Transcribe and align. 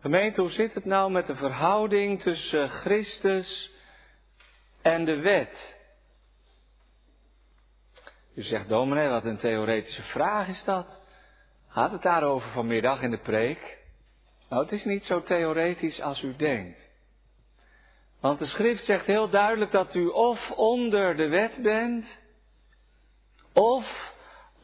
Gemeente, 0.00 0.40
hoe 0.40 0.50
zit 0.50 0.74
het 0.74 0.84
nou 0.84 1.10
met 1.10 1.26
de 1.26 1.36
verhouding 1.36 2.22
tussen 2.22 2.68
Christus 2.68 3.72
en 4.82 5.04
de 5.04 5.20
wet? 5.20 5.76
U 8.34 8.42
zegt, 8.42 8.68
dominee, 8.68 9.08
wat 9.08 9.24
een 9.24 9.38
theoretische 9.38 10.02
vraag 10.02 10.48
is 10.48 10.64
dat. 10.64 11.00
Gaat 11.68 11.92
het 11.92 12.02
daarover 12.02 12.50
vanmiddag 12.50 13.02
in 13.02 13.10
de 13.10 13.18
preek? 13.18 13.78
Nou, 14.48 14.62
het 14.62 14.72
is 14.72 14.84
niet 14.84 15.04
zo 15.04 15.22
theoretisch 15.22 16.00
als 16.00 16.22
u 16.22 16.36
denkt. 16.36 16.90
Want 18.20 18.38
de 18.38 18.44
schrift 18.44 18.84
zegt 18.84 19.06
heel 19.06 19.28
duidelijk 19.28 19.70
dat 19.70 19.94
u 19.94 20.06
of 20.06 20.50
onder 20.50 21.16
de 21.16 21.28
wet 21.28 21.62
bent, 21.62 22.20
of 23.52 24.14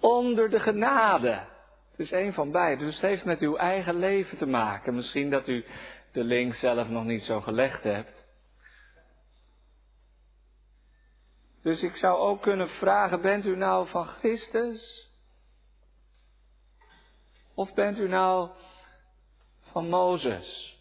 onder 0.00 0.50
de 0.50 0.60
genade. 0.60 1.52
Het 1.96 2.06
is 2.06 2.10
een 2.10 2.32
van 2.32 2.50
beide. 2.50 2.84
Dus 2.84 2.94
het 2.94 3.10
heeft 3.10 3.24
met 3.24 3.40
uw 3.40 3.56
eigen 3.56 3.98
leven 3.98 4.38
te 4.38 4.46
maken. 4.46 4.94
Misschien 4.94 5.30
dat 5.30 5.48
u 5.48 5.64
de 6.12 6.24
link 6.24 6.54
zelf 6.54 6.88
nog 6.88 7.04
niet 7.04 7.24
zo 7.24 7.40
gelegd 7.40 7.82
hebt. 7.82 8.26
Dus 11.62 11.82
ik 11.82 11.96
zou 11.96 12.18
ook 12.18 12.42
kunnen 12.42 12.68
vragen, 12.68 13.20
bent 13.20 13.46
u 13.46 13.56
nou 13.56 13.88
van 13.88 14.04
Christus? 14.04 15.08
Of 17.54 17.74
bent 17.74 17.98
u 17.98 18.08
nou 18.08 18.50
van 19.60 19.88
Mozes? 19.88 20.78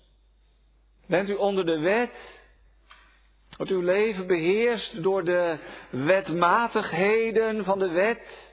Bent 1.08 1.30
u 1.30 1.34
onder 1.34 1.66
de 1.66 1.80
wet? 1.80 2.42
Wordt 3.58 3.72
uw 3.72 3.82
leven 3.82 4.28
beheerst 4.28 5.04
door 5.04 5.24
de 5.24 5.58
wetmatigheden 5.90 7.64
van 7.64 7.80
de 7.80 7.90
wet? 7.90 8.53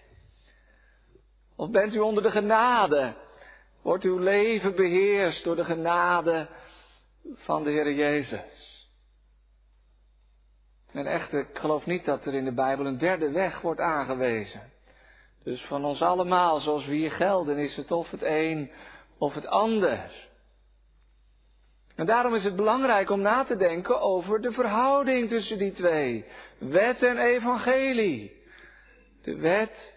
Of 1.61 1.71
bent 1.71 1.95
u 1.95 1.99
onder 1.99 2.23
de 2.23 2.31
genade? 2.31 3.15
Wordt 3.83 4.05
uw 4.05 4.19
leven 4.19 4.75
beheerst 4.75 5.45
door 5.45 5.57
de 5.57 5.65
genade 5.65 6.49
van 7.35 7.65
de 7.65 7.71
Heer 7.71 7.93
Jezus? 7.93 8.89
En 10.93 11.07
echt, 11.07 11.33
ik 11.33 11.59
geloof 11.59 11.87
niet 11.87 12.05
dat 12.05 12.27
er 12.27 12.35
in 12.35 12.45
de 12.45 12.53
Bijbel 12.53 12.87
een 12.87 12.99
derde 12.99 13.31
weg 13.31 13.61
wordt 13.61 13.81
aangewezen. 13.81 14.61
Dus 15.45 15.65
van 15.65 15.85
ons 15.85 16.03
allemaal, 16.03 16.61
zoals 16.61 16.87
we 16.87 16.95
hier 16.95 17.13
gelden, 17.13 17.59
is 17.59 17.77
het 17.77 17.91
of 17.91 18.11
het 18.11 18.23
een 18.23 18.71
of 19.19 19.35
het 19.35 19.47
ander. 19.47 20.29
En 21.95 22.07
daarom 22.07 22.35
is 22.35 22.45
het 22.45 22.57
belangrijk 22.57 23.11
om 23.11 23.21
na 23.21 23.45
te 23.45 23.57
denken 23.57 24.01
over 24.01 24.41
de 24.41 24.53
verhouding 24.53 25.29
tussen 25.29 25.59
die 25.59 25.73
twee. 25.73 26.25
Wet 26.59 27.03
en 27.03 27.19
evangelie. 27.19 28.45
De 29.23 29.37
wet 29.37 29.95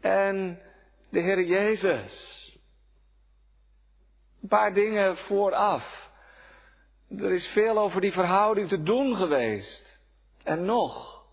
en 0.00 0.60
de 1.08 1.20
Heer 1.20 1.42
Jezus. 1.42 2.36
Een 4.42 4.48
paar 4.48 4.74
dingen 4.74 5.16
vooraf. 5.16 6.10
Er 7.08 7.32
is 7.32 7.46
veel 7.46 7.78
over 7.78 8.00
die 8.00 8.12
verhouding 8.12 8.68
te 8.68 8.82
doen 8.82 9.16
geweest. 9.16 10.00
En 10.42 10.64
nog. 10.64 11.26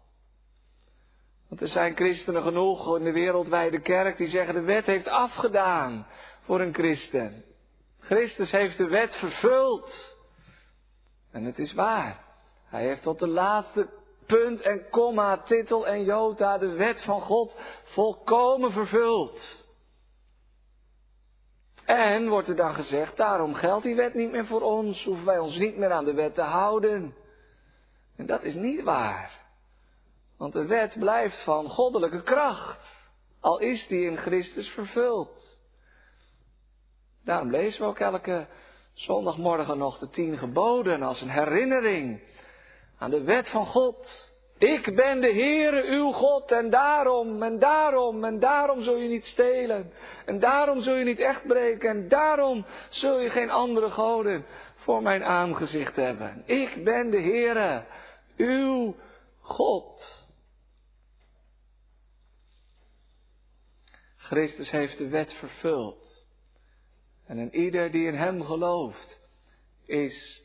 Want 1.47 1.61
er 1.61 1.67
zijn 1.67 1.95
christenen 1.95 2.41
genoeg 2.41 2.97
in 2.97 3.03
de 3.03 3.11
wereldwijde 3.11 3.79
kerk 3.79 4.17
die 4.17 4.27
zeggen 4.27 4.53
de 4.53 4.61
wet 4.61 4.85
heeft 4.85 5.07
afgedaan 5.07 6.07
voor 6.41 6.61
een 6.61 6.73
christen. 6.73 7.43
Christus 7.99 8.51
heeft 8.51 8.77
de 8.77 8.87
wet 8.87 9.15
vervuld. 9.15 10.17
En 11.31 11.43
het 11.43 11.59
is 11.59 11.73
waar. 11.73 12.23
Hij 12.65 12.83
heeft 12.83 13.01
tot 13.01 13.19
de 13.19 13.27
laatste 13.27 13.89
punt 14.25 14.61
en 14.61 14.89
komma, 14.89 15.37
titel 15.37 15.87
en 15.87 16.03
jota 16.03 16.57
de 16.57 16.67
wet 16.69 17.03
van 17.03 17.21
God 17.21 17.57
volkomen 17.83 18.71
vervuld. 18.71 19.64
En 21.85 22.29
wordt 22.29 22.47
er 22.47 22.55
dan 22.55 22.73
gezegd, 22.73 23.17
daarom 23.17 23.53
geldt 23.53 23.83
die 23.83 23.95
wet 23.95 24.13
niet 24.13 24.31
meer 24.31 24.45
voor 24.45 24.61
ons, 24.61 25.03
hoeven 25.03 25.25
wij 25.25 25.39
ons 25.39 25.57
niet 25.57 25.77
meer 25.77 25.91
aan 25.91 26.05
de 26.05 26.13
wet 26.13 26.35
te 26.35 26.41
houden. 26.41 27.15
En 28.15 28.25
dat 28.25 28.43
is 28.43 28.53
niet 28.55 28.83
waar. 28.83 29.43
Want 30.37 30.53
de 30.53 30.65
wet 30.65 30.99
blijft 30.99 31.41
van 31.41 31.69
goddelijke 31.69 32.23
kracht, 32.23 33.07
al 33.39 33.59
is 33.59 33.87
die 33.87 34.05
in 34.05 34.17
Christus 34.17 34.69
vervuld. 34.69 35.59
Daarom 37.23 37.51
lezen 37.51 37.81
we 37.81 37.87
ook 37.87 37.99
elke 37.99 38.47
zondagmorgen 38.93 39.77
nog 39.77 39.97
de 39.97 40.09
tien 40.09 40.37
geboden 40.37 41.03
als 41.03 41.21
een 41.21 41.29
herinnering 41.29 42.21
aan 42.97 43.09
de 43.09 43.23
wet 43.23 43.49
van 43.49 43.65
God. 43.65 44.33
Ik 44.57 44.95
ben 44.95 45.21
de 45.21 45.33
Heere 45.33 45.83
uw 45.83 46.11
God 46.11 46.51
en 46.51 46.69
daarom 46.69 47.43
en 47.43 47.59
daarom 47.59 48.23
en 48.23 48.39
daarom 48.39 48.81
zul 48.81 48.95
je 48.95 49.09
niet 49.09 49.25
stelen. 49.25 49.91
En 50.25 50.39
daarom 50.39 50.81
zul 50.81 50.95
je 50.95 51.03
niet 51.03 51.19
echt 51.19 51.47
breken 51.47 51.89
en 51.89 52.07
daarom 52.07 52.65
zul 52.89 53.19
je 53.19 53.29
geen 53.29 53.49
andere 53.49 53.89
goden 53.89 54.45
voor 54.75 55.01
mijn 55.01 55.23
aangezicht 55.23 55.95
hebben. 55.95 56.43
Ik 56.45 56.83
ben 56.83 57.09
de 57.09 57.21
Heere, 57.21 57.85
uw 58.37 58.95
God. 59.39 60.23
Christus 64.17 64.71
heeft 64.71 64.97
de 64.97 65.07
wet 65.07 65.33
vervuld. 65.33 66.25
En 67.25 67.37
een 67.37 67.55
ieder 67.55 67.91
die 67.91 68.07
in 68.07 68.15
hem 68.15 68.43
gelooft 68.43 69.19
is 69.85 70.43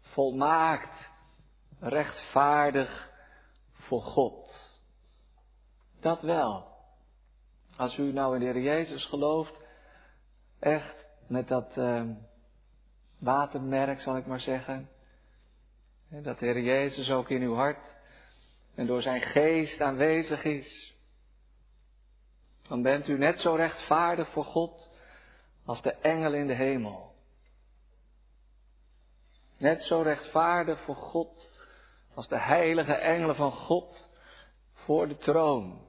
volmaakt, 0.00 1.10
rechtvaardig 1.80 3.07
voor 3.88 4.02
God. 4.02 4.76
Dat 6.00 6.20
wel. 6.20 6.66
Als 7.76 7.96
u 7.96 8.12
nou 8.12 8.34
in 8.34 8.40
de 8.40 8.46
Heer 8.46 8.62
Jezus 8.62 9.04
gelooft, 9.04 9.60
echt 10.58 11.06
met 11.26 11.48
dat 11.48 11.76
uh, 11.76 12.02
watermerk 13.18 14.00
zal 14.00 14.16
ik 14.16 14.26
maar 14.26 14.40
zeggen, 14.40 14.88
dat 16.08 16.38
de 16.38 16.46
Heer 16.46 16.60
Jezus 16.60 17.10
ook 17.10 17.30
in 17.30 17.42
uw 17.42 17.54
hart 17.54 17.96
en 18.74 18.86
door 18.86 19.02
zijn 19.02 19.20
geest 19.20 19.80
aanwezig 19.80 20.44
is, 20.44 20.94
dan 22.68 22.82
bent 22.82 23.08
u 23.08 23.18
net 23.18 23.40
zo 23.40 23.54
rechtvaardig 23.54 24.28
voor 24.28 24.44
God 24.44 24.90
als 25.64 25.82
de 25.82 25.92
engel 25.92 26.32
in 26.32 26.46
de 26.46 26.54
hemel. 26.54 27.14
Net 29.56 29.82
zo 29.82 30.00
rechtvaardig 30.00 30.80
voor 30.80 30.96
God 30.96 31.57
als 32.18 32.28
de 32.28 32.38
heilige 32.38 32.94
engelen 32.94 33.36
van 33.36 33.52
God 33.52 34.10
voor 34.72 35.08
de 35.08 35.16
troon. 35.16 35.80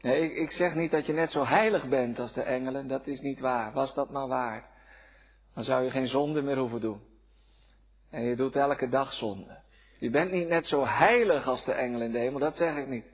Nee, 0.00 0.34
ik, 0.34 0.50
zeg 0.50 0.74
niet 0.74 0.90
dat 0.90 1.06
je 1.06 1.12
net 1.12 1.30
zo 1.30 1.44
heilig 1.44 1.88
bent 1.88 2.18
als 2.18 2.32
de 2.32 2.42
engelen, 2.42 2.88
dat 2.88 3.06
is 3.06 3.20
niet 3.20 3.40
waar. 3.40 3.72
Was 3.72 3.94
dat 3.94 4.10
maar 4.10 4.28
waar, 4.28 4.68
dan 5.54 5.64
zou 5.64 5.84
je 5.84 5.90
geen 5.90 6.08
zonde 6.08 6.42
meer 6.42 6.56
hoeven 6.56 6.80
doen. 6.80 7.00
En 8.10 8.22
je 8.22 8.36
doet 8.36 8.56
elke 8.56 8.88
dag 8.88 9.12
zonde. 9.12 9.58
Je 9.98 10.10
bent 10.10 10.32
niet 10.32 10.48
net 10.48 10.66
zo 10.66 10.86
heilig 10.86 11.46
als 11.46 11.64
de 11.64 11.72
engelen 11.72 12.06
in 12.06 12.12
de 12.12 12.18
hemel, 12.18 12.40
dat 12.40 12.56
zeg 12.56 12.76
ik 12.76 12.88
niet. 12.88 13.06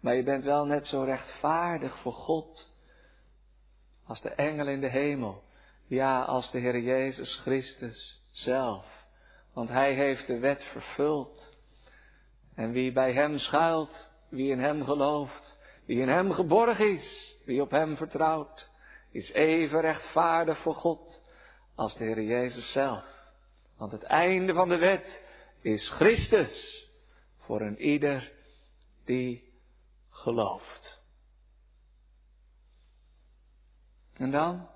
Maar 0.00 0.14
je 0.14 0.22
bent 0.22 0.44
wel 0.44 0.66
net 0.66 0.86
zo 0.86 1.02
rechtvaardig 1.02 1.98
voor 1.98 2.12
God 2.12 2.74
als 4.06 4.20
de 4.20 4.30
engelen 4.30 4.72
in 4.72 4.80
de 4.80 4.90
hemel. 4.90 5.42
Ja, 5.86 6.22
als 6.22 6.50
de 6.50 6.58
Heer 6.58 6.80
Jezus 6.80 7.34
Christus 7.34 8.22
zelf. 8.30 8.95
Want 9.56 9.68
hij 9.68 9.94
heeft 9.94 10.26
de 10.26 10.38
wet 10.38 10.64
vervuld. 10.64 11.56
En 12.54 12.72
wie 12.72 12.92
bij 12.92 13.12
hem 13.12 13.38
schuilt, 13.38 14.08
wie 14.28 14.50
in 14.50 14.58
hem 14.58 14.84
gelooft, 14.84 15.58
wie 15.84 16.00
in 16.00 16.08
hem 16.08 16.32
geborgen 16.32 16.96
is, 16.96 17.36
wie 17.44 17.60
op 17.60 17.70
hem 17.70 17.96
vertrouwt, 17.96 18.70
is 19.10 19.32
even 19.32 19.80
rechtvaardig 19.80 20.58
voor 20.58 20.74
God 20.74 21.22
als 21.74 21.96
de 21.96 22.04
Heer 22.04 22.22
Jezus 22.22 22.72
zelf. 22.72 23.04
Want 23.76 23.92
het 23.92 24.02
einde 24.02 24.52
van 24.52 24.68
de 24.68 24.76
wet 24.76 25.22
is 25.60 25.88
Christus 25.88 26.86
voor 27.38 27.60
een 27.60 27.80
ieder 27.80 28.32
die 29.04 29.52
gelooft. 30.10 31.02
En 34.12 34.30
dan 34.30 34.68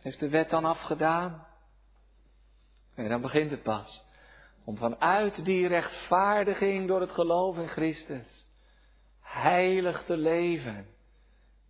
heeft 0.00 0.20
de 0.20 0.28
wet 0.28 0.50
dan 0.50 0.64
afgedaan. 0.64 1.46
En 2.94 3.08
dan 3.08 3.20
begint 3.20 3.50
het 3.50 3.62
pas. 3.62 4.06
Om 4.68 4.76
vanuit 4.76 5.44
die 5.44 5.66
rechtvaardiging 5.66 6.88
door 6.88 7.00
het 7.00 7.10
geloof 7.10 7.56
in 7.56 7.68
Christus 7.68 8.46
heilig 9.20 10.04
te 10.04 10.16
leven. 10.16 10.86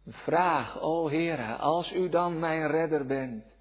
Vraag, 0.06 0.81
o 0.81 1.09
Heere, 1.09 1.56
als 1.56 1.93
u 1.93 2.09
dan 2.09 2.39
mijn 2.39 2.67
redder 2.67 3.06
bent, 3.06 3.56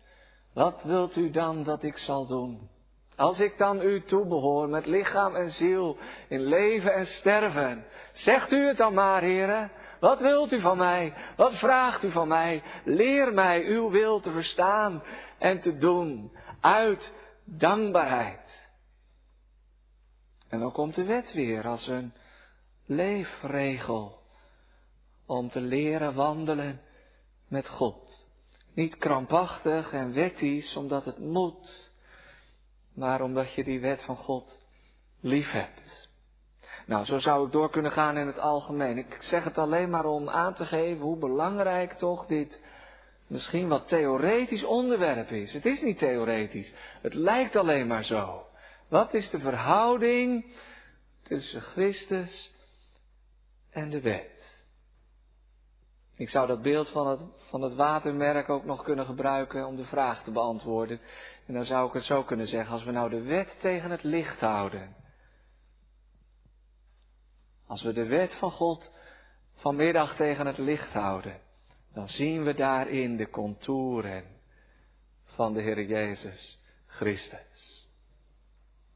wat 0.54 0.84
wilt 0.84 1.16
u 1.16 1.30
dan 1.30 1.64
dat 1.64 1.84
ik 1.84 1.98
zal 1.98 2.28
doen? 2.28 2.70
Als 3.16 3.40
ik 3.40 3.58
dan 3.58 3.82
u 3.82 4.04
toebehoor 4.04 4.70
met 4.70 4.86
lichaam 4.86 5.36
en 5.36 5.52
ziel, 5.52 5.98
in 6.28 6.42
leven 6.42 6.94
en 6.94 7.06
sterven, 7.06 7.86
zegt 8.14 8.52
u 8.52 8.68
het 8.68 8.78
dan 8.78 8.94
maar, 8.94 9.22
Heere. 9.22 9.70
Wat 10.00 10.20
wilt 10.20 10.52
u 10.52 10.60
van 10.60 10.78
mij? 10.78 11.14
Wat 11.36 11.54
vraagt 11.54 12.04
u 12.04 12.12
van 12.12 12.28
mij? 12.28 12.64
Leer 12.84 13.34
mij 13.34 13.66
uw 13.66 13.90
wil 13.90 14.20
te 14.20 14.32
verstaan 14.32 15.04
en 15.38 15.60
te 15.60 15.78
doen 15.78 16.32
uit 16.62 17.16
dankbaarheid. 17.44 18.67
En 20.50 20.60
dan 20.60 20.72
komt 20.72 20.96
de 20.96 21.04
wet 21.04 21.34
weer 21.34 21.68
als 21.68 21.88
een 21.88 22.14
leefregel 22.86 24.20
om 25.26 25.50
te 25.50 25.62
leren 25.62 26.14
wandelen 26.14 26.82
met 27.48 27.68
God. 27.68 28.28
Niet 28.74 28.98
krampachtig 28.98 29.92
en 29.92 30.14
wettisch 30.14 30.76
omdat 30.76 31.06
het 31.06 31.20
moet, 31.20 31.92
maar 32.94 33.22
omdat 33.22 33.54
je 33.54 33.64
die 33.64 33.80
wet 33.80 34.04
van 34.04 34.18
God 34.18 34.60
lief 35.20 35.52
hebt. 35.52 36.10
Nou, 36.86 37.06
zo 37.06 37.20
zou 37.20 37.46
ik 37.46 37.52
door 37.52 37.70
kunnen 37.70 37.92
gaan 37.92 38.18
in 38.18 38.28
het 38.28 38.40
algemeen. 38.40 38.98
Ik 38.98 39.18
zeg 39.20 39.44
het 39.44 39.58
alleen 39.58 39.90
maar 39.90 40.06
om 40.06 40.30
aan 40.30 40.54
te 40.54 40.66
geven 40.66 41.04
hoe 41.04 41.18
belangrijk 41.18 41.94
toch 41.94 42.26
dit 42.26 42.62
misschien 43.28 43.68
wat 43.68 43.88
theoretisch 43.88 44.64
onderwerp 44.64 45.30
is. 45.30 45.54
Het 45.54 45.66
is 45.66 45.82
niet 45.82 45.98
theoretisch, 45.98 46.74
het 47.02 47.14
lijkt 47.14 47.56
alleen 47.56 47.88
maar 47.88 48.04
zo. 48.04 48.47
Wat 48.88 49.14
is 49.14 49.30
de 49.30 49.40
verhouding 49.40 50.46
tussen 51.22 51.62
Christus 51.62 52.52
en 53.70 53.90
de 53.90 54.02
wet? 54.02 54.38
Ik 56.16 56.30
zou 56.30 56.48
dat 56.48 56.62
beeld 56.62 56.90
van 56.90 57.08
het, 57.08 57.22
van 57.50 57.62
het 57.62 57.74
watermerk 57.74 58.50
ook 58.50 58.66
nog 58.66 58.84
kunnen 58.84 59.06
gebruiken 59.06 59.68
om 59.68 59.76
de 59.76 59.86
vraag 59.86 60.24
te 60.24 60.32
beantwoorden. 60.32 61.00
En 61.46 61.54
dan 61.54 61.66
zou 61.66 61.88
ik 61.88 61.94
het 61.94 62.04
zo 62.04 62.24
kunnen 62.24 62.48
zeggen, 62.48 62.74
als 62.74 62.84
we 62.84 62.92
nou 62.92 63.10
de 63.10 63.22
wet 63.22 63.58
tegen 63.60 63.92
het 63.92 64.04
licht 64.04 64.40
houden. 64.40 64.96
Als 67.68 67.82
we 67.82 67.94
de 67.94 68.06
wet 68.06 68.36
van 68.36 68.52
God 68.52 68.92
vanmiddag 69.54 70.16
tegen 70.16 70.46
het 70.46 70.58
licht 70.58 70.94
houden, 70.94 71.40
dan 71.94 72.08
zien 72.08 72.44
we 72.44 72.54
daarin 72.54 73.18
de 73.18 73.30
contouren 73.30 74.24
van 75.24 75.54
de 75.54 75.62
Heer 75.62 75.84
Jezus 75.84 76.60
Christus. 76.86 77.77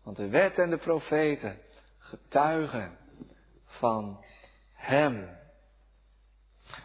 Want 0.04 0.18
de 0.18 0.30
wet 0.30 0.58
en 0.58 0.70
de 0.70 0.78
profeten 0.78 1.60
getuigen 1.98 2.98
van 3.66 4.26
Hem. 4.74 5.38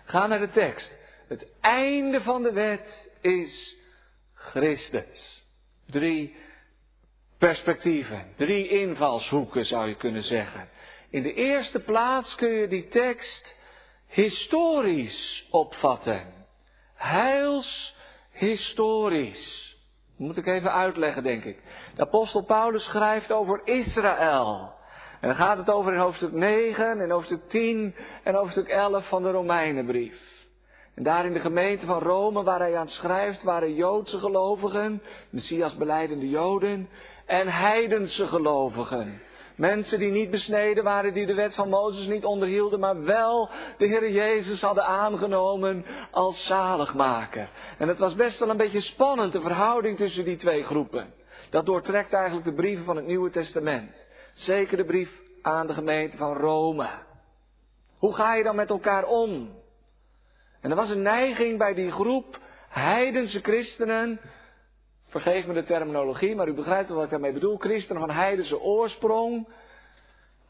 Ga 0.04 0.26
naar 0.26 0.38
de 0.38 0.50
tekst. 0.50 0.96
Het 1.28 1.46
einde 1.60 2.20
van 2.20 2.42
de 2.42 2.52
wet 2.52 3.10
is 3.20 3.76
Christus. 4.34 5.44
Drie 5.86 6.34
perspectieven, 7.38 8.32
drie 8.36 8.68
invalshoeken 8.68 9.64
zou 9.64 9.88
je 9.88 9.96
kunnen 9.96 10.22
zeggen. 10.22 10.68
In 11.10 11.22
de 11.22 11.34
eerste 11.34 11.80
plaats 11.80 12.34
kun 12.34 12.50
je 12.50 12.68
die 12.68 12.88
tekst 12.88 13.56
historisch 14.06 15.46
opvatten. 15.50 16.46
Heils 16.94 17.94
historisch. 18.30 19.75
Dat 20.16 20.26
moet 20.26 20.36
ik 20.36 20.46
even 20.46 20.72
uitleggen, 20.72 21.22
denk 21.22 21.44
ik. 21.44 21.62
De 21.94 22.02
apostel 22.02 22.42
Paulus 22.42 22.84
schrijft 22.84 23.32
over 23.32 23.60
Israël. 23.64 24.74
En 25.20 25.28
dan 25.28 25.36
gaat 25.36 25.58
het 25.58 25.70
over 25.70 25.92
in 25.92 25.98
hoofdstuk 25.98 26.32
9, 26.32 27.00
in 27.00 27.10
hoofdstuk 27.10 27.48
10 27.48 27.94
en 28.22 28.34
hoofdstuk 28.34 28.68
11 28.68 29.08
van 29.08 29.22
de 29.22 29.30
Romeinenbrief. 29.30 30.34
En 30.94 31.02
daar 31.02 31.26
in 31.26 31.32
de 31.32 31.40
gemeente 31.40 31.86
van 31.86 31.98
Rome, 31.98 32.42
waar 32.42 32.58
hij 32.58 32.76
aan 32.76 32.88
schrijft, 32.88 33.42
waren 33.42 33.74
Joodse 33.74 34.18
gelovigen, 34.18 35.02
Messias 35.30 35.76
beleidende 35.76 36.28
Joden, 36.28 36.88
en 37.26 37.48
heidense 37.48 38.26
gelovigen. 38.26 39.20
Mensen 39.56 39.98
die 39.98 40.10
niet 40.10 40.30
besneden 40.30 40.84
waren, 40.84 41.12
die 41.12 41.26
de 41.26 41.34
wet 41.34 41.54
van 41.54 41.68
Mozes 41.68 42.06
niet 42.06 42.24
onderhielden, 42.24 42.80
maar 42.80 43.04
wel 43.04 43.50
de 43.78 43.86
Heer 43.86 44.10
Jezus 44.10 44.60
hadden 44.60 44.84
aangenomen 44.84 45.84
als 46.10 46.46
zaligmaker. 46.46 47.48
En 47.78 47.88
het 47.88 47.98
was 47.98 48.14
best 48.14 48.38
wel 48.38 48.50
een 48.50 48.56
beetje 48.56 48.80
spannend, 48.80 49.32
de 49.32 49.40
verhouding 49.40 49.96
tussen 49.96 50.24
die 50.24 50.36
twee 50.36 50.62
groepen. 50.62 51.14
Dat 51.50 51.66
doortrekt 51.66 52.12
eigenlijk 52.12 52.44
de 52.44 52.54
brieven 52.54 52.84
van 52.84 52.96
het 52.96 53.06
Nieuwe 53.06 53.30
Testament. 53.30 54.06
Zeker 54.32 54.76
de 54.76 54.84
brief 54.84 55.20
aan 55.42 55.66
de 55.66 55.74
gemeente 55.74 56.16
van 56.16 56.36
Rome. 56.36 56.88
Hoe 57.98 58.14
ga 58.14 58.34
je 58.34 58.42
dan 58.42 58.56
met 58.56 58.70
elkaar 58.70 59.04
om? 59.04 59.50
En 60.60 60.70
er 60.70 60.76
was 60.76 60.90
een 60.90 61.02
neiging 61.02 61.58
bij 61.58 61.74
die 61.74 61.90
groep 61.90 62.38
heidense 62.68 63.40
christenen 63.40 64.20
vergeef 65.20 65.46
me 65.46 65.54
de 65.54 65.64
terminologie, 65.64 66.34
maar 66.34 66.48
u 66.48 66.52
begrijpt 66.52 66.88
wat 66.88 67.04
ik 67.04 67.10
daarmee 67.10 67.32
bedoel, 67.32 67.56
christenen 67.56 68.00
van 68.00 68.10
heidense 68.10 68.60
oorsprong, 68.60 69.48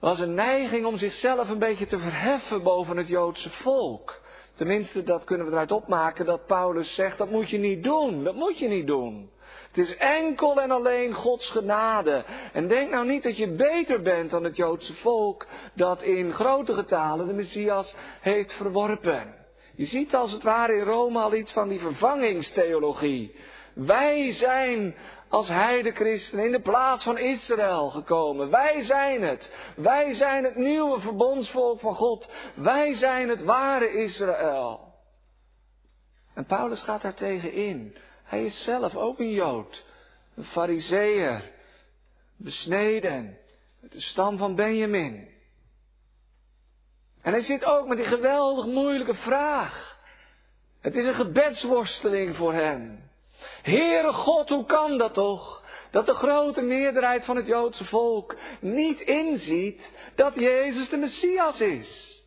was 0.00 0.18
een 0.18 0.34
neiging 0.34 0.86
om 0.86 0.96
zichzelf 0.96 1.48
een 1.48 1.58
beetje 1.58 1.86
te 1.86 1.98
verheffen 1.98 2.62
boven 2.62 2.96
het 2.96 3.08
Joodse 3.08 3.50
volk. 3.50 4.20
Tenminste, 4.54 5.02
dat 5.02 5.24
kunnen 5.24 5.46
we 5.46 5.52
eruit 5.52 5.72
opmaken 5.72 6.26
dat 6.26 6.46
Paulus 6.46 6.94
zegt, 6.94 7.18
dat 7.18 7.30
moet 7.30 7.50
je 7.50 7.58
niet 7.58 7.84
doen, 7.84 8.24
dat 8.24 8.34
moet 8.34 8.58
je 8.58 8.68
niet 8.68 8.86
doen. 8.86 9.30
Het 9.66 9.78
is 9.78 9.96
enkel 9.96 10.60
en 10.60 10.70
alleen 10.70 11.14
Gods 11.14 11.50
genade. 11.50 12.24
En 12.52 12.68
denk 12.68 12.90
nou 12.90 13.06
niet 13.06 13.22
dat 13.22 13.36
je 13.36 13.48
beter 13.48 14.02
bent 14.02 14.30
dan 14.30 14.44
het 14.44 14.56
Joodse 14.56 14.94
volk 14.94 15.46
dat 15.74 16.02
in 16.02 16.32
grote 16.32 16.74
getalen 16.74 17.26
de 17.26 17.32
Messias 17.32 17.94
heeft 18.20 18.52
verworpen. 18.52 19.34
Je 19.76 19.86
ziet 19.86 20.14
als 20.14 20.32
het 20.32 20.42
ware 20.42 20.76
in 20.76 20.84
Rome 20.84 21.20
al 21.20 21.34
iets 21.34 21.52
van 21.52 21.68
die 21.68 21.80
vervangingstheologie. 21.80 23.34
Wij 23.76 24.32
zijn 24.32 24.94
als 25.28 25.49
heidenchristenen 25.49 26.44
in 26.44 26.52
de 26.52 26.61
plaats 26.61 27.05
van 27.05 27.19
Israël 27.19 27.90
gekomen. 27.90 28.50
Wij 28.50 28.82
zijn 28.82 29.23
het. 29.23 29.56
Wij 29.76 30.14
zijn 30.14 30.44
het 30.44 30.56
nieuwe 30.56 31.00
verbondsvolk 31.00 31.81
van 31.81 31.94
God. 31.94 32.31
Wij 32.55 32.94
zijn 32.94 33.28
het 33.28 33.43
ware 33.43 33.93
Israël. 33.93 34.94
En 36.34 36.44
Paulus 36.44 36.82
gaat 36.82 37.02
daar 37.02 37.14
tegen 37.14 37.52
in. 37.52 37.96
Hij 38.25 38.44
is 38.44 38.62
zelf 38.62 38.96
ook 38.96 39.19
een 39.19 39.32
Jood. 39.32 39.84
Een 40.37 40.44
fariseer. 40.44 41.50
Besneden. 42.37 43.38
Met 43.81 43.93
de 43.93 44.00
stam 44.00 44.38
van 44.38 44.55
Benjamin. 44.55 45.28
En 47.23 47.32
hij 47.32 47.40
zit 47.40 47.64
ook 47.64 47.87
met 47.87 47.96
die 47.96 48.06
geweldig 48.06 48.67
moeilijke 48.67 49.14
vraag. 49.14 50.00
Het 50.81 50.94
is 50.94 51.06
een 51.06 51.14
gebedsworsteling 51.14 52.37
voor 52.37 52.52
hem. 52.52 53.06
Heere 53.66 54.12
God, 54.12 54.48
hoe 54.48 54.64
kan 54.64 54.98
dat 54.98 55.14
toch? 55.14 55.64
Dat 55.90 56.06
de 56.06 56.14
grote 56.14 56.62
meerderheid 56.62 57.24
van 57.24 57.36
het 57.36 57.46
Joodse 57.46 57.84
volk 57.84 58.36
niet 58.60 59.00
inziet 59.00 59.92
dat 60.14 60.34
Jezus 60.34 60.88
de 60.88 60.96
Messias 60.96 61.60
is. 61.60 62.22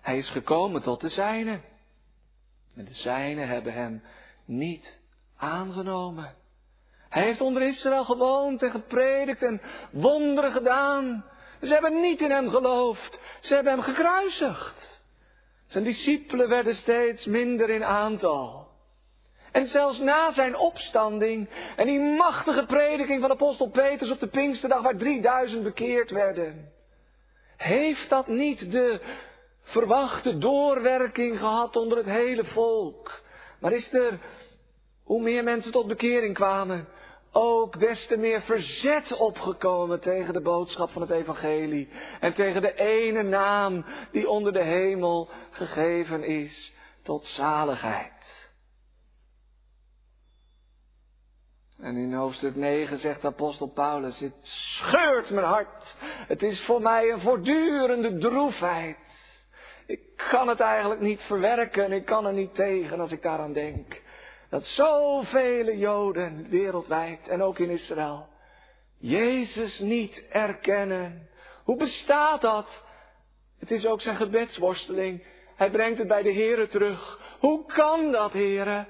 Hij 0.00 0.18
is 0.18 0.30
gekomen 0.30 0.82
tot 0.82 1.00
de 1.00 1.08
zijnen. 1.08 1.62
En 2.76 2.84
de 2.84 2.94
zijnen 2.94 3.48
hebben 3.48 3.72
hem 3.72 4.02
niet 4.44 5.00
aangenomen. 5.36 6.34
Hij 7.08 7.22
heeft 7.22 7.40
onder 7.40 7.62
Israël 7.62 8.04
gewoond 8.04 8.62
en 8.62 8.70
gepredikt 8.70 9.42
en 9.42 9.60
wonderen 9.90 10.52
gedaan. 10.52 11.24
Ze 11.62 11.72
hebben 11.72 12.00
niet 12.00 12.20
in 12.20 12.30
hem 12.30 12.50
geloofd. 12.50 13.20
Ze 13.40 13.54
hebben 13.54 13.72
hem 13.72 13.82
gekruisigd. 13.82 15.02
Zijn 15.66 15.84
discipelen 15.84 16.48
werden 16.48 16.74
steeds 16.74 17.24
minder 17.24 17.70
in 17.70 17.84
aantal. 17.84 18.65
En 19.56 19.68
zelfs 19.68 19.98
na 19.98 20.30
zijn 20.30 20.56
opstanding 20.56 21.48
en 21.76 21.86
die 21.86 22.00
machtige 22.00 22.64
prediking 22.66 23.20
van 23.20 23.30
apostel 23.30 23.68
Petrus 23.68 24.10
op 24.10 24.20
de 24.20 24.26
Pinksterdag 24.26 24.82
waar 24.82 24.96
3000 24.96 25.62
bekeerd 25.62 26.10
werden. 26.10 26.72
Heeft 27.56 28.08
dat 28.08 28.26
niet 28.26 28.70
de 28.70 29.00
verwachte 29.62 30.38
doorwerking 30.38 31.38
gehad 31.38 31.76
onder 31.76 31.98
het 31.98 32.06
hele 32.06 32.44
volk? 32.44 33.22
Maar 33.60 33.72
is 33.72 33.92
er, 33.92 34.18
hoe 35.02 35.22
meer 35.22 35.44
mensen 35.44 35.72
tot 35.72 35.86
bekering 35.86 36.34
kwamen, 36.34 36.88
ook 37.32 37.80
des 37.80 38.06
te 38.06 38.16
meer 38.16 38.40
verzet 38.40 39.16
opgekomen 39.16 40.00
tegen 40.00 40.32
de 40.32 40.40
boodschap 40.40 40.90
van 40.90 41.02
het 41.02 41.10
evangelie 41.10 41.88
en 42.20 42.34
tegen 42.34 42.60
de 42.60 42.74
ene 42.74 43.22
naam 43.22 43.84
die 44.10 44.28
onder 44.28 44.52
de 44.52 44.62
hemel 44.62 45.28
gegeven 45.50 46.24
is 46.24 46.72
tot 47.02 47.24
zaligheid. 47.24 48.15
En 51.80 51.96
in 51.96 52.12
hoofdstuk 52.12 52.56
9 52.56 52.98
zegt 52.98 53.24
apostel 53.24 53.66
Paulus, 53.66 54.20
het 54.20 54.36
scheurt 54.42 55.30
mijn 55.30 55.46
hart. 55.46 55.96
Het 56.26 56.42
is 56.42 56.60
voor 56.60 56.82
mij 56.82 57.10
een 57.10 57.20
voortdurende 57.20 58.18
droefheid. 58.18 58.96
Ik 59.86 60.00
kan 60.30 60.48
het 60.48 60.60
eigenlijk 60.60 61.00
niet 61.00 61.22
verwerken, 61.22 61.92
ik 61.92 62.04
kan 62.04 62.26
er 62.26 62.32
niet 62.32 62.54
tegen 62.54 63.00
als 63.00 63.12
ik 63.12 63.22
daaraan 63.22 63.52
denk. 63.52 64.02
Dat 64.48 64.64
zoveel 64.64 65.72
Joden 65.72 66.48
wereldwijd 66.48 67.28
en 67.28 67.42
ook 67.42 67.58
in 67.58 67.70
Israël 67.70 68.28
Jezus 68.98 69.78
niet 69.78 70.24
erkennen. 70.30 71.28
Hoe 71.64 71.76
bestaat 71.76 72.40
dat? 72.40 72.84
Het 73.58 73.70
is 73.70 73.86
ook 73.86 74.00
zijn 74.00 74.16
gebedsworsteling. 74.16 75.26
Hij 75.56 75.70
brengt 75.70 75.98
het 75.98 76.08
bij 76.08 76.22
de 76.22 76.32
Here 76.32 76.68
terug. 76.68 77.20
Hoe 77.38 77.64
kan 77.66 78.12
dat, 78.12 78.32
Here? 78.32 78.86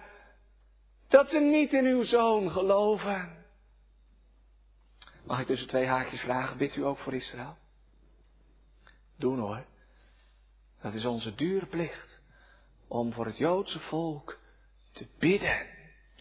Dat 1.08 1.30
ze 1.30 1.38
niet 1.38 1.72
in 1.72 1.84
uw 1.84 2.02
zoon 2.02 2.50
geloven. 2.50 3.44
Mag 5.24 5.40
ik 5.40 5.46
tussen 5.46 5.68
twee 5.68 5.86
haakjes 5.86 6.20
vragen, 6.20 6.56
bidt 6.56 6.76
u 6.76 6.84
ook 6.84 6.98
voor 6.98 7.14
Israël? 7.14 7.56
Doen 9.16 9.38
hoor. 9.38 9.64
Dat 10.82 10.94
is 10.94 11.04
onze 11.04 11.34
dure 11.34 11.66
plicht. 11.66 12.20
Om 12.88 13.12
voor 13.12 13.26
het 13.26 13.38
Joodse 13.38 13.80
volk 13.80 14.38
te 14.92 15.06
bidden. 15.18 15.66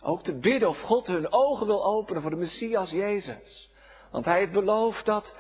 Ook 0.01 0.23
te 0.23 0.39
bidden 0.39 0.69
of 0.69 0.81
God 0.81 1.07
hun 1.07 1.31
ogen 1.31 1.65
wil 1.65 1.85
openen 1.85 2.21
voor 2.21 2.31
de 2.31 2.37
Messias 2.37 2.91
Jezus. 2.91 3.71
Want 4.11 4.25
hij 4.25 4.37
heeft 4.39 4.51
beloofd 4.51 5.05
dat 5.05 5.35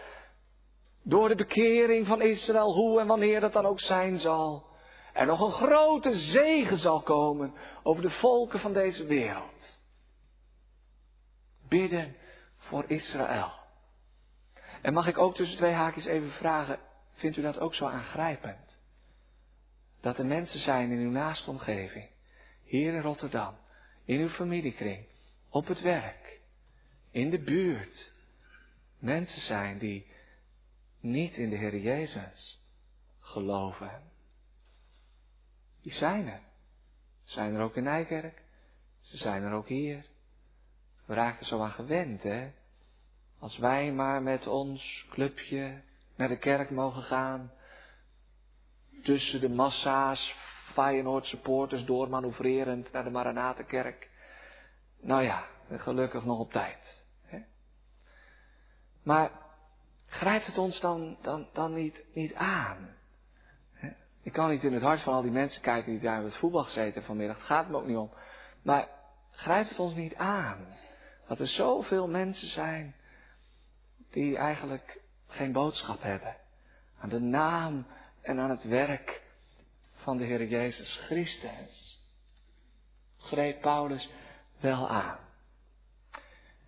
door 1.01 1.27
de 1.27 1.35
bekering 1.35 2.07
van 2.07 2.21
Israël, 2.21 2.73
hoe 2.73 2.99
en 2.99 3.07
wanneer 3.07 3.39
dat 3.39 3.53
dan 3.53 3.65
ook 3.65 3.79
zijn 3.79 4.19
zal, 4.19 4.65
er 5.15 5.25
nog 5.25 5.41
een 5.41 5.51
grote 5.51 6.17
zegen 6.17 6.77
zal 6.77 7.01
komen 7.01 7.53
over 7.83 8.01
de 8.01 8.09
volken 8.09 8.59
van 8.59 8.73
deze 8.73 9.05
wereld. 9.05 9.79
Bidden 11.67 12.15
voor 12.57 12.83
Israël. 12.87 13.51
En 14.81 14.93
mag 14.93 15.07
ik 15.07 15.17
ook 15.17 15.35
tussen 15.35 15.57
twee 15.57 15.73
haakjes 15.73 16.05
even 16.05 16.31
vragen, 16.31 16.79
vindt 17.13 17.37
u 17.37 17.41
dat 17.41 17.59
ook 17.59 17.73
zo 17.73 17.85
aangrijpend? 17.85 18.79
Dat 20.01 20.17
er 20.17 20.25
mensen 20.25 20.59
zijn 20.59 20.91
in 20.91 20.99
uw 20.99 21.11
naaste 21.11 21.49
omgeving, 21.49 22.09
hier 22.63 22.93
in 22.93 23.01
Rotterdam, 23.01 23.55
in 24.05 24.19
uw 24.19 24.29
familiekring, 24.29 25.05
op 25.49 25.67
het 25.67 25.81
werk, 25.81 26.39
in 27.11 27.29
de 27.29 27.39
buurt, 27.39 28.11
mensen 28.99 29.41
zijn 29.41 29.77
die 29.77 30.07
niet 30.99 31.37
in 31.37 31.49
de 31.49 31.55
Heer 31.55 31.77
Jezus 31.77 32.61
geloven. 33.19 34.13
Die 35.85 35.93
zijn 35.93 36.27
er. 36.27 36.39
Ze 37.23 37.33
zijn 37.33 37.55
er 37.55 37.61
ook 37.61 37.75
in 37.75 37.83
Nijkerk. 37.83 38.41
Ze 38.99 39.17
zijn 39.17 39.43
er 39.43 39.51
ook 39.51 39.67
hier. 39.67 40.05
We 41.05 41.13
raken 41.13 41.45
zo 41.45 41.61
aan 41.61 41.71
gewend, 41.71 42.23
hè? 42.23 42.51
Als 43.39 43.57
wij 43.57 43.91
maar 43.91 44.21
met 44.21 44.47
ons 44.47 45.05
clubje 45.09 45.81
naar 46.15 46.27
de 46.27 46.37
kerk 46.37 46.69
mogen 46.69 47.01
gaan. 47.01 47.51
Tussen 49.03 49.39
de 49.39 49.49
massa's 49.49 50.35
Feyenoord 50.73 51.25
supporters 51.25 51.85
doormanoeuvrerend 51.85 52.91
naar 52.91 53.03
de 53.03 53.09
Maranatenkerk. 53.09 54.09
Nou 54.99 55.23
ja, 55.23 55.45
gelukkig 55.69 56.23
nog 56.23 56.39
op 56.39 56.51
tijd. 56.51 57.03
Hè? 57.21 57.39
Maar 59.03 59.31
grijpt 60.05 60.45
het 60.45 60.57
ons 60.57 60.79
dan, 60.79 61.17
dan, 61.21 61.47
dan 61.53 61.73
niet, 61.73 62.03
niet 62.13 62.33
aan? 62.33 62.95
Ik 64.25 64.31
kan 64.31 64.49
niet 64.49 64.63
in 64.63 64.73
het 64.73 64.83
hart 64.83 65.01
van 65.01 65.13
al 65.13 65.21
die 65.21 65.31
mensen 65.31 65.61
kijken 65.61 65.91
die 65.91 66.01
daar 66.01 66.21
met 66.21 66.31
het 66.31 66.39
voetbal 66.39 66.63
gezeten 66.63 67.03
vanmiddag. 67.03 67.37
Het 67.37 67.45
gaat 67.45 67.69
me 67.69 67.77
ook 67.77 67.85
niet 67.85 67.97
om. 67.97 68.11
Maar 68.61 68.87
grijpt 69.31 69.69
het 69.69 69.79
ons 69.79 69.93
niet 69.93 70.15
aan? 70.15 70.65
Dat 71.27 71.39
er 71.39 71.47
zoveel 71.47 72.07
mensen 72.07 72.47
zijn 72.47 72.95
die 74.11 74.37
eigenlijk 74.37 75.01
geen 75.27 75.51
boodschap 75.51 76.01
hebben. 76.01 76.35
Aan 76.99 77.09
de 77.09 77.19
naam 77.19 77.87
en 78.21 78.39
aan 78.39 78.49
het 78.49 78.63
werk 78.63 79.21
van 79.95 80.17
de 80.17 80.23
Heer 80.23 80.45
Jezus 80.45 80.97
Christus. 80.97 82.03
Greep 83.17 83.61
Paulus 83.61 84.09
wel 84.59 84.89
aan. 84.89 85.17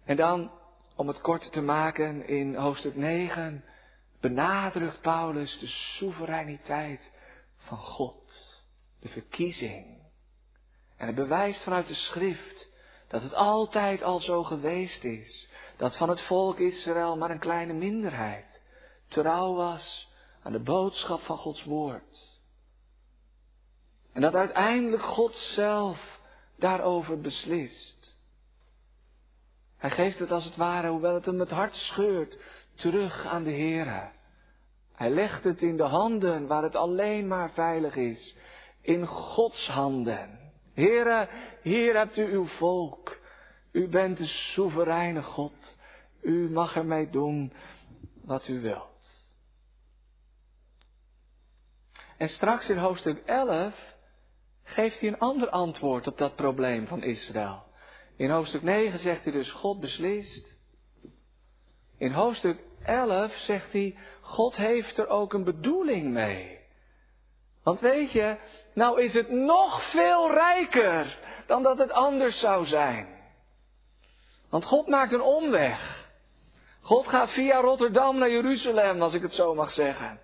En 0.05 0.15
dan, 0.15 0.51
om 0.95 1.07
het 1.07 1.21
kort 1.21 1.51
te 1.51 1.61
maken, 1.61 2.27
in 2.27 2.55
hoofdstuk 2.55 2.95
9 2.95 3.63
benadrukt 4.19 5.01
Paulus 5.01 5.59
de 5.59 5.67
soevereiniteit 5.67 7.15
van 7.67 7.77
God. 7.77 8.55
De 8.99 9.09
verkiezing. 9.09 10.01
En 10.97 11.07
het 11.07 11.15
bewijst 11.15 11.63
vanuit 11.63 11.87
de 11.87 11.93
schrift 11.93 12.67
dat 13.07 13.21
het 13.21 13.33
altijd 13.33 14.03
al 14.03 14.19
zo 14.19 14.43
geweest 14.43 15.03
is. 15.03 15.49
Dat 15.77 15.97
van 15.97 16.09
het 16.09 16.21
volk 16.21 16.59
Israël 16.59 17.17
maar 17.17 17.31
een 17.31 17.39
kleine 17.39 17.73
minderheid 17.73 18.61
trouw 19.07 19.53
was 19.53 20.11
aan 20.43 20.51
de 20.51 20.59
boodschap 20.59 21.21
van 21.21 21.37
Gods 21.37 21.63
woord. 21.63 22.39
En 24.13 24.21
dat 24.21 24.35
uiteindelijk 24.35 25.03
God 25.03 25.35
zelf 25.35 26.19
daarover 26.55 27.21
beslist. 27.21 28.17
Hij 29.77 29.91
geeft 29.91 30.19
het 30.19 30.31
als 30.31 30.43
het 30.43 30.55
ware, 30.55 30.89
hoewel 30.89 31.13
het 31.13 31.25
hem 31.25 31.39
het 31.39 31.51
hart 31.51 31.75
scheurt, 31.75 32.37
terug 32.75 33.25
aan 33.25 33.43
de 33.43 33.51
Heer. 33.51 34.11
Hij 34.97 35.09
legt 35.09 35.43
het 35.43 35.61
in 35.61 35.77
de 35.77 35.83
handen 35.83 36.47
waar 36.47 36.63
het 36.63 36.75
alleen 36.75 37.27
maar 37.27 37.51
veilig 37.51 37.95
is. 37.95 38.35
In 38.81 39.05
Gods 39.05 39.67
handen. 39.67 40.39
Here, 40.73 41.29
hier 41.61 41.95
hebt 41.95 42.17
u 42.17 42.31
uw 42.31 42.45
volk. 42.45 43.19
U 43.71 43.87
bent 43.87 44.17
de 44.17 44.25
soevereine 44.25 45.21
God. 45.21 45.77
U 46.21 46.49
mag 46.49 46.75
ermee 46.75 47.09
doen 47.09 47.53
wat 48.23 48.47
u 48.47 48.61
wilt. 48.61 49.35
En 52.17 52.29
straks 52.29 52.69
in 52.69 52.77
hoofdstuk 52.77 53.23
11 53.25 53.95
geeft 54.63 54.99
hij 54.99 55.09
een 55.09 55.19
ander 55.19 55.49
antwoord 55.49 56.07
op 56.07 56.17
dat 56.17 56.35
probleem 56.35 56.87
van 56.87 57.03
Israël. 57.03 57.63
In 58.15 58.29
hoofdstuk 58.29 58.61
9 58.61 58.99
zegt 58.99 59.23
hij 59.23 59.33
dus, 59.33 59.51
God 59.51 59.79
beslist. 59.79 60.57
In 61.97 62.11
hoofdstuk 62.11 62.59
11 62.87 63.33
zegt 63.33 63.71
hij, 63.71 63.95
God 64.21 64.55
heeft 64.55 64.97
er 64.97 65.07
ook 65.07 65.33
een 65.33 65.43
bedoeling 65.43 66.11
mee. 66.11 66.59
Want 67.63 67.79
weet 67.79 68.11
je, 68.11 68.35
nou 68.73 69.01
is 69.01 69.13
het 69.13 69.29
nog 69.31 69.83
veel 69.83 70.31
rijker 70.31 71.17
dan 71.47 71.63
dat 71.63 71.77
het 71.77 71.91
anders 71.91 72.39
zou 72.39 72.65
zijn. 72.65 73.07
Want 74.49 74.65
God 74.65 74.87
maakt 74.87 75.13
een 75.13 75.21
omweg. 75.21 76.09
God 76.81 77.07
gaat 77.07 77.31
via 77.31 77.59
Rotterdam 77.59 78.17
naar 78.17 78.31
Jeruzalem, 78.31 79.01
als 79.01 79.13
ik 79.13 79.21
het 79.21 79.33
zo 79.33 79.53
mag 79.53 79.71
zeggen. 79.71 80.19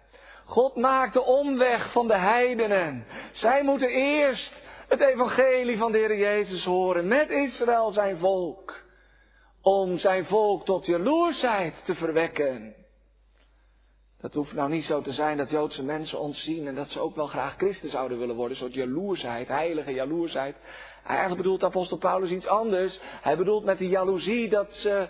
God 0.45 0.75
maakt 0.75 1.13
de 1.13 1.23
omweg 1.23 1.91
van 1.91 2.07
de 2.07 2.17
heidenen. 2.17 3.05
Zij 3.31 3.63
moeten 3.63 3.89
eerst 3.89 4.55
het 4.87 4.99
evangelie 4.99 5.77
van 5.77 5.91
de 5.91 5.97
Heer 5.97 6.17
Jezus 6.17 6.65
horen 6.65 7.07
met 7.07 7.29
Israël 7.29 7.91
zijn 7.91 8.17
volk 8.17 8.83
om 9.63 9.97
zijn 9.97 10.25
volk 10.25 10.65
tot 10.65 10.85
jaloersheid 10.85 11.85
te 11.85 11.95
verwekken. 11.95 12.75
Dat 14.21 14.33
hoeft 14.33 14.53
nou 14.53 14.69
niet 14.69 14.83
zo 14.83 15.01
te 15.01 15.11
zijn 15.11 15.37
dat 15.37 15.49
Joodse 15.49 15.83
mensen 15.83 16.19
ons 16.19 16.43
zien 16.43 16.67
en 16.67 16.75
dat 16.75 16.89
ze 16.89 16.99
ook 16.99 17.15
wel 17.15 17.27
graag 17.27 17.55
christen 17.55 17.89
zouden 17.89 18.17
willen 18.17 18.35
worden. 18.35 18.51
Een 18.51 18.63
soort 18.63 18.73
jaloersheid, 18.73 19.47
heilige 19.47 19.91
jaloersheid. 19.91 20.55
Eigenlijk 21.05 21.41
bedoelt 21.41 21.63
apostel 21.63 21.97
Paulus 21.97 22.29
iets 22.29 22.47
anders. 22.47 22.99
Hij 23.21 23.37
bedoelt 23.37 23.63
met 23.63 23.77
die 23.77 23.89
jaloezie 23.89 24.49
dat 24.49 24.75
ze, 24.75 25.07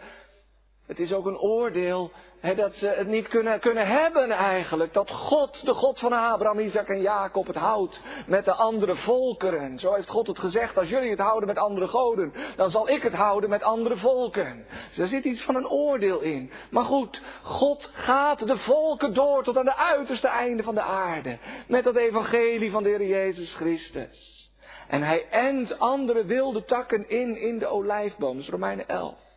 het 0.85 0.99
is 0.99 1.13
ook 1.13 1.25
een 1.25 1.37
oordeel 1.37 2.11
dat 2.51 2.75
ze 2.75 2.87
het 2.87 3.07
niet 3.07 3.27
kunnen, 3.27 3.59
kunnen 3.59 3.87
hebben 3.87 4.31
eigenlijk. 4.31 4.93
Dat 4.93 5.11
God, 5.11 5.65
de 5.65 5.73
God 5.73 5.99
van 5.99 6.13
Abraham, 6.13 6.59
Isaac 6.59 6.87
en 6.87 7.01
Jacob, 7.01 7.47
het 7.47 7.55
houdt 7.55 8.01
met 8.27 8.45
de 8.45 8.53
andere 8.53 8.95
volkeren. 8.95 9.79
Zo 9.79 9.93
heeft 9.93 10.09
God 10.09 10.27
het 10.27 10.39
gezegd, 10.39 10.77
als 10.77 10.89
jullie 10.89 11.09
het 11.09 11.19
houden 11.19 11.47
met 11.47 11.57
andere 11.57 11.87
goden, 11.87 12.33
dan 12.55 12.69
zal 12.69 12.89
ik 12.89 13.01
het 13.01 13.13
houden 13.13 13.49
met 13.49 13.63
andere 13.63 13.97
volken. 13.97 14.65
Dus 14.89 14.97
er 14.97 15.07
zit 15.07 15.23
iets 15.23 15.41
van 15.43 15.55
een 15.55 15.69
oordeel 15.69 16.19
in. 16.19 16.51
Maar 16.69 16.85
goed, 16.85 17.21
God 17.41 17.89
gaat 17.93 18.47
de 18.47 18.57
volken 18.57 19.13
door 19.13 19.43
tot 19.43 19.57
aan 19.57 19.65
de 19.65 19.75
uiterste 19.75 20.27
einde 20.27 20.63
van 20.63 20.75
de 20.75 20.81
aarde. 20.81 21.37
Met 21.67 21.83
dat 21.83 21.95
evangelie 21.95 22.71
van 22.71 22.83
de 22.83 22.89
Heer 22.89 23.07
Jezus 23.07 23.53
Christus. 23.53 24.51
En 24.87 25.03
hij 25.03 25.27
endt 25.29 25.79
andere 25.79 26.25
wilde 26.25 26.65
takken 26.65 27.09
in, 27.09 27.37
in 27.37 27.59
de 27.59 27.67
olijfboom. 27.67 28.33
Dat 28.33 28.43
is 28.43 28.49
Romeinen 28.49 28.87
11. 28.87 29.32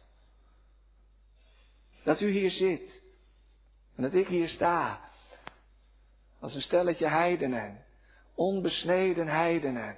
Dat 2.07 2.21
u 2.21 2.31
hier 2.31 2.51
zit. 2.51 3.03
En 3.97 4.03
dat 4.03 4.15
ik 4.15 4.27
hier 4.27 4.49
sta. 4.49 5.01
Als 6.41 6.55
een 6.55 6.63
stelletje 6.63 7.09
heidenen. 7.09 7.85
Onbesneden 8.35 9.29
heidenen. 9.29 9.97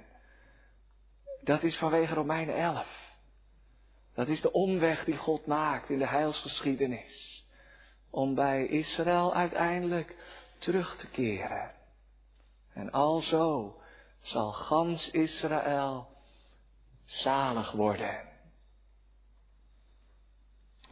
Dat 1.41 1.63
is 1.63 1.77
vanwege 1.77 2.13
Romeinen 2.13 2.55
11. 2.55 3.13
Dat 4.13 4.27
is 4.27 4.41
de 4.41 4.51
omweg 4.51 5.03
die 5.03 5.17
God 5.17 5.45
maakt 5.45 5.89
in 5.89 5.99
de 5.99 6.07
heilsgeschiedenis. 6.07 7.45
Om 8.09 8.35
bij 8.35 8.65
Israël 8.65 9.33
uiteindelijk 9.33 10.15
terug 10.57 10.97
te 10.97 11.09
keren. 11.09 11.71
En 12.73 12.91
alzo 12.91 13.81
zal 14.21 14.51
gans 14.51 15.11
Israël 15.11 16.07
zalig 17.05 17.71
worden. 17.71 18.28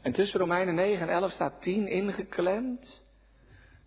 En 0.07 0.13
tussen 0.13 0.39
Romeinen 0.39 0.75
9 0.75 1.07
en 1.07 1.13
11 1.13 1.31
staat 1.31 1.61
10 1.61 1.87
ingeklemd. 1.87 3.03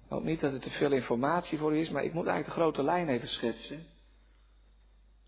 Ik 0.04 0.08
hoop 0.08 0.22
niet 0.22 0.40
dat 0.40 0.52
het 0.52 0.62
te 0.62 0.70
veel 0.70 0.92
informatie 0.92 1.58
voor 1.58 1.74
u 1.76 1.78
is, 1.78 1.90
maar 1.90 2.04
ik 2.04 2.12
moet 2.12 2.26
eigenlijk 2.26 2.56
de 2.56 2.62
grote 2.62 2.82
lijn 2.82 3.08
even 3.08 3.28
schetsen. 3.28 3.86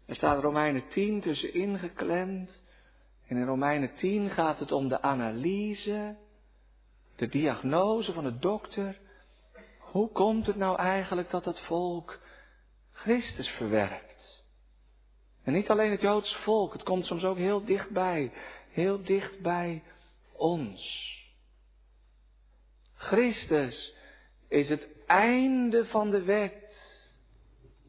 Er 0.07 0.15
staat 0.15 0.43
Romeinen 0.43 0.89
10 0.89 1.21
tussen 1.21 1.55
ingeklemd. 1.55 2.63
En 3.27 3.37
in 3.37 3.47
Romeinen 3.47 3.95
10 3.95 4.31
gaat 4.31 4.59
het 4.59 4.73
om 4.73 4.89
de 4.89 5.03
analyse, 5.03 6.17
de 7.17 7.29
diagnose 7.29 8.13
van 8.13 8.25
de 8.25 8.39
dokter. 8.39 8.99
Hoe 9.79 10.09
komt 10.09 10.47
het 10.47 10.57
nou 10.57 10.79
eigenlijk 10.79 11.31
dat 11.31 11.45
het 11.45 11.61
volk 11.61 12.19
Christus 12.93 13.49
verwerpt? 13.49 14.45
En 15.45 15.53
niet 15.53 15.71
alleen 15.71 15.91
het 15.91 16.01
Joodse 16.01 16.39
volk, 16.39 16.73
het 16.73 16.83
komt 16.83 17.07
soms 17.07 17.25
ook 17.25 17.37
heel 17.37 17.65
dichtbij, 17.65 18.33
heel 18.71 19.03
dichtbij 19.03 19.83
ons. 20.43 21.11
Christus 22.95 23.95
is 24.49 24.69
het 24.69 24.89
einde 25.07 25.85
van 25.85 26.11
de 26.11 26.23
wet. 26.23 26.53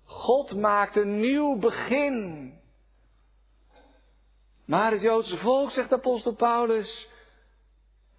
God 0.04 0.56
maakt 0.56 0.96
een 0.96 1.20
nieuw 1.20 1.56
begin. 1.56 2.52
Maar 4.66 4.92
het 4.92 5.02
Joodse 5.02 5.38
volk, 5.38 5.72
zegt 5.72 5.94
apostel 5.94 6.34
Paulus, 6.34 7.08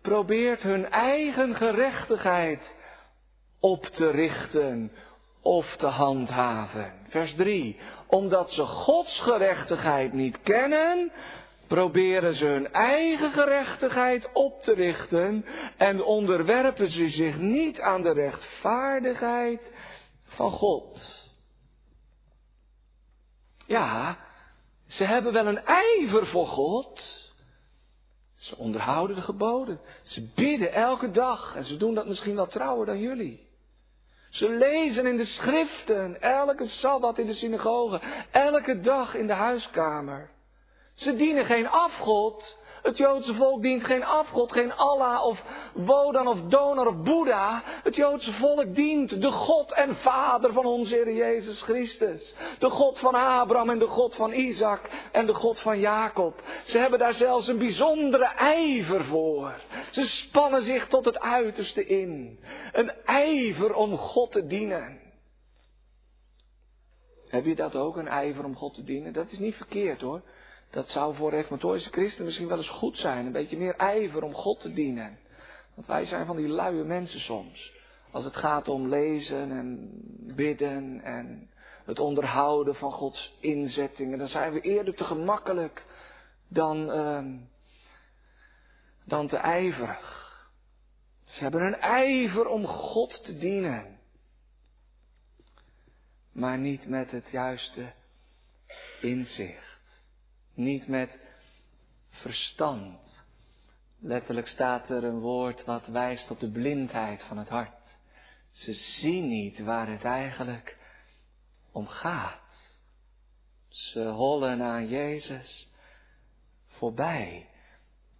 probeert 0.00 0.62
hun 0.62 0.88
eigen 0.90 1.54
gerechtigheid 1.54 2.74
op 3.60 3.84
te 3.84 4.10
richten 4.10 4.92
of 5.40 5.76
te 5.76 5.86
handhaven. 5.86 6.94
Vers 7.08 7.34
3. 7.34 7.78
Omdat 8.06 8.50
ze 8.50 8.62
Gods 8.62 9.20
gerechtigheid 9.20 10.12
niet 10.12 10.40
kennen, 10.40 11.12
proberen 11.66 12.34
ze 12.34 12.46
hun 12.46 12.72
eigen 12.72 13.30
gerechtigheid 13.30 14.28
op 14.32 14.62
te 14.62 14.72
richten 14.72 15.44
en 15.76 16.02
onderwerpen 16.02 16.90
ze 16.90 17.08
zich 17.08 17.38
niet 17.38 17.80
aan 17.80 18.02
de 18.02 18.12
rechtvaardigheid 18.12 19.72
van 20.24 20.50
God. 20.50 21.22
Ja, 23.66 24.18
ze 24.86 25.04
hebben 25.04 25.32
wel 25.32 25.46
een 25.46 25.64
ijver 25.64 26.26
voor 26.26 26.46
God. 26.46 27.22
Ze 28.34 28.56
onderhouden 28.56 29.16
de 29.16 29.22
geboden. 29.22 29.80
Ze 30.02 30.28
bidden 30.34 30.72
elke 30.72 31.10
dag 31.10 31.56
en 31.56 31.64
ze 31.64 31.76
doen 31.76 31.94
dat 31.94 32.06
misschien 32.06 32.34
wel 32.34 32.46
trouwer 32.46 32.86
dan 32.86 32.98
jullie. 32.98 33.48
Ze 34.30 34.48
lezen 34.48 35.06
in 35.06 35.16
de 35.16 35.24
schriften, 35.24 36.20
elke 36.20 36.66
sabbat 36.66 37.18
in 37.18 37.26
de 37.26 37.32
synagoge, 37.32 38.00
elke 38.30 38.80
dag 38.80 39.14
in 39.14 39.26
de 39.26 39.32
huiskamer. 39.32 40.30
Ze 40.94 41.16
dienen 41.16 41.44
geen 41.44 41.68
afgod. 41.68 42.62
Het 42.82 42.96
Joodse 42.96 43.34
volk 43.34 43.62
dient 43.62 43.84
geen 43.84 44.04
afgod, 44.04 44.52
geen 44.52 44.72
Allah 44.72 45.24
of 45.24 45.42
Wodan 45.74 46.26
of 46.26 46.40
Donar 46.40 46.86
of 46.86 47.02
Boeddha. 47.02 47.62
Het 47.64 47.96
Joodse 47.96 48.32
volk 48.32 48.74
dient 48.74 49.20
de 49.22 49.30
God 49.30 49.72
en 49.72 49.96
Vader 49.96 50.52
van 50.52 50.64
onze 50.64 50.94
Heer 50.94 51.14
Jezus 51.14 51.62
Christus. 51.62 52.34
De 52.58 52.70
God 52.70 52.98
van 52.98 53.14
Abraham 53.14 53.70
en 53.70 53.78
de 53.78 53.86
God 53.86 54.14
van 54.14 54.32
Isaac 54.32 54.80
en 55.12 55.26
de 55.26 55.34
God 55.34 55.60
van 55.60 55.80
Jacob. 55.80 56.42
Ze 56.64 56.78
hebben 56.78 56.98
daar 56.98 57.14
zelfs 57.14 57.48
een 57.48 57.58
bijzondere 57.58 58.34
ijver 58.36 59.04
voor. 59.04 59.54
Ze 59.90 60.06
spannen 60.06 60.62
zich 60.62 60.86
tot 60.86 61.04
het 61.04 61.20
uiterste 61.20 61.86
in. 61.86 62.40
Een 62.72 62.92
ijver 63.04 63.74
om 63.74 63.96
God 63.96 64.32
te 64.32 64.46
dienen. 64.46 65.00
Heb 67.28 67.44
je 67.44 67.54
dat 67.54 67.76
ook, 67.76 67.96
een 67.96 68.08
ijver 68.08 68.44
om 68.44 68.56
God 68.56 68.74
te 68.74 68.84
dienen? 68.84 69.12
Dat 69.12 69.30
is 69.30 69.38
niet 69.38 69.54
verkeerd 69.54 70.00
hoor. 70.00 70.22
Dat 70.74 70.90
zou 70.90 71.14
voor 71.14 71.30
reformatorische 71.30 71.90
christenen 71.90 72.24
misschien 72.24 72.48
wel 72.48 72.56
eens 72.56 72.68
goed 72.68 72.98
zijn. 72.98 73.26
Een 73.26 73.32
beetje 73.32 73.56
meer 73.56 73.76
ijver 73.76 74.22
om 74.22 74.34
God 74.34 74.60
te 74.60 74.72
dienen. 74.72 75.18
Want 75.74 75.86
wij 75.86 76.04
zijn 76.04 76.26
van 76.26 76.36
die 76.36 76.48
luie 76.48 76.84
mensen 76.84 77.20
soms. 77.20 77.72
Als 78.10 78.24
het 78.24 78.36
gaat 78.36 78.68
om 78.68 78.88
lezen 78.88 79.50
en 79.50 79.90
bidden 80.34 81.00
en 81.00 81.50
het 81.84 81.98
onderhouden 81.98 82.74
van 82.74 82.92
Gods 82.92 83.36
inzettingen. 83.40 84.18
Dan 84.18 84.28
zijn 84.28 84.52
we 84.52 84.60
eerder 84.60 84.94
te 84.94 85.04
gemakkelijk 85.04 85.86
dan, 86.48 86.90
uh, 86.90 87.24
dan 89.04 89.28
te 89.28 89.36
ijverig. 89.36 90.22
Ze 91.24 91.42
hebben 91.42 91.62
een 91.62 91.78
ijver 91.80 92.46
om 92.46 92.66
God 92.66 93.24
te 93.24 93.38
dienen. 93.38 93.98
Maar 96.32 96.58
niet 96.58 96.88
met 96.88 97.10
het 97.10 97.30
juiste 97.30 97.92
inzicht. 99.00 99.63
Niet 100.54 100.88
met 100.88 101.20
verstand. 102.10 103.24
Letterlijk 103.98 104.48
staat 104.48 104.90
er 104.90 105.04
een 105.04 105.20
woord 105.20 105.64
wat 105.64 105.86
wijst 105.86 106.30
op 106.30 106.40
de 106.40 106.50
blindheid 106.50 107.22
van 107.22 107.38
het 107.38 107.48
hart. 107.48 107.96
Ze 108.50 108.74
zien 108.74 109.28
niet 109.28 109.58
waar 109.58 109.88
het 109.88 110.04
eigenlijk 110.04 110.78
om 111.72 111.86
gaat. 111.86 112.74
Ze 113.68 114.04
hollen 114.04 114.62
aan 114.62 114.88
Jezus 114.88 115.68
voorbij 116.66 117.48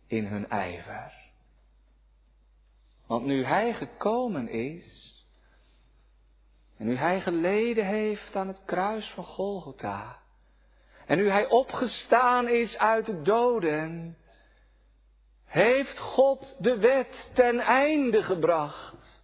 in 0.06 0.26
hun 0.26 0.48
ijver. 0.48 1.12
Want 3.06 3.24
nu 3.24 3.44
Hij 3.44 3.74
gekomen 3.74 4.48
is, 4.48 5.14
en 6.76 6.86
nu 6.86 6.96
Hij 6.96 7.20
geleden 7.20 7.86
heeft 7.86 8.36
aan 8.36 8.48
het 8.48 8.64
kruis 8.64 9.10
van 9.10 9.24
Golgotha, 9.24 10.22
en 11.06 11.18
nu 11.18 11.30
hij 11.30 11.48
opgestaan 11.48 12.48
is 12.48 12.78
uit 12.78 13.06
de 13.06 13.22
doden, 13.22 14.16
heeft 15.44 15.98
God 15.98 16.56
de 16.58 16.78
wet 16.78 17.30
ten 17.32 17.58
einde 17.58 18.22
gebracht. 18.22 19.22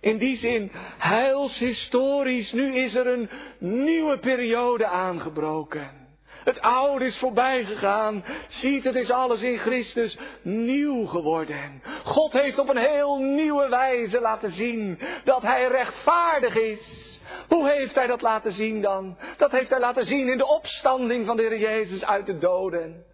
In 0.00 0.18
die 0.18 0.36
zin, 0.36 0.70
heilshistorisch, 0.98 2.52
nu 2.52 2.76
is 2.76 2.94
er 2.94 3.06
een 3.06 3.30
nieuwe 3.58 4.18
periode 4.18 4.86
aangebroken. 4.86 6.02
Het 6.44 6.60
oude 6.60 7.04
is 7.04 7.18
voorbij 7.18 7.64
gegaan. 7.64 8.24
Ziet, 8.46 8.84
het 8.84 8.94
is 8.94 9.10
alles 9.10 9.42
in 9.42 9.58
Christus 9.58 10.18
nieuw 10.42 11.04
geworden. 11.06 11.82
God 12.04 12.32
heeft 12.32 12.58
op 12.58 12.68
een 12.68 12.76
heel 12.76 13.18
nieuwe 13.18 13.68
wijze 13.68 14.20
laten 14.20 14.50
zien 14.50 14.98
dat 15.24 15.42
Hij 15.42 15.68
rechtvaardig 15.68 16.56
is. 16.56 17.11
Hoe 17.52 17.70
heeft 17.70 17.94
hij 17.94 18.06
dat 18.06 18.22
laten 18.22 18.52
zien 18.52 18.80
dan? 18.80 19.16
Dat 19.36 19.50
heeft 19.50 19.70
hij 19.70 19.78
laten 19.78 20.06
zien 20.06 20.28
in 20.28 20.36
de 20.36 20.46
opstanding 20.46 21.26
van 21.26 21.36
de 21.36 21.42
Heer 21.42 21.58
Jezus 21.58 22.04
uit 22.04 22.26
de 22.26 22.38
doden. 22.38 23.04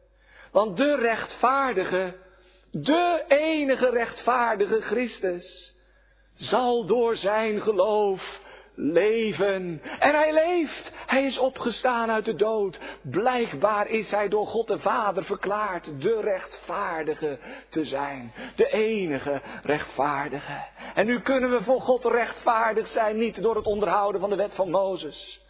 Want 0.53 0.77
de 0.77 0.96
rechtvaardige, 0.96 2.14
de 2.70 3.24
enige 3.29 3.90
rechtvaardige 3.90 4.81
Christus, 4.81 5.74
zal 6.35 6.87
door 6.87 7.16
zijn 7.16 7.61
geloof 7.61 8.40
leven. 8.80 9.82
En 9.98 10.14
hij 10.14 10.32
leeft. 10.32 10.92
Hij 11.06 11.22
is 11.22 11.38
opgestaan 11.38 12.10
uit 12.10 12.24
de 12.24 12.34
dood. 12.34 12.78
Blijkbaar 13.02 13.88
is 13.88 14.10
hij 14.10 14.28
door 14.28 14.46
God 14.46 14.66
de 14.66 14.78
Vader 14.78 15.24
verklaard 15.24 16.00
de 16.00 16.20
rechtvaardige 16.20 17.38
te 17.68 17.84
zijn. 17.84 18.32
De 18.56 18.70
enige 18.70 19.40
rechtvaardige. 19.62 20.64
En 20.94 21.06
nu 21.06 21.20
kunnen 21.20 21.50
we 21.50 21.62
voor 21.62 21.80
God 21.80 22.04
rechtvaardig 22.04 22.86
zijn, 22.86 23.18
niet 23.18 23.42
door 23.42 23.56
het 23.56 23.66
onderhouden 23.66 24.20
van 24.20 24.30
de 24.30 24.36
wet 24.36 24.54
van 24.54 24.70
Mozes. 24.70 25.40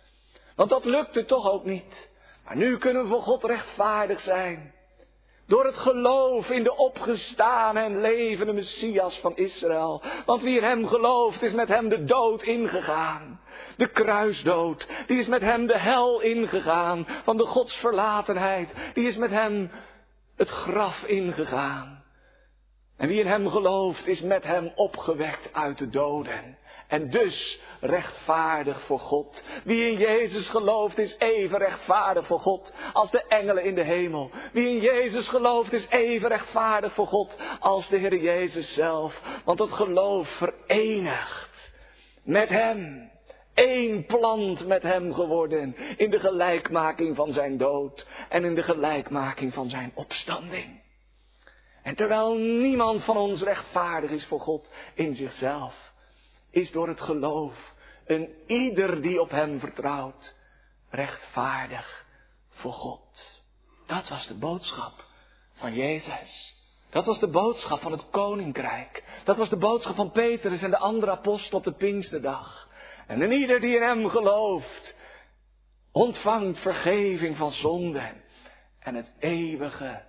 Want 0.56 0.70
dat 0.70 0.84
lukte 0.84 1.24
toch 1.24 1.50
ook 1.50 1.64
niet. 1.64 2.08
Maar 2.44 2.56
nu 2.56 2.78
kunnen 2.78 3.02
we 3.02 3.08
voor 3.08 3.22
God 3.22 3.44
rechtvaardig 3.44 4.20
zijn. 4.20 4.72
Door 5.48 5.64
het 5.64 5.78
geloof 5.78 6.50
in 6.50 6.62
de 6.62 6.76
opgestane 6.76 7.80
en 7.80 8.00
levende 8.00 8.52
Messias 8.52 9.18
van 9.18 9.36
Israël. 9.36 10.02
Want 10.26 10.42
wie 10.42 10.56
in 10.56 10.62
hem 10.62 10.86
gelooft 10.86 11.42
is 11.42 11.52
met 11.52 11.68
hem 11.68 11.88
de 11.88 12.04
dood 12.04 12.42
ingegaan. 12.42 13.40
De 13.76 13.86
kruisdood, 13.86 14.88
die 15.06 15.18
is 15.18 15.26
met 15.26 15.40
hem 15.40 15.66
de 15.66 15.78
hel 15.78 16.20
ingegaan 16.20 17.06
van 17.22 17.36
de 17.36 17.44
godsverlatenheid. 17.44 18.74
Die 18.94 19.06
is 19.06 19.16
met 19.16 19.30
hem 19.30 19.70
het 20.36 20.48
graf 20.48 21.02
ingegaan. 21.04 22.04
En 22.96 23.08
wie 23.08 23.20
in 23.20 23.26
hem 23.26 23.48
gelooft 23.48 24.06
is 24.06 24.20
met 24.20 24.44
hem 24.44 24.72
opgewekt 24.74 25.52
uit 25.52 25.78
de 25.78 25.88
doden. 25.88 26.58
En 26.88 27.10
dus 27.10 27.60
rechtvaardig 27.80 28.80
voor 28.80 29.00
God. 29.00 29.44
Wie 29.64 29.90
in 29.90 29.98
Jezus 29.98 30.48
gelooft 30.48 30.98
is 30.98 31.16
even 31.18 31.58
rechtvaardig 31.58 32.26
voor 32.26 32.40
God 32.40 32.72
als 32.92 33.10
de 33.10 33.24
engelen 33.28 33.64
in 33.64 33.74
de 33.74 33.82
hemel. 33.82 34.30
Wie 34.52 34.68
in 34.68 34.80
Jezus 34.80 35.28
gelooft 35.28 35.72
is 35.72 35.88
even 35.88 36.28
rechtvaardig 36.28 36.92
voor 36.92 37.06
God 37.06 37.36
als 37.60 37.88
de 37.88 37.96
Heer 37.96 38.16
Jezus 38.16 38.74
zelf. 38.74 39.40
Want 39.44 39.58
het 39.58 39.72
geloof 39.72 40.28
verenigt 40.28 41.70
met 42.24 42.48
Hem. 42.48 43.10
Eén 43.54 44.06
plant 44.06 44.66
met 44.66 44.82
Hem 44.82 45.14
geworden 45.14 45.76
in 45.96 46.10
de 46.10 46.18
gelijkmaking 46.18 47.16
van 47.16 47.32
Zijn 47.32 47.56
dood 47.56 48.06
en 48.28 48.44
in 48.44 48.54
de 48.54 48.62
gelijkmaking 48.62 49.54
van 49.54 49.68
Zijn 49.68 49.92
opstanding. 49.94 50.80
En 51.82 51.94
terwijl 51.94 52.34
niemand 52.34 53.04
van 53.04 53.16
ons 53.16 53.42
rechtvaardig 53.42 54.10
is 54.10 54.26
voor 54.26 54.40
God 54.40 54.70
in 54.94 55.14
zichzelf, 55.14 55.87
is 56.58 56.70
door 56.70 56.88
het 56.88 57.00
geloof 57.00 57.74
een 58.06 58.28
ieder 58.46 59.02
die 59.02 59.20
op 59.20 59.30
hem 59.30 59.60
vertrouwt 59.60 60.34
rechtvaardig 60.90 62.06
voor 62.48 62.72
God. 62.72 63.42
Dat 63.86 64.08
was 64.08 64.26
de 64.26 64.34
boodschap 64.34 65.04
van 65.54 65.74
Jezus. 65.74 66.56
Dat 66.90 67.06
was 67.06 67.18
de 67.18 67.28
boodschap 67.28 67.80
van 67.80 67.92
het 67.92 68.10
koninkrijk. 68.10 69.04
Dat 69.24 69.36
was 69.36 69.48
de 69.48 69.56
boodschap 69.56 69.94
van 69.94 70.10
Petrus 70.10 70.62
en 70.62 70.70
de 70.70 70.78
andere 70.78 71.12
apostel 71.12 71.58
op 71.58 71.64
de 71.64 71.72
Pinksterdag. 71.72 72.68
En 73.06 73.20
een 73.20 73.32
ieder 73.32 73.60
die 73.60 73.76
in 73.76 73.82
hem 73.82 74.08
gelooft, 74.08 74.96
ontvangt 75.92 76.60
vergeving 76.60 77.36
van 77.36 77.52
zonden 77.52 78.22
en 78.78 78.94
het 78.94 79.12
eeuwige 79.18 80.02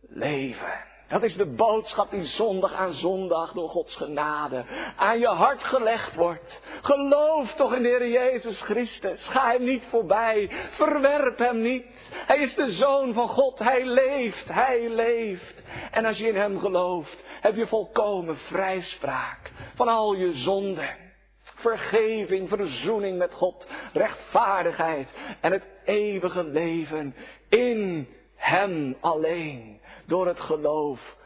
leven. 0.00 0.84
Dat 1.08 1.22
is 1.22 1.36
de 1.36 1.46
boodschap 1.46 2.10
die 2.10 2.22
zondag 2.22 2.72
aan 2.72 2.92
zondag 2.92 3.52
door 3.52 3.68
Gods 3.68 3.96
genade 3.96 4.64
aan 4.96 5.18
je 5.18 5.26
hart 5.26 5.64
gelegd 5.64 6.14
wordt. 6.14 6.60
Geloof 6.82 7.54
toch 7.54 7.74
in 7.74 7.82
de 7.82 7.88
Heer 7.88 8.08
Jezus 8.08 8.60
Christus. 8.60 9.28
Ga 9.28 9.50
hem 9.50 9.64
niet 9.64 9.84
voorbij. 9.88 10.50
Verwerp 10.70 11.38
hem 11.38 11.60
niet. 11.60 11.86
Hij 12.10 12.38
is 12.38 12.54
de 12.54 12.70
Zoon 12.70 13.12
van 13.12 13.28
God. 13.28 13.58
Hij 13.58 13.84
leeft. 13.84 14.48
Hij 14.48 14.88
leeft. 14.88 15.62
En 15.90 16.04
als 16.04 16.18
je 16.18 16.28
in 16.28 16.36
hem 16.36 16.58
gelooft, 16.58 17.24
heb 17.40 17.56
je 17.56 17.66
volkomen 17.66 18.36
vrijspraak 18.36 19.52
van 19.74 19.88
al 19.88 20.14
je 20.14 20.32
zonden. 20.32 21.04
Vergeving, 21.42 22.48
verzoening 22.48 23.18
met 23.18 23.32
God, 23.32 23.66
rechtvaardigheid 23.92 25.10
en 25.40 25.52
het 25.52 25.68
eeuwige 25.84 26.44
leven 26.44 27.14
in 27.48 28.08
Hem 28.36 28.96
alleen 29.00 29.80
door 30.06 30.26
het 30.26 30.40
geloof 30.40 31.16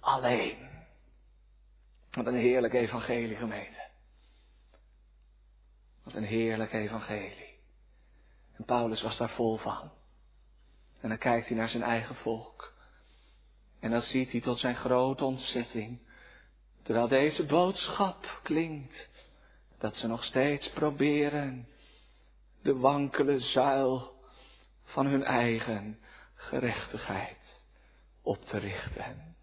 alleen. 0.00 0.68
Wat 2.10 2.26
een 2.26 2.34
heerlijk 2.34 2.74
evangelie 2.74 3.36
gemeente. 3.36 3.86
Wat 6.02 6.14
een 6.14 6.24
heerlijk 6.24 6.72
evangelie. 6.72 7.56
En 8.56 8.64
Paulus 8.64 9.02
was 9.02 9.16
daar 9.16 9.30
vol 9.30 9.56
van. 9.56 9.90
En 11.00 11.08
dan 11.08 11.18
kijkt 11.18 11.48
hij 11.48 11.56
naar 11.56 11.68
zijn 11.68 11.82
eigen 11.82 12.14
volk. 12.14 12.76
En 13.80 13.90
dan 13.90 14.00
ziet 14.00 14.32
hij 14.32 14.40
tot 14.40 14.58
zijn 14.58 14.76
grote 14.76 15.24
ontzetting, 15.24 15.98
terwijl 16.82 17.08
deze 17.08 17.46
boodschap 17.46 18.40
klinkt, 18.42 19.10
dat 19.78 19.96
ze 19.96 20.06
nog 20.06 20.24
steeds 20.24 20.70
proberen 20.70 21.68
de 22.62 22.76
wankele 22.76 23.40
zuil 23.40 24.16
van 24.84 25.06
hun 25.06 25.24
eigen 25.24 25.98
gerechtigheid 26.38 27.62
op 28.22 28.44
te 28.44 28.58
richten. 28.58 29.36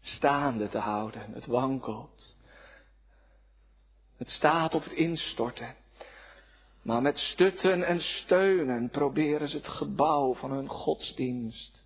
Staande 0.00 0.68
te 0.68 0.78
houden, 0.78 1.32
het 1.32 1.46
wankelt. 1.46 2.36
Het 4.16 4.30
staat 4.30 4.74
op 4.74 4.84
het 4.84 4.92
instorten. 4.92 5.74
Maar 6.82 7.02
met 7.02 7.18
stutten 7.18 7.82
en 7.82 8.00
steunen 8.00 8.90
proberen 8.90 9.48
ze 9.48 9.56
het 9.56 9.68
gebouw 9.68 10.34
van 10.34 10.50
hun 10.50 10.68
godsdienst 10.68 11.84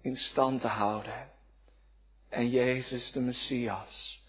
in 0.00 0.16
stand 0.16 0.60
te 0.60 0.68
houden. 0.68 1.30
En 2.28 2.48
Jezus 2.48 3.12
de 3.12 3.20
Messias 3.20 4.22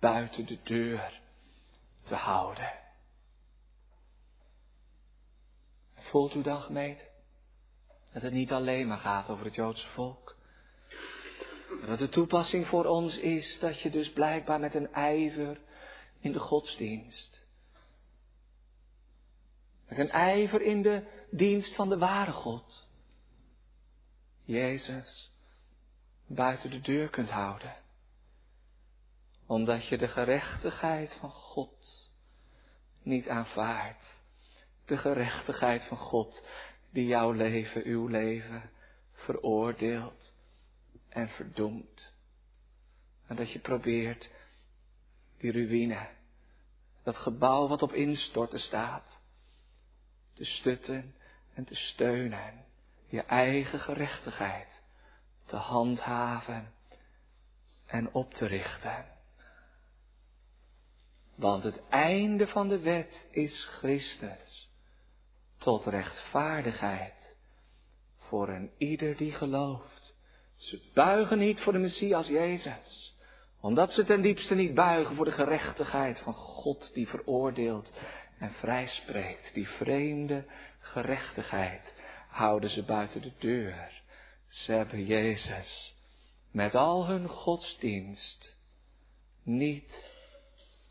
buiten 0.00 0.46
de 0.46 0.58
deur 0.62 1.20
te 2.04 2.14
houden. 2.14 2.72
Voelt 5.94 6.34
u 6.34 6.42
dan 6.42 6.62
gemeente 6.62 7.07
dat 8.18 8.30
het 8.30 8.38
niet 8.38 8.52
alleen 8.52 8.86
maar 8.86 8.98
gaat 8.98 9.28
over 9.28 9.44
het 9.44 9.54
Joodse 9.54 9.88
volk? 9.88 10.36
Dat 11.86 11.98
de 11.98 12.08
toepassing 12.08 12.66
voor 12.66 12.84
ons 12.84 13.18
is 13.18 13.58
dat 13.58 13.80
je 13.80 13.90
dus 13.90 14.12
blijkbaar 14.12 14.60
met 14.60 14.74
een 14.74 14.92
ijver 14.92 15.60
in 16.20 16.32
de 16.32 16.38
godsdienst. 16.38 17.46
Met 19.88 19.98
een 19.98 20.10
ijver 20.10 20.62
in 20.62 20.82
de 20.82 21.02
dienst 21.30 21.74
van 21.74 21.88
de 21.88 21.98
ware 21.98 22.32
God. 22.32 22.88
Jezus 24.44 25.32
buiten 26.26 26.70
de 26.70 26.80
deur 26.80 27.08
kunt 27.08 27.30
houden. 27.30 27.76
Omdat 29.46 29.86
je 29.86 29.98
de 29.98 30.08
gerechtigheid 30.08 31.14
van 31.20 31.30
God 31.30 32.10
niet 33.02 33.28
aanvaardt. 33.28 34.16
De 34.84 34.96
gerechtigheid 34.96 35.84
van 35.84 35.98
God 35.98 36.42
die 36.98 37.06
jouw 37.06 37.32
leven, 37.32 37.84
uw 37.84 38.06
leven 38.06 38.70
veroordeelt 39.12 40.32
en 41.08 41.28
verdoemt. 41.28 42.14
En 43.26 43.36
dat 43.36 43.52
je 43.52 43.58
probeert 43.58 44.30
die 45.36 45.52
ruïne, 45.52 46.08
dat 47.02 47.16
gebouw 47.16 47.68
wat 47.68 47.82
op 47.82 47.92
instorten 47.92 48.60
staat, 48.60 49.20
te 50.32 50.44
stutten 50.44 51.14
en 51.54 51.64
te 51.64 51.74
steunen 51.74 52.64
je 53.06 53.22
eigen 53.22 53.80
gerechtigheid 53.80 54.82
te 55.44 55.56
handhaven 55.56 56.72
en 57.86 58.12
op 58.12 58.34
te 58.34 58.46
richten. 58.46 59.06
Want 61.34 61.62
het 61.64 61.82
einde 61.88 62.46
van 62.46 62.68
de 62.68 62.78
wet 62.78 63.26
is 63.30 63.64
Christus 63.64 64.67
tot 65.58 65.84
rechtvaardigheid 65.84 67.36
voor 68.18 68.48
een 68.48 68.70
ieder 68.78 69.16
die 69.16 69.32
gelooft. 69.32 70.14
Ze 70.56 70.80
buigen 70.94 71.38
niet 71.38 71.60
voor 71.60 71.72
de 71.72 71.78
Messias 71.78 72.28
Jezus, 72.28 73.16
omdat 73.60 73.92
ze 73.92 74.04
ten 74.04 74.22
diepste 74.22 74.54
niet 74.54 74.74
buigen 74.74 75.16
voor 75.16 75.24
de 75.24 75.30
gerechtigheid 75.30 76.20
van 76.20 76.34
God 76.34 76.94
die 76.94 77.08
veroordeelt 77.08 77.92
en 78.38 78.52
vrijspreekt, 78.52 79.54
die 79.54 79.68
vreemde 79.68 80.44
gerechtigheid 80.80 81.94
houden 82.28 82.70
ze 82.70 82.82
buiten 82.82 83.22
de 83.22 83.32
deur. 83.38 84.02
Ze 84.48 84.72
hebben 84.72 85.04
Jezus 85.04 85.94
met 86.50 86.74
al 86.74 87.06
hun 87.06 87.28
godsdienst 87.28 88.56
niet 89.42 90.12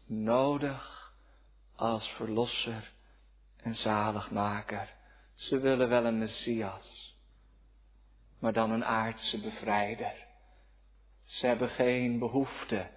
nodig 0.05 1.13
als 1.75 2.07
verlosser 2.07 2.91
en 3.67 3.75
zaligmaker. 3.75 4.93
Ze 5.33 5.59
willen 5.59 5.89
wel 5.89 6.05
een 6.05 6.17
Messias, 6.17 7.17
maar 8.39 8.53
dan 8.53 8.71
een 8.71 8.85
aardse 8.85 9.39
bevrijder. 9.39 10.25
Ze 11.25 11.47
hebben 11.47 11.69
geen 11.69 12.19
behoefte 12.19 12.89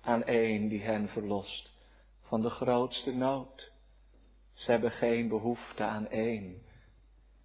aan 0.00 0.22
een 0.24 0.68
die 0.68 0.82
hen 0.82 1.08
verlost 1.08 1.72
van 2.22 2.40
de 2.40 2.50
grootste 2.50 3.14
nood. 3.14 3.72
Ze 4.52 4.70
hebben 4.70 4.90
geen 4.90 5.28
behoefte 5.28 5.84
aan 5.84 6.06
een 6.10 6.66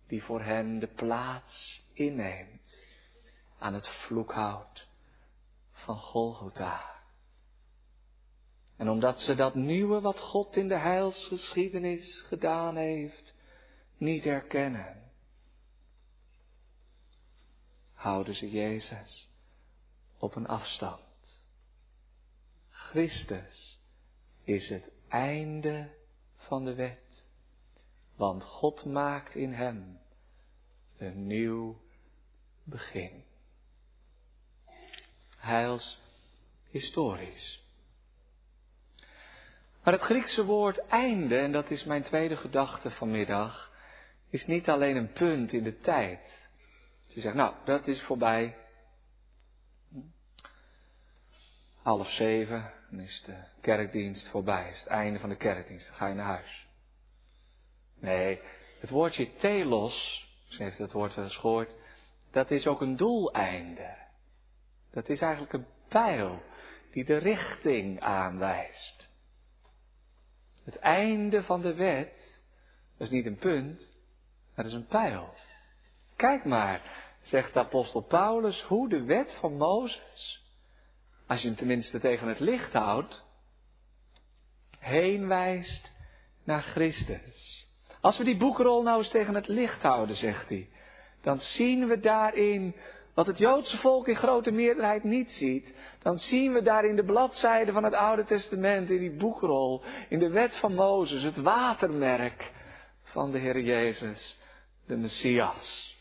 die 0.07 0.23
voor 0.23 0.41
hen 0.41 0.79
de 0.79 0.87
plaats 0.87 1.81
inneemt 1.93 2.77
aan 3.59 3.73
het 3.73 3.87
vloekhout 3.87 4.87
van 5.71 5.95
Golgotha. 5.95 6.94
En 8.75 8.89
omdat 8.89 9.19
ze 9.19 9.35
dat 9.35 9.55
nieuwe 9.55 10.01
wat 10.01 10.19
God 10.19 10.55
in 10.55 10.67
de 10.67 10.77
heilsgeschiedenis 10.77 12.21
gedaan 12.21 12.75
heeft, 12.75 13.35
niet 13.97 14.25
erkennen, 14.25 15.11
houden 17.93 18.35
ze 18.35 18.51
Jezus 18.51 19.29
op 20.17 20.35
een 20.35 20.47
afstand. 20.47 21.01
Christus 22.69 23.79
is 24.43 24.69
het 24.69 24.91
einde 25.07 25.89
van 26.35 26.65
de 26.65 26.73
wet. 26.73 27.25
Want 28.15 28.43
God 28.43 28.85
maakt 28.85 29.35
in 29.35 29.53
hem 29.53 29.99
een 30.97 31.27
nieuw 31.27 31.81
begin. 32.63 33.23
Heils 35.37 36.01
historisch. 36.69 37.64
Maar 39.85 39.93
het 39.93 40.03
Griekse 40.03 40.45
woord 40.45 40.77
einde, 40.87 41.37
en 41.37 41.51
dat 41.51 41.69
is 41.69 41.83
mijn 41.83 42.03
tweede 42.03 42.37
gedachte 42.37 42.91
vanmiddag, 42.91 43.71
is 44.29 44.45
niet 44.45 44.69
alleen 44.69 44.95
een 44.95 45.11
punt 45.11 45.53
in 45.53 45.63
de 45.63 45.79
tijd. 45.79 46.47
Je 47.07 47.21
zegt, 47.21 47.35
nou, 47.35 47.53
dat 47.65 47.87
is 47.87 48.01
voorbij. 48.01 48.57
Half 51.81 52.09
zeven, 52.09 52.73
dan 52.89 52.99
is 52.99 53.23
de 53.25 53.43
kerkdienst 53.61 54.27
voorbij, 54.27 54.69
is 54.69 54.79
het 54.79 54.87
einde 54.87 55.19
van 55.19 55.29
de 55.29 55.35
kerkdienst, 55.35 55.87
dan 55.87 55.95
ga 55.95 56.07
je 56.07 56.13
naar 56.13 56.25
huis. 56.25 56.67
Nee, 57.99 58.41
het 58.79 58.89
woordje 58.89 59.33
telos, 59.33 60.27
ze 60.47 60.63
heeft 60.63 60.77
het 60.77 60.91
woord 60.91 61.15
wel 61.15 61.25
eens 61.25 61.37
gehoord, 61.37 61.75
dat 62.31 62.51
is 62.51 62.67
ook 62.67 62.81
een 62.81 62.95
doeleinde. 62.95 63.95
Dat 64.91 65.09
is 65.09 65.21
eigenlijk 65.21 65.53
een 65.53 65.67
pijl 65.87 66.41
die 66.91 67.05
de 67.05 67.17
richting 67.17 67.99
aanwijst. 67.99 69.13
Het 70.65 70.79
einde 70.79 71.43
van 71.43 71.61
de 71.61 71.73
wet, 71.73 72.39
is 72.97 73.09
niet 73.09 73.25
een 73.25 73.37
punt, 73.37 73.97
dat 74.55 74.65
is 74.65 74.73
een 74.73 74.87
pijl. 74.87 75.33
Kijk 76.15 76.45
maar, 76.45 76.81
zegt 77.21 77.53
de 77.53 77.59
apostel 77.59 78.01
Paulus, 78.01 78.61
hoe 78.61 78.89
de 78.89 79.03
wet 79.03 79.33
van 79.39 79.57
Mozes, 79.57 80.43
als 81.27 81.41
je 81.41 81.47
hem 81.47 81.57
tenminste 81.57 81.99
tegen 81.99 82.27
het 82.27 82.39
licht 82.39 82.73
houdt, 82.73 83.25
heen 84.79 85.27
wijst 85.27 85.91
naar 86.43 86.61
Christus. 86.61 87.67
Als 88.01 88.17
we 88.17 88.23
die 88.23 88.37
boekrol 88.37 88.83
nou 88.83 88.97
eens 88.97 89.09
tegen 89.09 89.35
het 89.35 89.47
licht 89.47 89.81
houden, 89.81 90.15
zegt 90.15 90.49
hij, 90.49 90.69
dan 91.21 91.39
zien 91.39 91.87
we 91.87 91.99
daarin 91.99 92.75
wat 93.15 93.27
het 93.27 93.37
Joodse 93.37 93.77
volk 93.77 94.07
in 94.07 94.15
grote 94.15 94.51
meerderheid 94.51 95.03
niet 95.03 95.31
ziet. 95.31 95.73
Dan 96.01 96.17
zien 96.17 96.53
we 96.53 96.61
daarin 96.61 96.95
de 96.95 97.03
bladzijden 97.03 97.73
van 97.73 97.83
het 97.83 97.93
Oude 97.93 98.23
Testament, 98.23 98.89
in 98.89 98.99
die 98.99 99.15
boekrol, 99.15 99.83
in 100.09 100.19
de 100.19 100.29
wet 100.29 100.55
van 100.55 100.73
Mozes, 100.73 101.23
het 101.23 101.37
watermerk 101.37 102.51
van 103.03 103.31
de 103.31 103.37
Heer 103.37 103.59
Jezus, 103.59 104.39
de 104.87 104.97
Messias. 104.97 105.93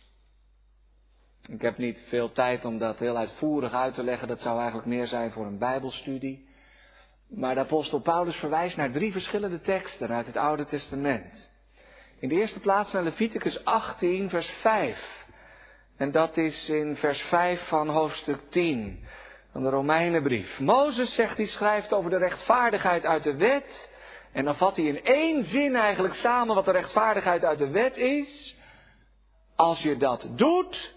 Ik 1.48 1.62
heb 1.62 1.78
niet 1.78 2.04
veel 2.08 2.32
tijd 2.32 2.64
om 2.64 2.78
dat 2.78 2.98
heel 2.98 3.16
uitvoerig 3.16 3.72
uit 3.72 3.94
te 3.94 4.02
leggen, 4.02 4.28
dat 4.28 4.42
zou 4.42 4.58
eigenlijk 4.58 4.86
meer 4.86 5.06
zijn 5.06 5.30
voor 5.30 5.46
een 5.46 5.58
Bijbelstudie. 5.58 6.48
Maar 7.28 7.54
de 7.54 7.60
apostel 7.60 8.00
Paulus 8.00 8.36
verwijst 8.36 8.76
naar 8.76 8.90
drie 8.90 9.12
verschillende 9.12 9.60
teksten 9.60 10.08
uit 10.08 10.26
het 10.26 10.36
Oude 10.36 10.66
Testament. 10.66 11.52
In 12.18 12.28
de 12.28 12.34
eerste 12.34 12.60
plaats 12.60 12.92
naar 12.92 13.02
Leviticus 13.02 13.64
18, 13.64 14.30
vers 14.30 14.48
5. 14.48 15.23
En 15.96 16.10
dat 16.12 16.36
is 16.36 16.68
in 16.68 16.96
vers 16.96 17.22
5 17.22 17.68
van 17.68 17.88
hoofdstuk 17.88 18.40
10 18.50 19.04
van 19.52 19.62
de 19.62 19.68
Romeinenbrief. 19.68 20.58
Mozes 20.58 21.14
zegt, 21.14 21.36
hij 21.36 21.46
schrijft 21.46 21.92
over 21.92 22.10
de 22.10 22.16
rechtvaardigheid 22.16 23.06
uit 23.06 23.22
de 23.22 23.36
wet. 23.36 23.90
En 24.32 24.44
dan 24.44 24.56
vat 24.56 24.76
hij 24.76 24.84
in 24.84 25.04
één 25.04 25.44
zin 25.44 25.76
eigenlijk 25.76 26.14
samen 26.14 26.54
wat 26.54 26.64
de 26.64 26.70
rechtvaardigheid 26.70 27.44
uit 27.44 27.58
de 27.58 27.70
wet 27.70 27.96
is. 27.96 28.56
Als 29.56 29.82
je 29.82 29.96
dat 29.96 30.26
doet, 30.30 30.94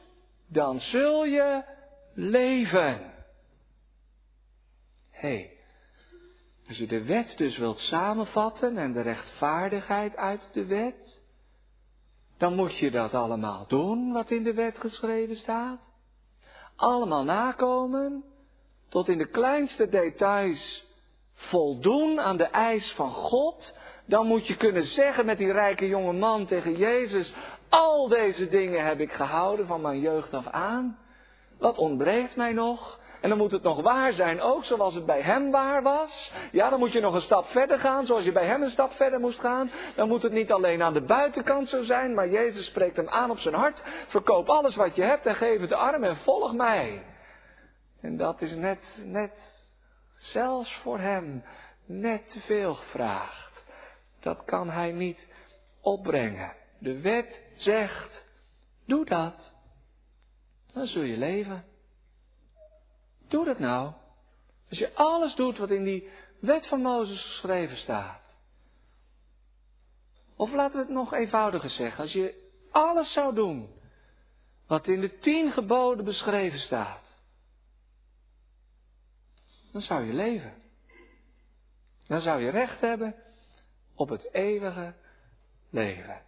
dan 0.48 0.80
zul 0.80 1.26
je 1.26 1.64
leven. 2.14 3.14
Hé, 5.12 5.30
hey, 5.30 5.52
Als 6.68 6.78
je 6.78 6.88
de 6.88 7.04
wet 7.04 7.38
dus 7.38 7.58
wilt 7.58 7.80
samenvatten 7.80 8.78
en 8.78 8.94
de 8.94 9.02
rechtvaardigheid 9.02 10.16
uit 10.16 10.50
de 10.54 10.66
wet, 10.66 11.17
dan 12.38 12.56
moet 12.56 12.78
je 12.78 12.92
dat 12.92 13.14
allemaal 13.14 13.66
doen 13.68 14.12
wat 14.12 14.32
in 14.32 14.44
de 14.44 14.54
wet 14.54 14.78
geschreven 14.80 15.36
staat. 15.36 15.90
Allemaal 16.76 17.24
nakomen, 17.24 18.24
tot 18.90 19.08
in 19.08 19.18
de 19.18 19.30
kleinste 19.30 19.90
details 19.90 20.86
voldoen 21.34 22.20
aan 22.20 22.38
de 22.38 22.48
eis 22.48 22.92
van 22.92 23.12
God. 23.12 23.78
Dan 24.06 24.28
moet 24.28 24.48
je 24.48 24.58
kunnen 24.58 24.84
zeggen 24.84 25.26
met 25.26 25.38
die 25.38 25.52
rijke 25.52 25.88
jonge 25.88 26.14
man 26.14 26.46
tegen 26.46 26.76
Jezus, 26.76 27.34
al 27.70 28.08
deze 28.08 28.48
dingen 28.48 28.86
heb 28.86 29.00
ik 29.00 29.12
gehouden 29.12 29.68
van 29.68 29.82
mijn 29.82 30.00
jeugd 30.00 30.34
af 30.34 30.48
aan. 30.48 30.98
Wat 31.60 31.78
ontbreekt 31.78 32.36
mij 32.36 32.54
nog? 32.54 33.00
En 33.28 33.34
dan 33.34 33.42
moet 33.42 33.52
het 33.52 33.64
nog 33.64 33.82
waar 33.82 34.14
zijn, 34.14 34.42
ook 34.42 34.66
zoals 34.66 34.94
het 34.94 35.06
bij 35.06 35.22
hem 35.22 35.52
waar 35.52 35.82
was. 35.82 36.32
Ja, 36.52 36.70
dan 36.70 36.80
moet 36.80 36.92
je 36.92 37.00
nog 37.00 37.14
een 37.14 37.22
stap 37.22 37.46
verder 37.46 37.80
gaan, 37.80 38.06
zoals 38.06 38.24
je 38.24 38.32
bij 38.32 38.46
hem 38.46 38.62
een 38.64 38.70
stap 38.70 38.92
verder 38.92 39.20
moest 39.20 39.40
gaan. 39.40 39.72
Dan 39.96 40.08
moet 40.08 40.22
het 40.22 40.32
niet 40.32 40.52
alleen 40.52 40.82
aan 40.82 40.94
de 40.94 41.02
buitenkant 41.02 41.70
zo 41.70 41.84
zijn, 41.84 42.14
maar 42.14 42.30
Jezus 42.30 42.66
spreekt 42.66 42.96
hem 42.96 43.10
aan 43.10 43.30
op 43.30 43.40
zijn 43.40 43.56
hart. 43.56 43.84
Verkoop 44.08 44.50
alles 44.50 44.76
wat 44.76 44.96
je 44.96 45.02
hebt 45.04 45.26
en 45.26 45.36
geef 45.36 45.60
het 45.60 45.70
de 45.70 45.76
arm 45.76 46.04
en 46.04 46.18
volg 46.18 46.54
mij. 46.54 47.06
En 48.02 48.18
dat 48.18 48.42
is 48.42 48.56
net, 48.56 48.98
net, 49.04 49.32
zelfs 50.16 50.74
voor 50.74 51.00
hem, 51.00 51.44
net 51.86 52.32
te 52.32 52.40
veel 52.40 52.74
gevraagd. 52.74 53.64
Dat 54.20 54.44
kan 54.46 54.70
hij 54.70 54.92
niet 54.92 55.28
opbrengen. 55.82 56.54
De 56.80 57.02
wet 57.02 57.44
zegt, 57.56 58.28
doe 58.86 59.06
dat. 59.06 59.54
Dan 60.74 60.86
zul 60.86 61.04
je 61.04 61.18
leven. 61.18 61.76
Doe 63.28 63.46
dat 63.46 63.60
nou. 63.60 63.94
Als 64.70 64.80
je 64.80 64.94
alles 64.94 65.36
doet 65.36 65.58
wat 65.58 65.70
in 65.70 65.84
die 65.84 66.10
wet 66.40 66.68
van 66.68 66.82
Mozes 66.82 67.22
geschreven 67.22 67.78
staat. 67.78 68.38
Of 70.36 70.54
laten 70.54 70.76
we 70.76 70.86
het 70.86 70.94
nog 70.94 71.14
eenvoudiger 71.14 71.70
zeggen. 71.70 72.04
Als 72.04 72.14
je 72.14 72.52
alles 72.72 73.12
zou 73.12 73.36
doen 73.36 73.76
wat 74.68 74.88
in 74.88 75.02
de 75.02 75.18
tien 75.18 75.52
geboden 75.52 76.06
beschreven 76.06 76.60
staat. 76.60 77.16
Dan 79.72 79.82
zou 79.82 80.06
je 80.06 80.14
leven. 80.14 80.54
Dan 82.08 82.22
zou 82.22 82.42
je 82.42 82.50
recht 82.50 82.82
hebben 82.82 83.16
op 83.96 84.10
het 84.10 84.34
eeuwige 84.34 84.94
leven. 85.70 86.22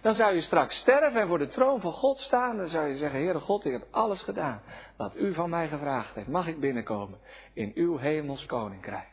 Dan 0.00 0.14
zou 0.14 0.34
je 0.34 0.40
straks 0.40 0.76
sterven 0.76 1.20
en 1.20 1.28
voor 1.28 1.38
de 1.38 1.48
troon 1.48 1.80
van 1.80 1.92
God 1.92 2.18
staan. 2.18 2.56
Dan 2.56 2.68
zou 2.68 2.88
je 2.88 2.96
zeggen, 2.96 3.20
Heere 3.20 3.40
God, 3.40 3.64
ik 3.64 3.72
heb 3.72 3.86
alles 3.90 4.22
gedaan 4.22 4.62
wat 4.96 5.16
u 5.16 5.34
van 5.34 5.50
mij 5.50 5.68
gevraagd 5.68 6.14
heeft. 6.14 6.28
Mag 6.28 6.46
ik 6.46 6.60
binnenkomen 6.60 7.18
in 7.52 7.72
uw 7.74 7.96
hemels 7.96 8.46
koninkrijk? 8.46 9.12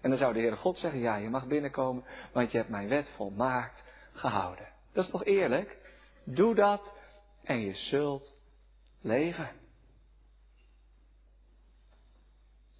En 0.00 0.10
dan 0.10 0.18
zou 0.18 0.32
de 0.32 0.40
Heere 0.40 0.56
God 0.56 0.78
zeggen, 0.78 1.00
ja, 1.00 1.16
je 1.16 1.30
mag 1.30 1.46
binnenkomen, 1.46 2.04
want 2.32 2.50
je 2.50 2.58
hebt 2.58 2.70
mijn 2.70 2.88
wet 2.88 3.10
volmaakt 3.16 3.84
gehouden. 4.12 4.68
Dat 4.92 5.04
is 5.04 5.10
toch 5.10 5.24
eerlijk? 5.24 5.76
Doe 6.24 6.54
dat 6.54 6.92
en 7.42 7.60
je 7.60 7.74
zult 7.74 8.34
leven. 9.00 9.48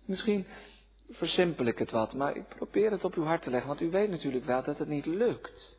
Misschien 0.05 0.47
versimpel 1.11 1.67
ik 1.67 1.79
het 1.79 1.91
wat, 1.91 2.15
maar 2.15 2.37
ik 2.37 2.49
probeer 2.49 2.91
het 2.91 3.05
op 3.05 3.15
uw 3.15 3.25
hart 3.25 3.43
te 3.43 3.51
leggen, 3.51 3.69
want 3.69 3.81
u 3.81 3.91
weet 3.91 4.11
natuurlijk 4.11 4.45
wel 4.45 4.63
dat 4.63 4.79
het 4.79 4.89
niet 4.89 5.07
lukt. 5.07 5.76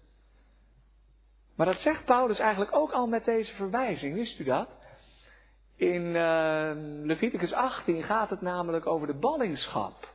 Maar 1.58 1.66
dat 1.66 1.82
zegt 1.82 2.06
Paulus 2.06 2.40
eigenlijk 2.40 2.76
ook 2.76 2.92
al 2.92 3.08
met 3.08 3.26
deze 3.26 3.54
verwijzing, 3.54 4.16
wist 4.16 4.40
u 4.40 4.44
dat? 4.44 4.68
In 5.76 6.02
uh, 6.02 6.72
Leviticus 7.04 7.54
18 7.54 8.04
gaat 8.04 8.30
het 8.30 8.42
namelijk 8.42 8.86
over 8.86 9.08
de 9.08 9.14
ballingschap. 9.14 10.14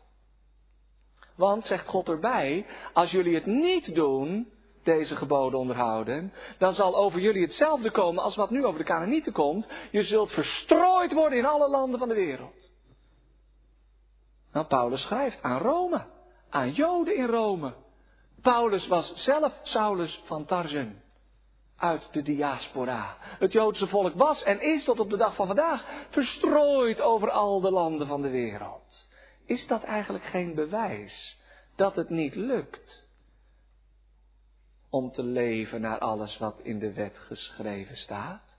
Want, 1.37 1.66
zegt 1.66 1.88
God 1.88 2.09
erbij, 2.09 2.66
als 2.92 3.11
jullie 3.11 3.35
het 3.35 3.46
niet 3.46 3.94
doen, 3.94 4.52
deze 4.83 5.16
geboden 5.16 5.59
onderhouden, 5.59 6.33
dan 6.59 6.74
zal 6.74 6.96
over 6.96 7.20
jullie 7.20 7.42
hetzelfde 7.42 7.90
komen 7.90 8.22
als 8.22 8.37
wat 8.37 8.50
nu 8.50 8.64
over 8.64 8.78
de 8.78 8.85
Canaanieten 8.85 9.33
komt. 9.33 9.68
Je 9.90 10.02
zult 10.02 10.33
verstrooid 10.33 11.12
worden 11.12 11.38
in 11.38 11.46
alle 11.46 11.68
landen 11.68 11.98
van 11.98 12.09
de 12.09 12.14
wereld. 12.14 12.72
Nou, 14.52 14.66
Paulus 14.66 15.02
schrijft 15.02 15.42
aan 15.42 15.59
Rome, 15.59 16.07
aan 16.50 16.70
Joden 16.70 17.16
in 17.16 17.26
Rome. 17.26 17.74
Paulus 18.42 18.87
was 18.87 19.14
zelf 19.14 19.59
Saulus 19.62 20.22
van 20.24 20.44
Tarsen 20.44 21.02
uit 21.83 22.09
de 22.12 22.23
diaspora. 22.23 23.16
Het 23.21 23.53
Joodse 23.53 23.87
volk 23.87 24.14
was 24.14 24.42
en 24.42 24.61
is 24.61 24.85
tot 24.85 25.01
op 25.01 25.11
de 25.11 25.16
dag 25.16 25.35
van 25.35 25.47
vandaag 25.47 25.85
verstrooid 26.11 27.01
over 27.01 27.31
al 27.31 27.61
de 27.61 27.71
landen 27.71 28.07
van 28.07 28.23
de 28.23 28.31
wereld. 28.31 29.09
Is 29.45 29.66
dat 29.66 29.83
eigenlijk 29.83 30.25
geen 30.25 30.55
bewijs 30.55 31.40
dat 31.77 31.97
het 31.97 32.11
niet 32.11 32.35
lukt 32.35 33.11
om 34.90 35.12
te 35.12 35.23
leven 35.23 35.81
naar 35.81 35.99
alles 35.99 36.38
wat 36.38 36.61
in 36.62 36.79
de 36.79 36.92
wet 36.92 37.18
geschreven 37.18 37.97
staat? 37.97 38.59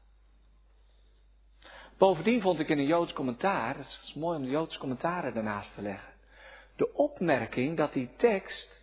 Bovendien 1.98 2.42
vond 2.42 2.60
ik 2.60 2.70
in 2.70 2.78
een 2.78 2.86
Joods 2.86 3.14
commentaar, 3.14 3.78
het 3.78 4.00
is 4.04 4.14
mooi 4.14 4.38
om 4.38 4.44
de 4.44 4.50
Joods 4.50 4.78
commentaren 4.78 5.34
daarnaast 5.34 5.76
te 5.76 5.82
leggen, 5.82 6.14
de 6.76 6.94
opmerking 6.94 7.78
dat 7.78 7.94
die 7.94 8.10
tekst 8.18 8.83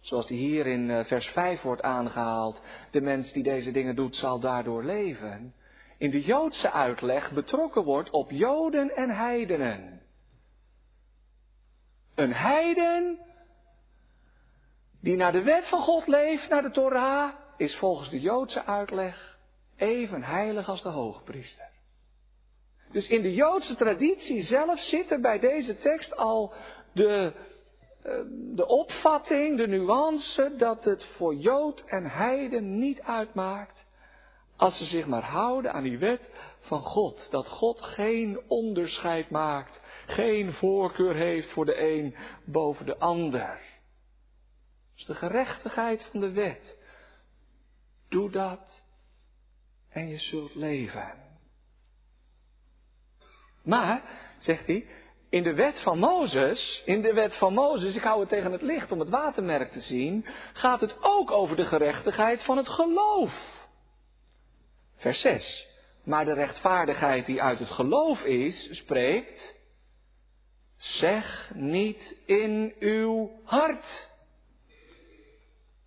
Zoals 0.00 0.26
die 0.26 0.38
hier 0.38 0.66
in 0.66 0.90
eh, 0.90 1.04
vers 1.04 1.26
5 1.26 1.62
wordt 1.62 1.82
aangehaald. 1.82 2.62
De 2.90 3.00
mens 3.00 3.32
die 3.32 3.42
deze 3.42 3.70
dingen 3.70 3.96
doet 3.96 4.16
zal 4.16 4.38
daardoor 4.40 4.84
leven. 4.84 5.54
In 5.98 6.10
de 6.10 6.22
Joodse 6.22 6.70
uitleg 6.70 7.32
betrokken 7.32 7.84
wordt 7.84 8.10
op 8.10 8.30
Joden 8.30 8.96
en 8.96 9.10
heidenen. 9.10 10.02
Een 12.14 12.32
heiden 12.32 13.18
die 15.00 15.16
naar 15.16 15.32
de 15.32 15.42
wet 15.42 15.68
van 15.68 15.80
God 15.80 16.06
leeft, 16.06 16.48
naar 16.48 16.62
de 16.62 16.70
Torah, 16.70 17.34
is 17.56 17.76
volgens 17.76 18.10
de 18.10 18.20
Joodse 18.20 18.64
uitleg 18.64 19.38
even 19.76 20.22
heilig 20.22 20.68
als 20.68 20.82
de 20.82 20.88
hoogpriester. 20.88 21.70
Dus 22.92 23.08
in 23.08 23.22
de 23.22 23.34
Joodse 23.34 23.76
traditie 23.76 24.42
zelf 24.42 24.80
zit 24.80 25.10
er 25.10 25.20
bij 25.20 25.38
deze 25.38 25.78
tekst 25.78 26.16
al 26.16 26.52
de 26.92 27.32
de 28.54 28.66
opvatting, 28.66 29.56
de 29.56 29.66
nuance 29.66 30.54
dat 30.56 30.84
het 30.84 31.04
voor 31.04 31.34
Jood 31.34 31.84
en 31.86 32.04
Heiden 32.04 32.78
niet 32.78 33.00
uitmaakt 33.00 33.86
als 34.56 34.78
ze 34.78 34.84
zich 34.84 35.06
maar 35.06 35.24
houden 35.24 35.72
aan 35.72 35.82
die 35.82 35.98
wet 35.98 36.30
van 36.60 36.80
God. 36.80 37.30
Dat 37.30 37.48
God 37.48 37.80
geen 37.80 38.40
onderscheid 38.46 39.30
maakt, 39.30 39.80
geen 40.06 40.52
voorkeur 40.52 41.14
heeft 41.14 41.50
voor 41.50 41.64
de 41.64 41.80
een 41.80 42.14
boven 42.44 42.86
de 42.86 42.98
ander. 42.98 43.60
Dus 44.94 45.04
de 45.04 45.14
gerechtigheid 45.14 46.04
van 46.10 46.20
de 46.20 46.30
wet. 46.30 46.78
Doe 48.08 48.30
dat 48.30 48.82
en 49.88 50.08
je 50.08 50.18
zult 50.18 50.54
leven. 50.54 51.26
Maar, 53.62 54.02
zegt 54.38 54.66
hij, 54.66 54.86
in 55.30 55.42
de 55.42 55.54
wet 55.54 55.80
van 55.80 55.98
Mozes, 55.98 56.82
in 56.84 57.02
de 57.02 57.12
wet 57.12 57.34
van 57.34 57.54
Mozes, 57.54 57.94
ik 57.94 58.02
hou 58.02 58.20
het 58.20 58.28
tegen 58.28 58.52
het 58.52 58.62
licht 58.62 58.92
om 58.92 58.98
het 59.00 59.08
watermerk 59.08 59.72
te 59.72 59.80
zien, 59.80 60.26
gaat 60.52 60.80
het 60.80 60.96
ook 61.00 61.30
over 61.30 61.56
de 61.56 61.64
gerechtigheid 61.64 62.42
van 62.44 62.56
het 62.56 62.68
geloof. 62.68 63.66
Vers 64.96 65.20
6. 65.20 65.66
Maar 66.04 66.24
de 66.24 66.32
rechtvaardigheid 66.32 67.26
die 67.26 67.42
uit 67.42 67.58
het 67.58 67.70
geloof 67.70 68.22
is, 68.22 68.68
spreekt, 68.76 69.56
zeg 70.76 71.50
niet 71.54 72.20
in 72.26 72.74
uw 72.78 73.30
hart. 73.44 74.10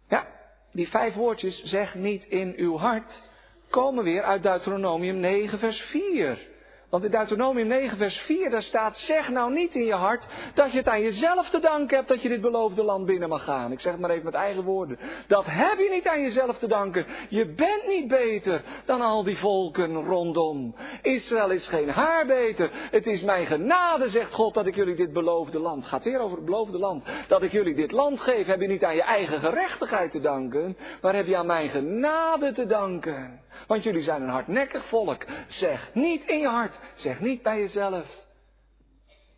Ja, 0.09 0.27
die 0.71 0.89
vijf 0.89 1.13
woordjes, 1.13 1.63
zeg 1.63 1.95
niet 1.95 2.23
in 2.23 2.53
uw 2.57 2.77
hart, 2.77 3.23
komen 3.69 4.03
weer 4.03 4.23
uit 4.23 4.43
Deuteronomium 4.43 5.17
9, 5.17 5.59
vers 5.59 5.81
4. 5.81 6.50
Want 6.91 7.03
in 7.03 7.11
Deuteronomium 7.11 7.67
9, 7.67 7.97
vers 7.97 8.17
4, 8.17 8.49
daar 8.49 8.61
staat: 8.61 8.97
Zeg 8.97 9.29
nou 9.29 9.53
niet 9.53 9.75
in 9.75 9.85
je 9.85 9.93
hart 9.93 10.27
dat 10.53 10.71
je 10.71 10.77
het 10.77 10.87
aan 10.87 11.01
jezelf 11.01 11.49
te 11.49 11.59
danken 11.59 11.97
hebt 11.97 12.09
dat 12.09 12.21
je 12.21 12.29
dit 12.29 12.41
beloofde 12.41 12.83
land 12.83 13.05
binnen 13.05 13.29
mag 13.29 13.43
gaan. 13.43 13.71
Ik 13.71 13.79
zeg 13.79 13.91
het 13.91 14.01
maar 14.01 14.09
even 14.09 14.25
met 14.25 14.33
eigen 14.33 14.63
woorden. 14.63 14.99
Dat 15.27 15.45
heb 15.45 15.77
je 15.77 15.89
niet 15.89 16.07
aan 16.07 16.21
jezelf 16.21 16.57
te 16.57 16.67
danken. 16.67 17.05
Je 17.29 17.45
bent 17.45 17.87
niet 17.87 18.07
beter 18.07 18.63
dan 18.85 19.01
al 19.01 19.23
die 19.23 19.37
volken 19.37 19.93
rondom. 19.93 20.75
Israël 21.01 21.49
is 21.49 21.67
geen 21.67 21.89
haar 21.89 22.25
beter. 22.25 22.69
Het 22.73 23.07
is 23.07 23.21
mijn 23.21 23.45
genade, 23.45 24.09
zegt 24.09 24.33
God, 24.33 24.53
dat 24.53 24.65
ik 24.65 24.75
jullie 24.75 24.95
dit 24.95 25.13
beloofde 25.13 25.59
land. 25.59 25.85
Gaat 25.85 26.03
weer 26.03 26.19
over 26.19 26.35
het 26.35 26.45
beloofde 26.45 26.77
land. 26.77 27.05
Dat 27.27 27.43
ik 27.43 27.51
jullie 27.51 27.75
dit 27.75 27.91
land 27.91 28.21
geef, 28.21 28.45
heb 28.45 28.61
je 28.61 28.67
niet 28.67 28.83
aan 28.83 28.95
je 28.95 29.03
eigen 29.03 29.39
gerechtigheid 29.39 30.11
te 30.11 30.19
danken, 30.19 30.77
maar 31.01 31.15
heb 31.15 31.27
je 31.27 31.37
aan 31.37 31.45
mijn 31.45 31.69
genade 31.69 32.51
te 32.51 32.65
danken. 32.65 33.40
Want 33.67 33.83
jullie 33.83 34.01
zijn 34.01 34.21
een 34.21 34.29
hardnekkig 34.29 34.85
volk. 34.85 35.25
Zeg 35.47 35.93
niet 35.93 36.23
in 36.23 36.39
je 36.39 36.47
hart, 36.47 36.79
zeg 36.95 37.19
niet 37.19 37.41
bij 37.41 37.59
jezelf. 37.59 38.25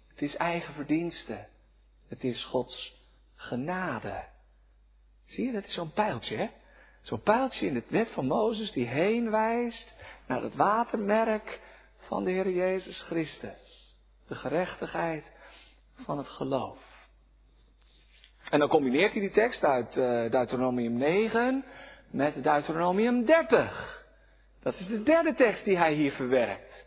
Het 0.08 0.22
is 0.22 0.36
eigen 0.36 0.74
verdienste. 0.74 1.48
Het 2.08 2.24
is 2.24 2.44
Gods 2.44 3.02
genade. 3.36 4.24
Zie 5.26 5.46
je, 5.46 5.52
dat 5.52 5.66
is 5.66 5.74
zo'n 5.74 5.94
pijltje, 5.94 6.38
hè? 6.38 6.48
Zo'n 7.02 7.22
pijltje 7.22 7.66
in 7.66 7.74
de 7.74 7.84
wet 7.88 8.10
van 8.10 8.26
Mozes 8.26 8.72
die 8.72 8.88
heen 8.88 9.32
wijst 9.32 9.94
naar 10.28 10.42
het 10.42 10.56
watermerk 10.56 11.60
van 11.98 12.24
de 12.24 12.32
Heer 12.32 12.50
Jezus 12.50 13.02
Christus. 13.02 13.96
De 14.28 14.36
gerechtigheid 14.36 15.32
van 15.96 16.18
het 16.18 16.28
geloof. 16.28 17.08
En 18.50 18.60
dan 18.60 18.68
combineert 18.70 19.12
hij 19.12 19.22
die 19.22 19.32
tekst 19.32 19.64
uit 19.64 19.98
uh, 19.98 20.32
Deuteronomium 20.32 20.94
9 20.94 21.66
met 22.10 22.44
Deuteronomium 22.44 23.26
30. 23.26 24.03
Dat 24.64 24.80
is 24.80 24.88
de 24.88 25.04
derde 25.04 25.34
tekst 25.34 25.66
die 25.66 25.78
hij 25.78 25.94
hier 25.94 26.12
verwerkt. 26.12 26.86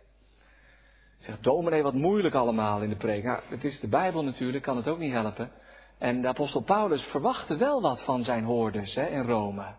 Zegt 1.18 1.42
dominee, 1.42 1.82
wat 1.82 1.94
moeilijk 1.94 2.34
allemaal 2.34 2.82
in 2.82 2.88
de 2.88 2.96
preek. 2.96 3.24
Nou, 3.24 3.42
het 3.48 3.64
is 3.64 3.80
de 3.80 3.88
Bijbel 3.88 4.24
natuurlijk, 4.24 4.62
kan 4.62 4.76
het 4.76 4.88
ook 4.88 4.98
niet 4.98 5.12
helpen. 5.12 5.52
En 5.98 6.22
de 6.22 6.28
apostel 6.28 6.60
Paulus 6.60 7.02
verwachtte 7.02 7.56
wel 7.56 7.80
wat 7.80 8.02
van 8.02 8.24
zijn 8.24 8.44
hoorders 8.44 8.94
hè, 8.94 9.06
in 9.06 9.22
Rome. 9.22 9.76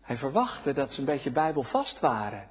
Hij 0.00 0.16
verwachtte 0.16 0.72
dat 0.72 0.92
ze 0.92 1.00
een 1.00 1.06
beetje 1.06 1.30
bijbelvast 1.30 2.00
waren. 2.00 2.50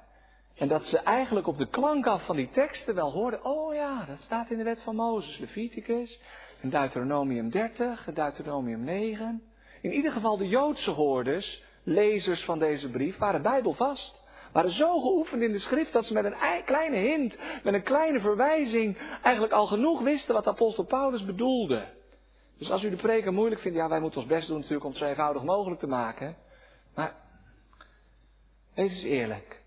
En 0.54 0.68
dat 0.68 0.86
ze 0.86 0.98
eigenlijk 0.98 1.46
op 1.46 1.58
de 1.58 1.68
klank 1.68 2.06
af 2.06 2.24
van 2.24 2.36
die 2.36 2.48
teksten 2.48 2.94
wel 2.94 3.12
hoorden, 3.12 3.44
oh 3.44 3.74
ja, 3.74 4.04
dat 4.04 4.20
staat 4.20 4.50
in 4.50 4.58
de 4.58 4.64
wet 4.64 4.82
van 4.82 4.96
Mozes, 4.96 5.38
Leviticus, 5.38 6.20
in 6.60 6.68
Deuteronomium 6.68 7.50
30, 7.50 8.10
Deuteronomium 8.14 8.84
9. 8.84 9.42
In 9.80 9.92
ieder 9.92 10.12
geval 10.12 10.36
de 10.36 10.48
Joodse 10.48 10.90
hoorders, 10.90 11.62
lezers 11.82 12.44
van 12.44 12.58
deze 12.58 12.90
brief, 12.90 13.18
waren 13.18 13.42
bijbelvast. 13.42 14.26
Waren 14.58 14.72
zo 14.72 15.00
geoefend 15.00 15.42
in 15.42 15.52
de 15.52 15.58
schrift 15.58 15.92
dat 15.92 16.06
ze 16.06 16.12
met 16.12 16.24
een 16.24 16.64
kleine 16.64 16.96
hint, 16.96 17.38
met 17.62 17.74
een 17.74 17.82
kleine 17.82 18.20
verwijzing, 18.20 18.98
eigenlijk 19.22 19.52
al 19.52 19.66
genoeg 19.66 20.02
wisten 20.02 20.34
wat 20.34 20.46
apostel 20.46 20.84
Paulus 20.84 21.24
bedoelde. 21.24 21.88
Dus 22.56 22.70
als 22.70 22.82
u 22.82 22.90
de 22.90 22.96
preken 22.96 23.34
moeilijk 23.34 23.60
vindt, 23.60 23.78
ja, 23.78 23.88
wij 23.88 24.00
moeten 24.00 24.20
ons 24.20 24.28
best 24.28 24.48
doen 24.48 24.56
natuurlijk 24.56 24.84
om 24.84 24.90
het 24.90 24.98
zo 24.98 25.06
eenvoudig 25.06 25.42
mogelijk 25.42 25.80
te 25.80 25.86
maken. 25.86 26.36
Maar, 26.94 27.14
wees 28.74 28.94
eens 28.94 29.02
eerlijk. 29.02 29.62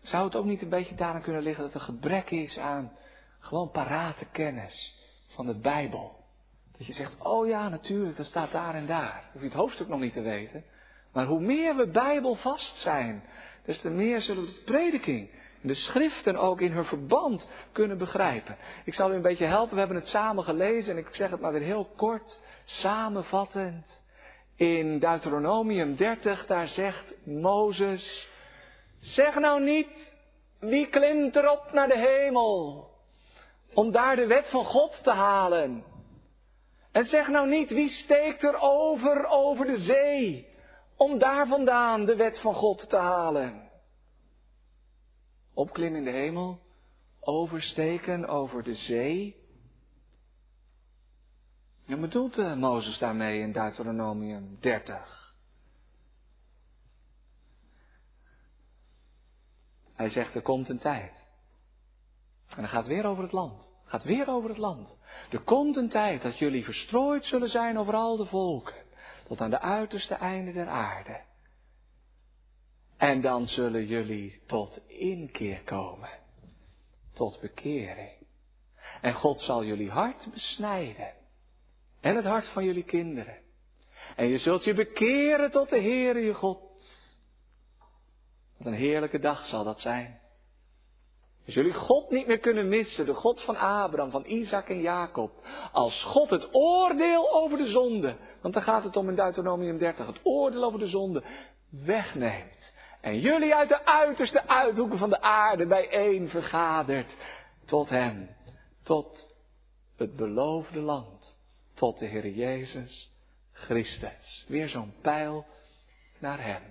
Zou 0.00 0.24
het 0.24 0.36
ook 0.36 0.44
niet 0.44 0.62
een 0.62 0.68
beetje 0.68 0.94
daaraan 0.94 1.22
kunnen 1.22 1.42
liggen 1.42 1.64
dat 1.64 1.74
er 1.74 1.80
gebrek 1.80 2.30
is 2.30 2.58
aan 2.58 2.92
gewoon 3.38 3.70
parate 3.70 4.24
kennis 4.24 4.94
van 5.28 5.46
de 5.46 5.54
Bijbel? 5.54 6.24
Dat 6.78 6.86
je 6.86 6.92
zegt, 6.92 7.14
oh 7.18 7.46
ja, 7.46 7.68
natuurlijk, 7.68 8.16
dat 8.16 8.26
staat 8.26 8.52
daar 8.52 8.74
en 8.74 8.86
daar. 8.86 9.30
Hoef 9.32 9.42
je 9.42 9.48
het 9.48 9.56
hoofdstuk 9.56 9.88
nog 9.88 10.00
niet 10.00 10.12
te 10.12 10.22
weten. 10.22 10.64
Maar 11.12 11.26
hoe 11.26 11.40
meer 11.40 11.76
we 11.76 11.86
Bijbel 11.86 12.34
vast 12.34 12.76
zijn, 12.76 13.24
des 13.64 13.80
te 13.80 13.90
meer 13.90 14.20
zullen 14.20 14.46
de 14.46 14.62
prediking 14.64 15.30
en 15.62 15.68
de 15.68 15.74
schriften 15.74 16.36
ook 16.36 16.60
in 16.60 16.72
hun 16.72 16.84
verband 16.84 17.48
kunnen 17.72 17.98
begrijpen. 17.98 18.56
Ik 18.84 18.94
zal 18.94 19.10
u 19.10 19.14
een 19.14 19.22
beetje 19.22 19.46
helpen, 19.46 19.72
we 19.72 19.78
hebben 19.78 19.96
het 19.96 20.08
samen 20.08 20.44
gelezen 20.44 20.92
en 20.92 20.98
ik 20.98 21.08
zeg 21.10 21.30
het 21.30 21.40
maar 21.40 21.52
weer 21.52 21.62
heel 21.62 21.88
kort, 21.96 22.40
samenvattend. 22.64 24.02
In 24.56 24.98
Deuteronomium 24.98 25.96
30, 25.96 26.46
daar 26.46 26.68
zegt 26.68 27.14
Mozes, 27.24 28.28
zeg 28.98 29.34
nou 29.34 29.62
niet, 29.62 30.14
wie 30.58 30.86
klimt 30.86 31.36
erop 31.36 31.72
naar 31.72 31.88
de 31.88 31.98
hemel, 31.98 32.88
om 33.74 33.90
daar 33.90 34.16
de 34.16 34.26
wet 34.26 34.48
van 34.48 34.64
God 34.64 35.00
te 35.02 35.10
halen. 35.10 35.84
En 36.92 37.04
zeg 37.04 37.28
nou 37.28 37.48
niet, 37.48 37.70
wie 37.70 37.88
steekt 37.88 38.42
er 38.42 38.56
over, 38.60 39.26
over 39.26 39.66
de 39.66 39.78
zee, 39.78 40.48
om 40.96 41.18
daar 41.18 41.46
vandaan 41.46 42.04
de 42.04 42.16
wet 42.16 42.38
van 42.38 42.54
God 42.54 42.88
te 42.88 42.96
halen. 42.96 43.70
Opklimmen 45.54 45.98
in 45.98 46.04
de 46.04 46.18
hemel, 46.18 46.60
oversteken 47.20 48.26
over 48.26 48.62
de 48.62 48.74
zee. 48.74 49.42
En 51.86 52.00
bedoelt 52.00 52.38
uh, 52.38 52.54
Mozes 52.54 52.98
daarmee 52.98 53.40
in 53.40 53.52
Deuteronomium 53.52 54.56
30? 54.60 55.34
Hij 59.92 60.10
zegt, 60.10 60.34
er 60.34 60.42
komt 60.42 60.68
een 60.68 60.78
tijd. 60.78 61.26
En 62.48 62.56
dan 62.56 62.68
gaat 62.68 62.86
weer 62.86 63.06
over 63.06 63.22
het 63.22 63.32
land. 63.32 63.72
Gaat 63.84 64.04
weer 64.04 64.28
over 64.28 64.48
het 64.48 64.58
land. 64.58 64.96
Er 65.30 65.40
komt 65.40 65.76
een 65.76 65.88
tijd 65.88 66.22
dat 66.22 66.38
jullie 66.38 66.64
verstrooid 66.64 67.24
zullen 67.24 67.48
zijn 67.48 67.78
over 67.78 67.94
al 67.94 68.16
de 68.16 68.26
volken 68.26 68.83
tot 69.24 69.40
aan 69.40 69.50
de 69.50 69.60
uiterste 69.60 70.14
einde 70.14 70.52
der 70.52 70.68
aarde. 70.68 71.20
En 72.96 73.20
dan 73.20 73.48
zullen 73.48 73.86
jullie 73.86 74.42
tot 74.46 74.82
inkeer 74.86 75.62
komen, 75.62 76.10
tot 77.12 77.40
bekering. 77.40 78.12
En 79.00 79.14
God 79.14 79.40
zal 79.40 79.64
jullie 79.64 79.90
hart 79.90 80.26
besnijden 80.32 81.12
en 82.00 82.16
het 82.16 82.24
hart 82.24 82.48
van 82.48 82.64
jullie 82.64 82.84
kinderen. 82.84 83.38
En 84.16 84.26
je 84.26 84.38
zult 84.38 84.64
je 84.64 84.74
bekeren 84.74 85.50
tot 85.50 85.68
de 85.68 85.80
Heere 85.80 86.20
je 86.20 86.34
God. 86.34 86.62
Wat 88.56 88.66
een 88.66 88.72
heerlijke 88.78 89.18
dag 89.18 89.46
zal 89.46 89.64
dat 89.64 89.80
zijn. 89.80 90.20
Dus 91.44 91.54
jullie 91.54 91.72
God 91.72 92.10
niet 92.10 92.26
meer 92.26 92.38
kunnen 92.38 92.68
missen, 92.68 93.06
de 93.06 93.14
God 93.14 93.40
van 93.40 93.56
Abraham, 93.56 94.10
van 94.10 94.26
Isaac 94.26 94.68
en 94.68 94.80
Jacob. 94.80 95.30
Als 95.72 96.02
God 96.02 96.30
het 96.30 96.54
oordeel 96.54 97.32
over 97.32 97.58
de 97.58 97.66
zonde, 97.66 98.16
want 98.40 98.54
daar 98.54 98.62
gaat 98.62 98.84
het 98.84 98.96
om 98.96 99.08
in 99.08 99.14
Deuteronomium 99.14 99.78
30, 99.78 100.06
het 100.06 100.20
oordeel 100.22 100.64
over 100.64 100.78
de 100.78 100.86
zonde, 100.86 101.22
wegneemt. 101.68 102.72
En 103.00 103.18
jullie 103.20 103.54
uit 103.54 103.68
de 103.68 103.86
uiterste 103.86 104.48
uithoeken 104.48 104.98
van 104.98 105.10
de 105.10 105.20
aarde 105.20 105.66
bijeen 105.66 106.28
vergadert 106.28 107.14
tot 107.64 107.88
Hem, 107.88 108.28
tot 108.82 109.34
het 109.96 110.16
beloofde 110.16 110.80
land, 110.80 111.36
tot 111.74 111.98
de 111.98 112.06
Heer 112.06 112.28
Jezus 112.28 113.10
Christus. 113.52 114.44
Weer 114.48 114.68
zo'n 114.68 114.94
pijl 115.00 115.46
naar 116.18 116.42
Hem. 116.44 116.62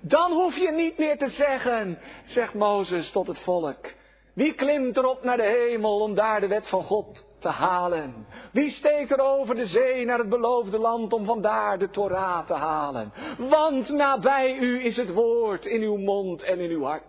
Dan 0.00 0.32
hoef 0.32 0.56
je 0.56 0.70
niet 0.70 0.98
meer 0.98 1.18
te 1.18 1.28
zeggen, 1.28 1.98
zegt 2.24 2.54
Mozes 2.54 3.10
tot 3.10 3.26
het 3.26 3.38
volk. 3.38 3.92
Wie 4.34 4.54
klimt 4.54 4.96
erop 4.96 5.24
naar 5.24 5.36
de 5.36 5.66
hemel 5.66 6.00
om 6.00 6.14
daar 6.14 6.40
de 6.40 6.46
wet 6.46 6.68
van 6.68 6.84
God 6.84 7.26
te 7.38 7.48
halen? 7.48 8.26
Wie 8.52 8.70
steekt 8.70 9.10
er 9.10 9.20
over 9.20 9.54
de 9.54 9.66
zee 9.66 10.04
naar 10.04 10.18
het 10.18 10.28
beloofde 10.28 10.78
land 10.78 11.12
om 11.12 11.24
vandaar 11.24 11.78
de 11.78 11.90
Torah 11.90 12.46
te 12.46 12.54
halen? 12.54 13.12
Want 13.38 13.88
nabij 13.88 14.56
u 14.56 14.84
is 14.84 14.96
het 14.96 15.12
woord 15.12 15.66
in 15.66 15.82
uw 15.82 15.96
mond 15.96 16.42
en 16.42 16.58
in 16.58 16.70
uw 16.70 16.84
hart. 16.84 17.02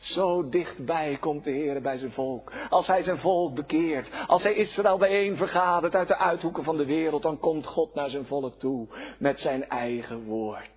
Zo 0.00 0.48
dichtbij 0.48 1.16
komt 1.20 1.44
de 1.44 1.50
Heer 1.50 1.80
bij 1.80 1.98
zijn 1.98 2.12
volk. 2.12 2.52
Als 2.68 2.86
hij 2.86 3.02
zijn 3.02 3.18
volk 3.18 3.54
bekeert, 3.54 4.10
als 4.26 4.42
hij 4.42 4.54
Israël 4.54 4.98
bijeen 4.98 5.36
vergadert 5.36 5.94
uit 5.94 6.08
de 6.08 6.18
uithoeken 6.18 6.64
van 6.64 6.76
de 6.76 6.86
wereld, 6.86 7.22
dan 7.22 7.38
komt 7.38 7.66
God 7.66 7.94
naar 7.94 8.10
zijn 8.10 8.26
volk 8.26 8.54
toe 8.54 8.88
met 9.18 9.40
zijn 9.40 9.68
eigen 9.68 10.24
woord. 10.24 10.75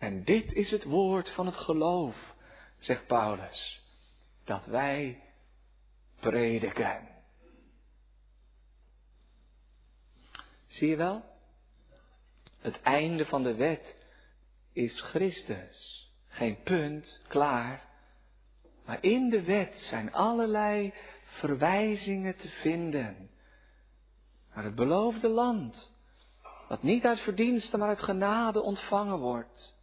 En 0.00 0.24
dit 0.24 0.52
is 0.52 0.70
het 0.70 0.84
woord 0.84 1.30
van 1.30 1.46
het 1.46 1.56
geloof, 1.56 2.34
zegt 2.78 3.06
Paulus, 3.06 3.82
dat 4.44 4.66
wij 4.66 5.22
prediken. 6.20 7.08
Zie 10.66 10.88
je 10.88 10.96
wel? 10.96 11.24
Het 12.58 12.80
einde 12.80 13.26
van 13.26 13.42
de 13.42 13.54
wet 13.54 13.96
is 14.72 15.00
Christus. 15.00 16.08
Geen 16.28 16.62
punt, 16.62 17.22
klaar. 17.28 17.88
Maar 18.84 18.98
in 19.00 19.28
de 19.28 19.42
wet 19.42 19.74
zijn 19.78 20.12
allerlei 20.12 20.94
verwijzingen 21.24 22.36
te 22.36 22.48
vinden 22.48 23.30
naar 24.54 24.64
het 24.64 24.74
beloofde 24.74 25.28
land, 25.28 25.92
dat 26.68 26.82
niet 26.82 27.04
uit 27.04 27.20
verdiensten, 27.20 27.78
maar 27.78 27.88
uit 27.88 28.02
genade 28.02 28.62
ontvangen 28.62 29.18
wordt 29.18 29.78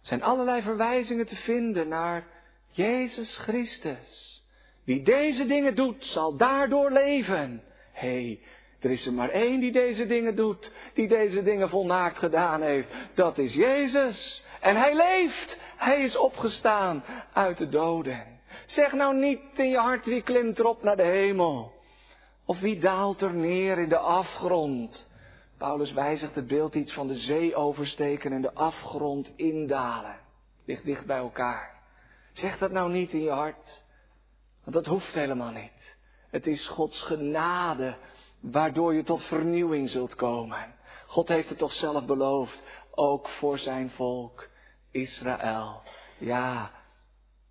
zijn 0.00 0.22
allerlei 0.22 0.62
verwijzingen 0.62 1.26
te 1.26 1.36
vinden 1.36 1.88
naar 1.88 2.24
Jezus 2.70 3.36
Christus. 3.36 4.42
Wie 4.84 5.02
deze 5.02 5.46
dingen 5.46 5.74
doet, 5.74 6.04
zal 6.04 6.36
daardoor 6.36 6.90
leven. 6.90 7.62
Hé, 7.92 8.08
hey, 8.08 8.40
er 8.80 8.90
is 8.90 9.06
er 9.06 9.12
maar 9.12 9.30
één 9.30 9.60
die 9.60 9.72
deze 9.72 10.06
dingen 10.06 10.34
doet, 10.34 10.72
die 10.94 11.08
deze 11.08 11.42
dingen 11.42 11.68
volmaakt 11.68 12.18
gedaan 12.18 12.62
heeft. 12.62 12.88
Dat 13.14 13.38
is 13.38 13.54
Jezus. 13.54 14.44
En 14.60 14.76
hij 14.76 14.94
leeft. 14.94 15.58
Hij 15.76 16.00
is 16.00 16.16
opgestaan 16.16 17.04
uit 17.32 17.58
de 17.58 17.68
doden. 17.68 18.40
Zeg 18.66 18.92
nou 18.92 19.16
niet 19.16 19.40
in 19.54 19.68
je 19.68 19.78
hart 19.78 20.06
wie 20.06 20.22
klimt 20.22 20.58
erop 20.58 20.82
naar 20.82 20.96
de 20.96 21.02
hemel. 21.02 21.72
Of 22.44 22.60
wie 22.60 22.78
daalt 22.78 23.20
er 23.20 23.34
neer 23.34 23.78
in 23.78 23.88
de 23.88 23.98
afgrond. 23.98 25.07
Paulus 25.58 25.92
wijzigt 25.92 26.34
het 26.34 26.46
beeld 26.46 26.74
iets 26.74 26.92
van 26.92 27.06
de 27.06 27.18
zee 27.18 27.54
oversteken 27.54 28.32
en 28.32 28.42
de 28.42 28.54
afgrond 28.54 29.32
indalen. 29.36 30.16
Dicht 30.64 30.84
dicht 30.84 31.06
bij 31.06 31.16
elkaar. 31.16 31.82
Zeg 32.32 32.58
dat 32.58 32.70
nou 32.70 32.92
niet 32.92 33.12
in 33.12 33.22
je 33.22 33.30
hart. 33.30 33.84
Want 34.62 34.76
dat 34.76 34.86
hoeft 34.86 35.14
helemaal 35.14 35.52
niet. 35.52 35.96
Het 36.30 36.46
is 36.46 36.66
Gods 36.66 37.00
genade 37.00 37.96
waardoor 38.40 38.94
je 38.94 39.02
tot 39.02 39.24
vernieuwing 39.24 39.90
zult 39.90 40.14
komen. 40.14 40.74
God 41.06 41.28
heeft 41.28 41.48
het 41.48 41.58
toch 41.58 41.72
zelf 41.72 42.04
beloofd, 42.04 42.62
ook 42.90 43.28
voor 43.28 43.58
zijn 43.58 43.90
volk 43.90 44.48
Israël. 44.90 45.82
Ja, 46.18 46.70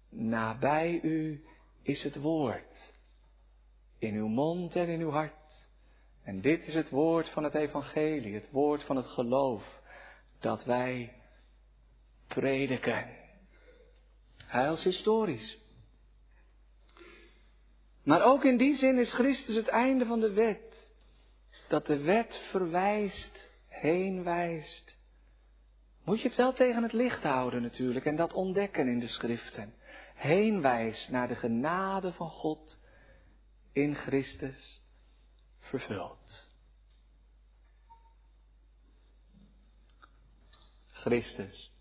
nabij 0.09 0.99
u 1.03 1.45
is 1.81 2.03
het 2.03 2.15
woord. 2.15 2.93
In 3.99 4.15
uw 4.15 4.27
mond 4.27 4.75
en 4.75 4.87
in 4.87 4.99
uw 4.99 5.11
hart. 5.11 5.46
En 6.27 6.41
dit 6.41 6.67
is 6.67 6.73
het 6.73 6.89
woord 6.89 7.29
van 7.29 7.43
het 7.43 7.53
evangelie, 7.53 8.33
het 8.33 8.51
woord 8.51 8.83
van 8.83 8.95
het 8.95 9.05
geloof 9.05 9.81
dat 10.39 10.63
wij 10.63 11.13
prediken. 12.27 13.09
Heilshistorisch. 14.45 15.57
Maar 18.03 18.21
ook 18.23 18.43
in 18.43 18.57
die 18.57 18.75
zin 18.75 18.97
is 18.97 19.13
Christus 19.13 19.55
het 19.55 19.67
einde 19.67 20.05
van 20.05 20.19
de 20.19 20.33
wet. 20.33 20.89
Dat 21.67 21.85
de 21.85 21.97
wet 21.97 22.37
verwijst, 22.49 23.49
heen 23.67 24.23
wijst. 24.23 24.97
Moet 26.03 26.21
je 26.21 26.27
het 26.27 26.37
wel 26.37 26.53
tegen 26.53 26.83
het 26.83 26.93
licht 26.93 27.23
houden 27.23 27.61
natuurlijk 27.61 28.05
en 28.05 28.15
dat 28.15 28.33
ontdekken 28.33 28.87
in 28.87 28.99
de 28.99 29.07
schriften. 29.07 29.73
Heen 30.15 30.61
wijst 30.61 31.09
naar 31.09 31.27
de 31.27 31.35
genade 31.35 32.11
van 32.11 32.29
God 32.29 32.79
in 33.71 33.95
Christus 33.95 34.85
vervuld. 35.67 36.49
Christus 40.87 41.71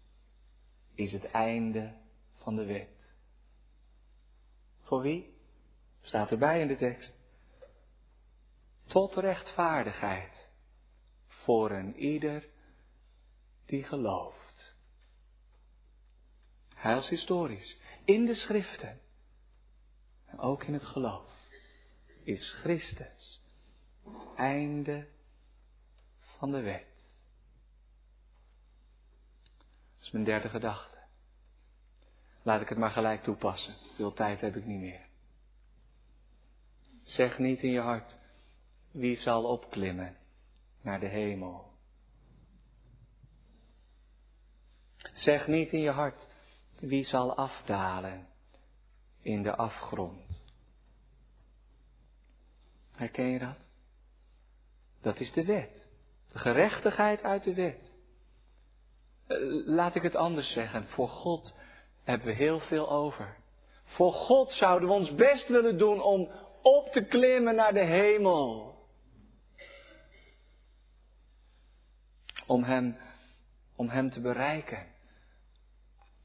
is 0.95 1.13
het 1.13 1.31
einde 1.31 1.95
van 2.33 2.57
de 2.57 2.65
wet. 2.65 3.15
Voor 4.83 5.03
wie? 5.03 5.35
Staat 6.03 6.31
erbij 6.31 6.61
in 6.61 6.69
de 6.69 6.77
tekst. 6.77 7.15
Tot 8.85 9.15
rechtvaardigheid 9.15 10.49
voor 11.27 11.71
een 11.71 11.97
ieder 11.97 12.49
die 13.67 13.85
gelooft. 13.85 14.75
Heilshistorisch, 16.75 17.79
in 18.05 18.25
de 18.25 18.35
schriften 18.35 19.01
en 20.25 20.39
ook 20.39 20.65
in 20.65 20.73
het 20.73 20.85
geloof, 20.85 21.31
is 22.23 22.51
Christus 22.51 23.36
einde 24.37 25.07
van 26.19 26.51
de 26.51 26.61
wet. 26.61 26.87
Dat 29.97 30.05
is 30.07 30.11
mijn 30.11 30.25
derde 30.25 30.49
gedachte. 30.49 30.99
Laat 32.43 32.61
ik 32.61 32.69
het 32.69 32.79
maar 32.79 32.91
gelijk 32.91 33.23
toepassen. 33.23 33.75
Veel 33.95 34.13
tijd 34.13 34.41
heb 34.41 34.57
ik 34.57 34.65
niet 34.65 34.81
meer. 34.81 35.07
Zeg 37.03 37.39
niet 37.39 37.63
in 37.63 37.71
je 37.71 37.81
hart, 37.81 38.19
wie 38.91 39.17
zal 39.17 39.45
opklimmen 39.45 40.17
naar 40.81 41.01
de 41.01 41.07
hemel? 41.07 41.75
Zeg 45.15 45.47
niet 45.47 45.73
in 45.73 45.81
je 45.81 45.91
hart, 45.91 46.29
wie 46.79 47.05
zal 47.05 47.37
afdalen 47.37 48.29
in 49.21 49.43
de 49.43 49.57
afgrond? 49.57 50.45
Herken 52.93 53.27
je 53.27 53.39
dat? 53.39 53.66
Dat 55.07 55.21
is 55.21 55.33
de 55.33 55.45
wet. 55.45 55.89
De 56.29 56.39
gerechtigheid 56.39 57.23
uit 57.23 57.45
de 57.45 57.55
wet. 57.55 57.97
Eh, 59.27 59.37
laat 59.67 59.95
ik 59.95 60.03
het 60.03 60.17
anders 60.17 60.53
zeggen. 60.53 60.89
Voor 60.89 61.09
God 61.09 61.57
hebben 62.05 62.27
we 62.27 62.33
heel 62.33 62.61
veel 62.61 62.91
over. 62.91 63.37
Voor 63.85 64.13
God 64.13 64.53
zouden 64.53 64.89
we 64.89 64.95
ons 64.95 65.15
best 65.15 65.49
willen 65.49 65.79
doen 65.79 66.03
om 66.03 66.31
op 66.63 66.89
te 66.89 67.05
klimmen 67.05 67.55
naar 67.55 67.73
de 67.73 67.85
hemel. 67.85 68.75
Om 72.47 72.63
Hem, 72.63 72.97
om 73.77 73.89
hem 73.89 74.11
te 74.11 74.21
bereiken. 74.21 74.87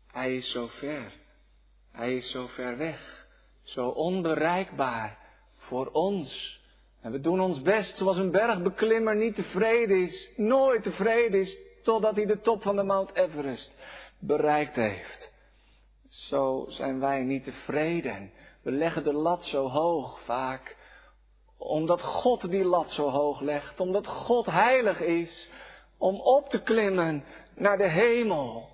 Hij 0.08 0.36
is 0.36 0.52
zo 0.52 0.68
ver. 0.68 1.14
Hij 1.92 2.16
is 2.16 2.32
zo 2.32 2.48
ver 2.48 2.78
weg. 2.78 3.28
Zo 3.62 3.88
onbereikbaar 3.88 5.18
voor 5.56 5.88
ons. 5.92 6.61
En 7.02 7.12
we 7.12 7.20
doen 7.20 7.40
ons 7.40 7.62
best 7.62 7.98
zoals 7.98 8.18
een 8.18 8.32
bergbeklimmer 8.32 9.16
niet 9.16 9.36
tevreden 9.36 10.02
is, 10.02 10.34
nooit 10.36 10.84
tevreden 10.84 11.40
is, 11.40 11.58
totdat 11.84 12.16
hij 12.16 12.26
de 12.26 12.42
top 12.42 12.62
van 12.62 12.76
de 12.76 12.84
Mount 12.84 13.16
Everest 13.16 13.76
bereikt 14.20 14.76
heeft. 14.76 15.32
Zo 16.08 16.66
zijn 16.68 17.00
wij 17.00 17.24
niet 17.24 17.44
tevreden. 17.44 18.32
We 18.62 18.72
leggen 18.72 19.04
de 19.04 19.14
lat 19.14 19.46
zo 19.46 19.68
hoog 19.68 20.22
vaak, 20.22 20.78
omdat 21.58 22.02
God 22.02 22.52
die 22.52 22.64
lat 22.64 22.92
zo 22.92 23.10
hoog 23.10 23.40
legt, 23.40 23.80
omdat 23.80 24.08
God 24.08 24.46
heilig 24.46 25.02
is, 25.02 25.50
om 25.98 26.16
op 26.16 26.50
te 26.50 26.62
klimmen 26.62 27.24
naar 27.56 27.78
de 27.78 27.90
hemel. 27.90 28.70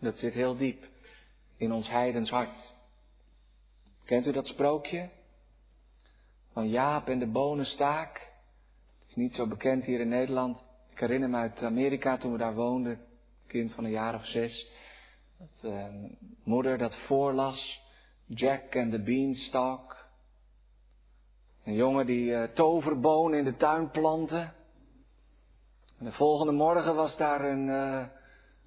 Dat 0.00 0.18
zit 0.18 0.34
heel 0.34 0.56
diep 0.56 0.86
in 1.56 1.72
ons 1.72 1.88
heidens 1.88 2.30
hart. 2.30 2.76
Kent 4.08 4.26
u 4.26 4.32
dat 4.32 4.46
sprookje? 4.46 5.08
Van 6.52 6.68
Jaap 6.68 7.08
en 7.08 7.18
de 7.18 7.26
bonenstaak. 7.26 8.30
Het 8.98 9.08
is 9.08 9.14
niet 9.14 9.34
zo 9.34 9.46
bekend 9.46 9.84
hier 9.84 10.00
in 10.00 10.08
Nederland. 10.08 10.62
Ik 10.90 10.98
herinner 10.98 11.28
me 11.28 11.36
uit 11.36 11.62
Amerika 11.62 12.16
toen 12.16 12.32
we 12.32 12.38
daar 12.38 12.54
woonden. 12.54 13.00
Kind 13.46 13.72
van 13.72 13.84
een 13.84 13.90
jaar 13.90 14.14
of 14.14 14.24
zes. 14.24 14.66
Dat 15.38 15.72
uh, 15.72 15.84
moeder 16.44 16.78
dat 16.78 16.96
voorlas. 16.96 17.82
Jack 18.26 18.74
en 18.74 18.90
de 18.90 19.02
beanstalk. 19.02 19.96
Een 21.64 21.74
jongen 21.74 22.06
die 22.06 22.30
uh, 22.30 22.42
toverbonen 22.42 23.38
in 23.38 23.44
de 23.44 23.56
tuin 23.56 23.90
plantte. 23.90 24.50
En 25.98 26.04
de 26.04 26.12
volgende 26.12 26.52
morgen 26.52 26.94
was 26.94 27.16
daar 27.16 27.44
een, 27.44 27.66
uh, 27.66 28.06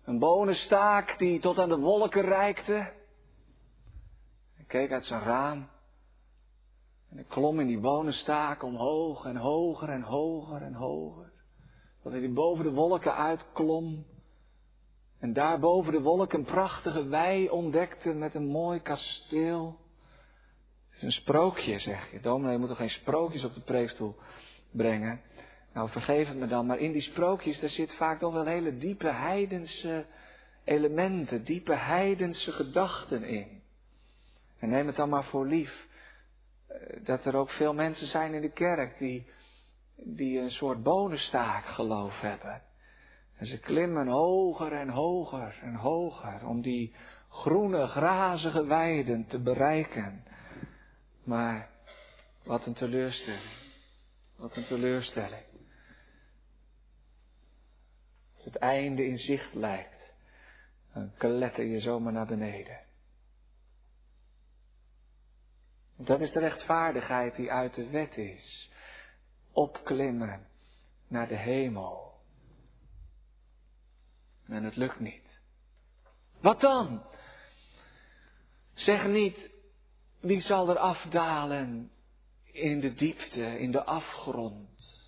een 0.03 0.19
bonenstaak 0.19 1.17
die 1.17 1.39
tot 1.39 1.59
aan 1.59 1.69
de 1.69 1.79
wolken 1.79 2.21
reikte 2.21 2.99
keek 4.71 4.91
uit 4.91 5.05
zijn 5.05 5.21
raam. 5.21 5.69
En 7.09 7.17
ik 7.17 7.27
klom 7.27 7.59
in 7.59 7.67
die 7.67 7.79
bonenstaak 7.79 8.63
omhoog 8.63 9.25
en 9.25 9.35
hoger 9.35 9.89
en 9.89 10.01
hoger 10.01 10.61
en 10.61 10.73
hoger. 10.73 11.31
Dat 12.03 12.11
hij 12.11 12.31
boven 12.31 12.63
de 12.63 12.71
wolken 12.71 13.15
uitklom. 13.15 14.05
En 15.19 15.33
daar 15.33 15.59
boven 15.59 15.91
de 15.91 16.01
wolken 16.01 16.39
een 16.39 16.45
prachtige 16.45 17.07
wei 17.07 17.49
ontdekte 17.49 18.13
met 18.13 18.35
een 18.35 18.47
mooi 18.47 18.79
kasteel. 18.79 19.79
Het 20.89 20.97
is 20.97 21.03
een 21.03 21.21
sprookje, 21.21 21.79
zeg 21.79 22.11
je. 22.11 22.19
Dominee, 22.19 22.51
je 22.51 22.59
moet 22.59 22.67
toch 22.67 22.77
geen 22.77 22.89
sprookjes 22.89 23.43
op 23.43 23.53
de 23.53 23.61
preekstoel 23.61 24.15
brengen? 24.71 25.21
Nou, 25.73 25.89
vergeef 25.89 26.27
het 26.27 26.37
me 26.37 26.47
dan, 26.47 26.65
maar 26.65 26.79
in 26.79 26.91
die 26.91 27.01
sprookjes, 27.01 27.59
daar 27.59 27.69
zit 27.69 27.93
vaak 27.93 28.19
toch 28.19 28.33
wel 28.33 28.45
hele 28.45 28.77
diepe 28.77 29.09
heidense 29.09 30.05
elementen, 30.63 31.43
diepe 31.43 31.75
heidense 31.75 32.51
gedachten 32.51 33.23
in. 33.23 33.60
En 34.61 34.69
neem 34.69 34.87
het 34.87 34.95
dan 34.95 35.09
maar 35.09 35.23
voor 35.23 35.47
lief 35.47 35.87
eh, 36.67 37.05
dat 37.05 37.25
er 37.25 37.35
ook 37.35 37.49
veel 37.49 37.73
mensen 37.73 38.07
zijn 38.07 38.33
in 38.33 38.41
de 38.41 38.51
kerk 38.51 38.97
die, 38.97 39.25
die 39.95 40.39
een 40.39 40.51
soort 40.51 40.83
bonenstaak 40.83 41.65
geloof 41.65 42.19
hebben. 42.19 42.61
En 43.37 43.45
ze 43.45 43.59
klimmen 43.59 44.07
hoger 44.07 44.73
en 44.73 44.89
hoger 44.89 45.59
en 45.61 45.75
hoger 45.75 46.47
om 46.47 46.61
die 46.61 46.95
groene, 47.29 47.87
grazige 47.87 48.65
weiden 48.65 49.25
te 49.25 49.39
bereiken. 49.39 50.23
Maar 51.23 51.69
wat 52.43 52.65
een 52.65 52.73
teleurstelling. 52.73 53.59
Wat 54.35 54.55
een 54.55 54.65
teleurstelling. 54.65 55.43
Als 58.33 58.43
het 58.43 58.55
einde 58.55 59.05
in 59.05 59.17
zicht 59.17 59.53
lijkt, 59.53 60.13
dan 60.93 61.11
kletter 61.17 61.63
je 61.63 61.79
zomaar 61.79 62.13
naar 62.13 62.27
beneden. 62.27 62.79
Dat 66.05 66.21
is 66.21 66.31
de 66.31 66.39
rechtvaardigheid 66.39 67.35
die 67.35 67.51
uit 67.51 67.73
de 67.73 67.89
wet 67.89 68.17
is. 68.17 68.71
Opklimmen 69.51 70.47
naar 71.07 71.27
de 71.27 71.35
hemel. 71.35 72.13
En 74.47 74.63
het 74.63 74.75
lukt 74.75 74.99
niet. 74.99 75.41
Wat 76.39 76.61
dan? 76.61 77.03
Zeg 78.73 79.07
niet, 79.07 79.51
wie 80.19 80.39
zal 80.39 80.69
er 80.69 80.77
afdalen 80.77 81.91
in 82.43 82.79
de 82.79 82.93
diepte, 82.93 83.59
in 83.59 83.71
de 83.71 83.83
afgrond? 83.83 84.99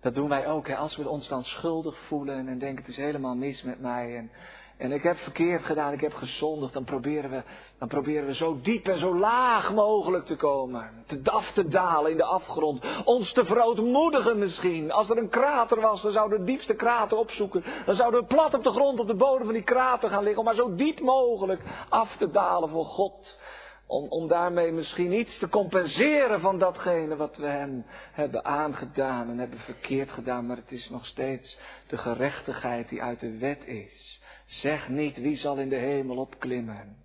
Dat 0.00 0.14
doen 0.14 0.28
wij 0.28 0.46
ook, 0.46 0.68
hè, 0.68 0.76
als 0.76 0.96
we 0.96 1.08
ons 1.08 1.28
dan 1.28 1.44
schuldig 1.44 1.98
voelen 1.98 2.48
en 2.48 2.58
denken 2.58 2.84
het 2.84 2.92
is 2.92 2.96
helemaal 2.96 3.34
mis 3.34 3.62
met 3.62 3.80
mij 3.80 4.16
en 4.16 4.30
en 4.76 4.92
ik 4.92 5.02
heb 5.02 5.16
verkeerd 5.18 5.64
gedaan, 5.64 5.92
ik 5.92 6.00
heb 6.00 6.14
gezondigd, 6.14 6.72
dan 6.72 6.84
proberen 6.84 7.30
we, 7.30 7.42
dan 7.78 7.88
proberen 7.88 8.26
we 8.26 8.34
zo 8.34 8.58
diep 8.62 8.86
en 8.86 8.98
zo 8.98 9.18
laag 9.18 9.74
mogelijk 9.74 10.24
te 10.24 10.36
komen. 10.36 10.90
Te 11.06 11.20
af 11.30 11.52
te 11.52 11.68
dalen 11.68 12.10
in 12.10 12.16
de 12.16 12.24
afgrond. 12.24 12.84
Ons 13.04 13.32
te 13.32 13.44
verootmoedigen 13.44 14.38
misschien. 14.38 14.92
Als 14.92 15.10
er 15.10 15.18
een 15.18 15.28
krater 15.28 15.80
was, 15.80 16.02
dan 16.02 16.12
zouden 16.12 16.38
we 16.38 16.44
de 16.44 16.50
diepste 16.50 16.74
krater 16.74 17.18
opzoeken. 17.18 17.64
Dan 17.86 17.94
zouden 17.94 18.20
we 18.20 18.26
plat 18.26 18.54
op 18.54 18.62
de 18.62 18.70
grond 18.70 19.00
op 19.00 19.06
de 19.06 19.14
bodem 19.14 19.44
van 19.44 19.54
die 19.54 19.62
krater 19.62 20.08
gaan 20.08 20.22
liggen. 20.22 20.38
Om 20.38 20.44
maar 20.44 20.54
zo 20.54 20.74
diep 20.74 21.00
mogelijk 21.00 21.62
af 21.88 22.16
te 22.16 22.30
dalen 22.30 22.68
voor 22.68 22.84
God. 22.84 23.38
Om, 23.86 24.08
om 24.08 24.28
daarmee 24.28 24.72
misschien 24.72 25.12
iets 25.12 25.38
te 25.38 25.48
compenseren 25.48 26.40
van 26.40 26.58
datgene 26.58 27.16
wat 27.16 27.36
we 27.36 27.46
hem 27.46 27.84
hebben 28.12 28.44
aangedaan 28.44 29.28
en 29.28 29.38
hebben 29.38 29.58
verkeerd 29.58 30.10
gedaan. 30.10 30.46
Maar 30.46 30.56
het 30.56 30.72
is 30.72 30.90
nog 30.90 31.06
steeds 31.06 31.58
de 31.86 31.96
gerechtigheid 31.96 32.88
die 32.88 33.02
uit 33.02 33.20
de 33.20 33.38
wet 33.38 33.66
is. 33.66 34.24
Zeg 34.46 34.88
niet 34.88 35.16
wie 35.16 35.36
zal 35.36 35.58
in 35.58 35.68
de 35.68 35.76
hemel 35.76 36.16
opklimmen. 36.16 37.04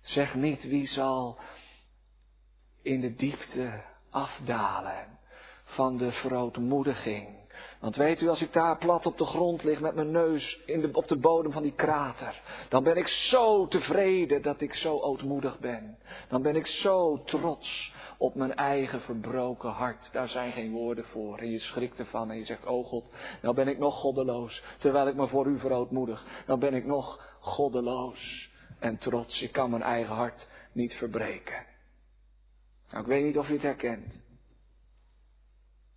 Zeg 0.00 0.34
niet 0.34 0.64
wie 0.64 0.86
zal 0.86 1.38
in 2.82 3.00
de 3.00 3.14
diepte 3.14 3.82
afdalen 4.10 5.18
van 5.64 5.96
de 5.96 6.12
verootmoediging, 6.12 7.36
Want 7.80 7.96
weet 7.96 8.20
u, 8.20 8.28
als 8.28 8.42
ik 8.42 8.52
daar 8.52 8.78
plat 8.78 9.06
op 9.06 9.18
de 9.18 9.24
grond 9.24 9.62
lig 9.62 9.80
met 9.80 9.94
mijn 9.94 10.10
neus 10.10 10.60
in 10.66 10.80
de, 10.80 10.88
op 10.92 11.08
de 11.08 11.16
bodem 11.16 11.52
van 11.52 11.62
die 11.62 11.74
krater, 11.74 12.40
dan 12.68 12.82
ben 12.82 12.96
ik 12.96 13.08
zo 13.08 13.66
tevreden 13.66 14.42
dat 14.42 14.60
ik 14.60 14.74
zo 14.74 14.98
ootmoedig 14.98 15.58
ben. 15.58 15.98
Dan 16.28 16.42
ben 16.42 16.56
ik 16.56 16.66
zo 16.66 17.22
trots 17.24 17.92
op 18.18 18.34
mijn 18.34 18.54
eigen 18.54 19.00
verbroken 19.00 19.70
hart. 19.70 20.12
Daar 20.12 20.28
zijn 20.28 20.52
geen 20.52 20.72
woorden 20.72 21.04
voor. 21.04 21.38
En 21.38 21.50
je 21.50 21.58
schrikt 21.58 21.98
ervan 21.98 22.30
en 22.30 22.36
je 22.36 22.44
zegt, 22.44 22.66
oh 22.66 22.86
God, 22.86 23.10
nou 23.42 23.54
ben 23.54 23.68
ik 23.68 23.78
nog 23.78 23.94
goddeloos. 23.94 24.62
Terwijl 24.78 25.08
ik 25.08 25.14
me 25.14 25.28
voor 25.28 25.46
u 25.46 25.58
verootmoedig. 25.58 26.42
Nou 26.46 26.58
ben 26.58 26.74
ik 26.74 26.84
nog 26.84 27.36
goddeloos 27.40 28.50
en 28.78 28.98
trots. 28.98 29.42
Ik 29.42 29.52
kan 29.52 29.70
mijn 29.70 29.82
eigen 29.82 30.14
hart 30.14 30.48
niet 30.72 30.94
verbreken. 30.94 31.66
Nou, 32.90 33.02
ik 33.02 33.08
weet 33.08 33.24
niet 33.24 33.38
of 33.38 33.46
je 33.46 33.52
het 33.52 33.62
herkent. 33.62 34.12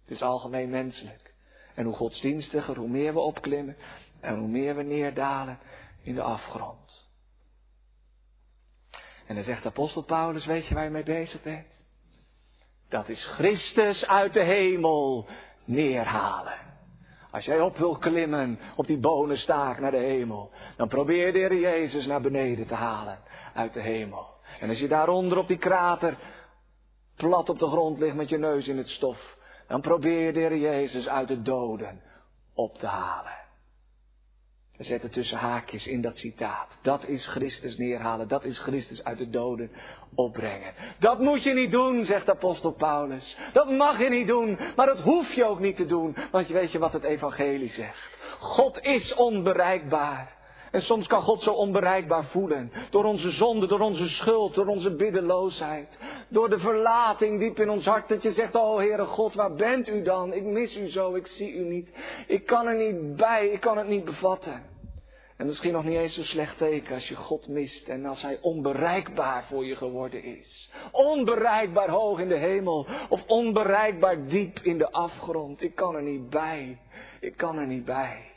Het 0.01 0.11
is 0.11 0.21
algemeen 0.21 0.69
menselijk. 0.69 1.33
En 1.75 1.85
hoe 1.85 1.95
godsdienstiger, 1.95 2.77
hoe 2.77 2.89
meer 2.89 3.13
we 3.13 3.19
opklimmen 3.19 3.77
en 4.19 4.37
hoe 4.37 4.47
meer 4.47 4.75
we 4.75 4.83
neerdalen 4.83 5.59
in 6.01 6.15
de 6.15 6.21
afgrond. 6.21 7.09
En 9.27 9.35
dan 9.35 9.43
zegt 9.43 9.65
apostel 9.65 10.03
Paulus, 10.03 10.45
weet 10.45 10.67
je 10.67 10.73
waar 10.73 10.83
je 10.83 10.89
mee 10.89 11.03
bezig 11.03 11.41
bent? 11.41 11.80
Dat 12.91 13.09
is 13.09 13.23
Christus 13.23 14.07
uit 14.07 14.33
de 14.33 14.43
hemel 14.43 15.25
neerhalen. 15.65 16.53
Als 17.31 17.45
jij 17.45 17.61
op 17.61 17.77
wil 17.77 17.97
klimmen 17.97 18.59
op 18.75 18.87
die 18.87 18.97
bonenstaak 18.97 19.79
naar 19.79 19.91
de 19.91 19.97
hemel, 19.97 20.51
dan 20.77 20.87
probeer 20.87 21.33
de 21.33 21.59
Jezus 21.59 22.05
naar 22.05 22.21
beneden 22.21 22.67
te 22.67 22.73
halen 22.73 23.19
uit 23.53 23.73
de 23.73 23.79
hemel. 23.79 24.27
En 24.59 24.69
als 24.69 24.79
je 24.79 24.87
daaronder 24.87 25.37
op 25.37 25.47
die 25.47 25.57
krater 25.57 26.17
plat 27.15 27.49
op 27.49 27.59
de 27.59 27.67
grond 27.67 27.99
ligt 27.99 28.15
met 28.15 28.29
je 28.29 28.37
neus 28.37 28.67
in 28.67 28.77
het 28.77 28.89
stof, 28.89 29.37
dan 29.67 29.81
probeer 29.81 30.33
de 30.33 30.59
Jezus 30.59 31.07
uit 31.07 31.27
de 31.27 31.41
doden 31.41 32.01
op 32.53 32.77
te 32.77 32.87
halen. 32.87 33.40
We 34.81 34.87
zetten 34.87 35.11
tussen 35.11 35.37
haakjes 35.37 35.87
in 35.87 36.01
dat 36.01 36.17
citaat. 36.17 36.79
Dat 36.81 37.07
is 37.07 37.27
Christus 37.27 37.77
neerhalen. 37.77 38.27
Dat 38.27 38.43
is 38.43 38.59
Christus 38.59 39.03
uit 39.03 39.17
de 39.17 39.29
doden 39.29 39.71
opbrengen. 40.15 40.73
Dat 40.99 41.19
moet 41.19 41.43
je 41.43 41.53
niet 41.53 41.71
doen, 41.71 42.05
zegt 42.05 42.29
apostel 42.29 42.71
Paulus. 42.71 43.37
Dat 43.53 43.71
mag 43.71 43.99
je 43.99 44.09
niet 44.09 44.27
doen. 44.27 44.59
Maar 44.75 44.85
dat 44.85 44.99
hoef 44.99 45.33
je 45.33 45.45
ook 45.45 45.59
niet 45.59 45.75
te 45.75 45.85
doen. 45.85 46.15
Want 46.31 46.47
je 46.47 46.53
weet 46.53 46.71
je 46.71 46.79
wat 46.79 46.93
het 46.93 47.03
evangelie 47.03 47.69
zegt. 47.69 48.17
God 48.39 48.79
is 48.81 49.13
onbereikbaar. 49.13 50.35
En 50.71 50.81
soms 50.81 51.07
kan 51.07 51.21
God 51.21 51.41
zo 51.41 51.51
onbereikbaar 51.51 52.25
voelen. 52.25 52.71
Door 52.89 53.03
onze 53.03 53.31
zonde, 53.31 53.67
door 53.67 53.79
onze 53.79 54.09
schuld, 54.09 54.55
door 54.55 54.67
onze 54.67 54.95
biddeloosheid. 54.95 55.97
Door 56.27 56.49
de 56.49 56.59
verlating 56.59 57.39
diep 57.39 57.59
in 57.59 57.69
ons 57.69 57.85
hart. 57.85 58.09
Dat 58.09 58.23
je 58.23 58.31
zegt, 58.31 58.55
oh 58.55 58.77
Heere 58.77 59.05
God, 59.05 59.33
waar 59.33 59.53
bent 59.53 59.89
u 59.89 60.01
dan? 60.01 60.33
Ik 60.33 60.43
mis 60.43 60.77
u 60.77 60.89
zo, 60.89 61.15
ik 61.15 61.27
zie 61.27 61.53
u 61.53 61.63
niet. 61.63 61.91
Ik 62.27 62.45
kan 62.45 62.67
er 62.67 62.75
niet 62.75 63.15
bij, 63.15 63.47
ik 63.47 63.59
kan 63.59 63.77
het 63.77 63.87
niet 63.87 64.05
bevatten. 64.05 64.70
En 65.41 65.47
misschien 65.47 65.73
nog 65.73 65.83
niet 65.83 65.97
eens 65.97 66.13
zo 66.13 66.23
slecht 66.23 66.57
teken 66.57 66.93
als 66.93 67.07
je 67.07 67.15
God 67.15 67.47
mist 67.47 67.87
en 67.87 68.05
als 68.05 68.21
Hij 68.21 68.37
onbereikbaar 68.41 69.43
voor 69.43 69.65
je 69.65 69.75
geworden 69.75 70.23
is. 70.23 70.69
Onbereikbaar 70.91 71.89
hoog 71.89 72.19
in 72.19 72.27
de 72.27 72.37
hemel 72.37 72.87
of 73.09 73.23
onbereikbaar 73.27 74.25
diep 74.27 74.59
in 74.59 74.77
de 74.77 74.91
afgrond. 74.91 75.61
Ik 75.61 75.75
kan 75.75 75.95
er 75.95 76.01
niet 76.01 76.29
bij. 76.29 76.77
Ik 77.19 77.37
kan 77.37 77.57
er 77.57 77.67
niet 77.67 77.85
bij. 77.85 78.30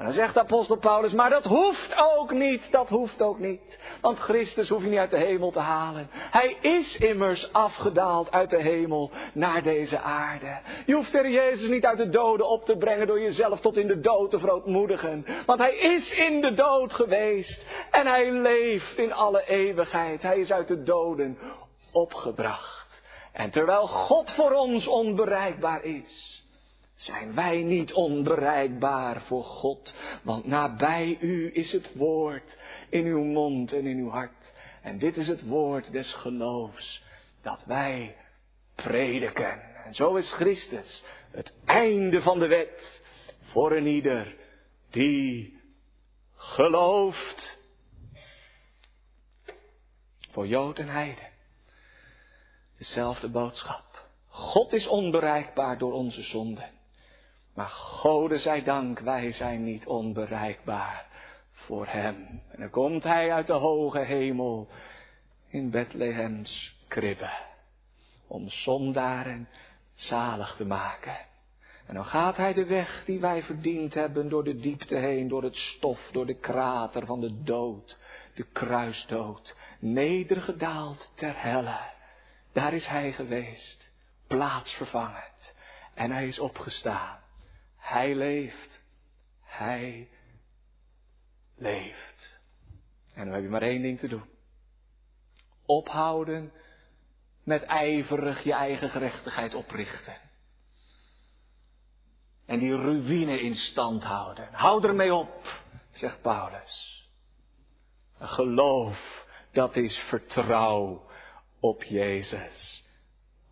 En 0.00 0.06
dan 0.06 0.14
zegt 0.14 0.38
apostel 0.38 0.76
Paulus, 0.76 1.12
maar 1.12 1.30
dat 1.30 1.44
hoeft 1.44 1.94
ook 1.96 2.32
niet, 2.32 2.72
dat 2.72 2.88
hoeft 2.88 3.22
ook 3.22 3.38
niet. 3.38 3.78
Want 4.00 4.18
Christus 4.18 4.68
hoef 4.68 4.82
je 4.82 4.88
niet 4.88 4.98
uit 4.98 5.10
de 5.10 5.16
hemel 5.16 5.50
te 5.50 5.58
halen. 5.58 6.08
Hij 6.10 6.56
is 6.60 6.96
immers 6.96 7.52
afgedaald 7.52 8.30
uit 8.30 8.50
de 8.50 8.62
hemel 8.62 9.10
naar 9.32 9.62
deze 9.62 9.98
aarde. 9.98 10.58
Je 10.86 10.94
hoeft 10.94 11.14
er 11.14 11.30
Jezus 11.30 11.68
niet 11.68 11.84
uit 11.84 11.98
de 11.98 12.08
doden 12.08 12.48
op 12.48 12.64
te 12.64 12.76
brengen 12.76 13.06
door 13.06 13.20
jezelf 13.20 13.60
tot 13.60 13.76
in 13.76 13.86
de 13.86 14.00
dood 14.00 14.30
te 14.30 14.38
verootmoedigen. 14.38 15.26
Want 15.46 15.58
hij 15.58 15.76
is 15.76 16.10
in 16.10 16.40
de 16.40 16.54
dood 16.54 16.94
geweest 16.94 17.64
en 17.90 18.06
hij 18.06 18.32
leeft 18.32 18.98
in 18.98 19.12
alle 19.12 19.44
eeuwigheid. 19.46 20.22
Hij 20.22 20.38
is 20.38 20.52
uit 20.52 20.68
de 20.68 20.82
doden 20.82 21.38
opgebracht. 21.92 23.02
En 23.32 23.50
terwijl 23.50 23.86
God 23.86 24.30
voor 24.30 24.52
ons 24.52 24.86
onbereikbaar 24.86 25.84
is, 25.84 26.39
zijn 27.00 27.34
wij 27.34 27.62
niet 27.62 27.92
onbereikbaar 27.92 29.22
voor 29.22 29.44
God, 29.44 29.94
want 30.22 30.46
nabij 30.46 31.18
u 31.20 31.50
is 31.54 31.72
het 31.72 31.94
woord 31.94 32.58
in 32.88 33.04
uw 33.04 33.24
mond 33.24 33.72
en 33.72 33.86
in 33.86 33.98
uw 33.98 34.10
hart. 34.10 34.52
En 34.82 34.98
dit 34.98 35.16
is 35.16 35.28
het 35.28 35.46
woord 35.46 35.92
des 35.92 36.12
geloofs 36.12 37.02
dat 37.42 37.64
wij 37.64 38.16
prediken. 38.74 39.84
En 39.84 39.94
zo 39.94 40.14
is 40.14 40.32
Christus 40.32 41.02
het 41.30 41.54
einde 41.64 42.22
van 42.22 42.38
de 42.38 42.46
wet 42.46 43.02
voor 43.40 43.72
een 43.72 43.86
ieder 43.86 44.36
die 44.90 45.58
gelooft. 46.34 47.58
Voor 50.30 50.46
Jood 50.46 50.78
en 50.78 50.88
Heide. 50.88 51.28
Dezelfde 52.78 53.28
boodschap. 53.28 54.08
God 54.28 54.72
is 54.72 54.86
onbereikbaar 54.86 55.78
door 55.78 55.92
onze 55.92 56.22
zonden. 56.22 56.78
Maar 57.60 57.68
Gode 57.68 58.38
zij 58.38 58.62
dank, 58.62 58.98
wij 58.98 59.32
zijn 59.32 59.64
niet 59.64 59.86
onbereikbaar 59.86 61.06
voor 61.52 61.86
Hem. 61.86 62.42
En 62.50 62.60
dan 62.60 62.70
komt 62.70 63.02
Hij 63.02 63.32
uit 63.32 63.46
de 63.46 63.52
hoge 63.52 63.98
hemel 63.98 64.68
in 65.48 65.70
Bethlehems 65.70 66.76
kribbe. 66.88 67.30
Om 68.26 68.48
zondaren 68.48 69.48
zalig 69.94 70.56
te 70.56 70.66
maken. 70.66 71.16
En 71.86 71.94
dan 71.94 72.04
gaat 72.04 72.36
Hij 72.36 72.52
de 72.52 72.64
weg 72.64 73.04
die 73.04 73.20
wij 73.20 73.42
verdiend 73.42 73.94
hebben 73.94 74.28
door 74.28 74.44
de 74.44 74.56
diepte 74.56 74.96
heen, 74.96 75.28
door 75.28 75.42
het 75.42 75.56
stof, 75.56 76.10
door 76.10 76.26
de 76.26 76.38
krater 76.38 77.06
van 77.06 77.20
de 77.20 77.42
dood, 77.42 77.98
de 78.34 78.46
kruisdood, 78.52 79.56
nedergedaald 79.78 81.12
ter 81.14 81.42
helle. 81.42 81.80
Daar 82.52 82.72
is 82.72 82.86
Hij 82.86 83.12
geweest, 83.12 83.92
plaatsvervangend. 84.26 85.54
En 85.94 86.10
Hij 86.10 86.26
is 86.26 86.38
opgestaan. 86.38 87.18
Hij 87.90 88.14
leeft. 88.14 88.82
Hij 89.40 90.08
leeft. 91.56 92.40
En 93.14 93.24
dan 93.24 93.34
heb 93.34 93.42
je 93.42 93.48
maar 93.48 93.62
één 93.62 93.82
ding 93.82 93.98
te 93.98 94.08
doen. 94.08 94.24
Ophouden 95.66 96.52
met 97.42 97.62
ijverig 97.62 98.42
je 98.42 98.52
eigen 98.52 98.90
gerechtigheid 98.90 99.54
oprichten. 99.54 100.16
En 102.46 102.58
die 102.58 102.76
ruïne 102.76 103.40
in 103.40 103.54
stand 103.54 104.02
houden. 104.02 104.48
Hou 104.52 104.86
ermee 104.86 105.14
op, 105.14 105.62
zegt 105.90 106.22
Paulus. 106.22 107.08
Geloof, 108.18 109.26
dat 109.52 109.76
is 109.76 109.98
vertrouw 109.98 111.06
op 111.60 111.82
Jezus 111.82 112.84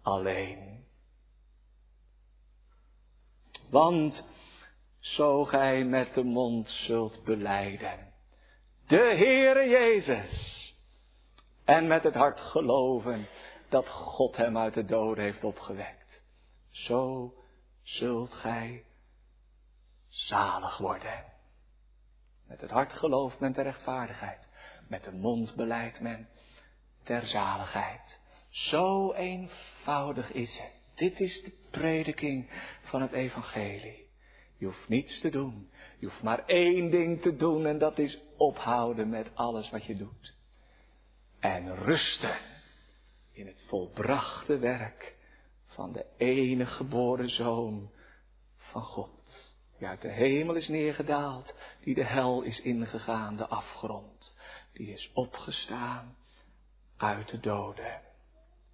alleen. 0.03 0.77
Want 3.70 4.28
zo 4.98 5.44
gij 5.44 5.84
met 5.84 6.14
de 6.14 6.24
mond 6.24 6.68
zult 6.68 7.24
beleiden. 7.24 8.12
De 8.86 8.96
Heere 9.16 9.68
Jezus. 9.68 10.56
En 11.64 11.86
met 11.86 12.02
het 12.02 12.14
hart 12.14 12.40
geloven 12.40 13.28
dat 13.68 13.88
God 13.88 14.36
hem 14.36 14.58
uit 14.58 14.74
de 14.74 14.84
doden 14.84 15.24
heeft 15.24 15.44
opgewekt. 15.44 16.22
Zo 16.70 17.34
zult 17.82 18.34
gij 18.34 18.84
zalig 20.08 20.78
worden. 20.78 21.24
Met 22.46 22.60
het 22.60 22.70
hart 22.70 22.92
gelooft 22.92 23.40
men 23.40 23.52
ter 23.52 23.62
rechtvaardigheid. 23.62 24.48
Met 24.88 25.04
de 25.04 25.12
mond 25.12 25.54
beleidt 25.54 26.00
men 26.00 26.28
ter 27.02 27.26
zaligheid. 27.26 28.20
Zo 28.48 29.12
eenvoudig 29.12 30.32
is 30.32 30.58
het. 30.58 30.77
Dit 30.99 31.20
is 31.20 31.42
de 31.42 31.53
prediking 31.70 32.51
van 32.82 33.03
het 33.03 33.12
evangelie. 33.12 34.07
Je 34.57 34.66
hoeft 34.66 34.88
niets 34.88 35.20
te 35.20 35.30
doen. 35.30 35.70
Je 35.99 36.07
hoeft 36.07 36.22
maar 36.22 36.44
één 36.46 36.90
ding 36.90 37.20
te 37.22 37.36
doen 37.36 37.66
en 37.66 37.78
dat 37.78 37.99
is 37.99 38.18
ophouden 38.36 39.09
met 39.09 39.30
alles 39.34 39.70
wat 39.70 39.84
je 39.84 39.94
doet. 39.94 40.34
En 41.38 41.74
rusten 41.74 42.36
in 43.32 43.46
het 43.46 43.62
volbrachte 43.66 44.59
werk 44.59 45.16
van 45.66 45.92
de 45.92 46.07
enige 46.16 46.74
geboren 46.74 47.30
zoon 47.30 47.90
van 48.57 48.82
God. 48.82 49.55
Die 49.78 49.88
uit 49.88 50.03
de 50.03 50.09
hemel 50.09 50.55
is 50.55 50.68
neergedaald, 50.68 51.55
die 51.80 51.94
de 51.94 52.05
hel 52.05 52.42
is 52.42 52.61
ingegaan, 52.61 53.36
de 53.36 53.46
afgrond. 53.46 54.34
Die 54.72 54.92
is 54.92 55.11
opgestaan 55.14 56.16
uit 56.96 57.28
de 57.28 57.40
doden. 57.40 58.07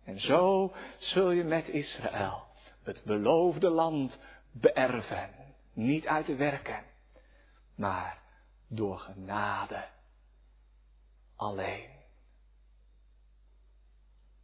En 0.04 0.20
zo 0.20 0.72
zul 0.98 1.30
je 1.30 1.44
met 1.44 1.68
Israël 1.68 2.46
het 2.82 3.04
beloofde 3.04 3.68
land 3.68 4.18
beërven. 4.52 5.30
Niet 5.72 6.06
uit 6.06 6.26
de 6.26 6.36
werken, 6.36 6.84
maar 7.74 8.22
door 8.68 8.98
genade 8.98 9.88
alleen. 11.36 11.90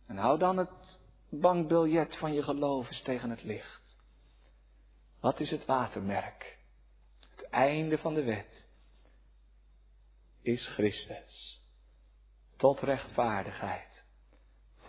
En 0.07 0.17
hou 0.17 0.39
dan 0.39 0.57
het 0.57 1.01
bankbiljet 1.29 2.17
van 2.17 2.33
je 2.33 2.43
geloof 2.43 2.87
eens 2.87 3.03
tegen 3.03 3.31
het 3.31 3.43
licht. 3.43 3.97
Wat 5.21 5.41
is 5.41 5.51
het 5.51 5.65
watermerk? 5.65 6.59
Het 7.31 7.49
einde 7.49 7.99
van 7.99 8.15
de 8.15 8.25
wet 8.25 8.65
is 10.43 10.67
Christus. 10.67 11.65
Tot 12.57 12.81
rechtvaardigheid 12.81 13.90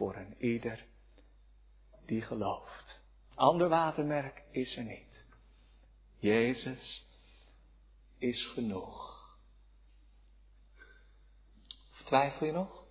voor 0.01 0.15
een 0.15 0.35
ieder 0.37 0.85
die 2.05 2.21
gelooft. 2.21 3.03
Ander 3.35 3.69
watermerk 3.69 4.43
is 4.51 4.77
er 4.77 4.83
niet. 4.83 5.25
Jezus 6.17 7.07
is 8.17 8.45
genoeg. 8.45 9.19
Twijfel 12.03 12.45
je 12.45 12.51
nog? 12.51 12.83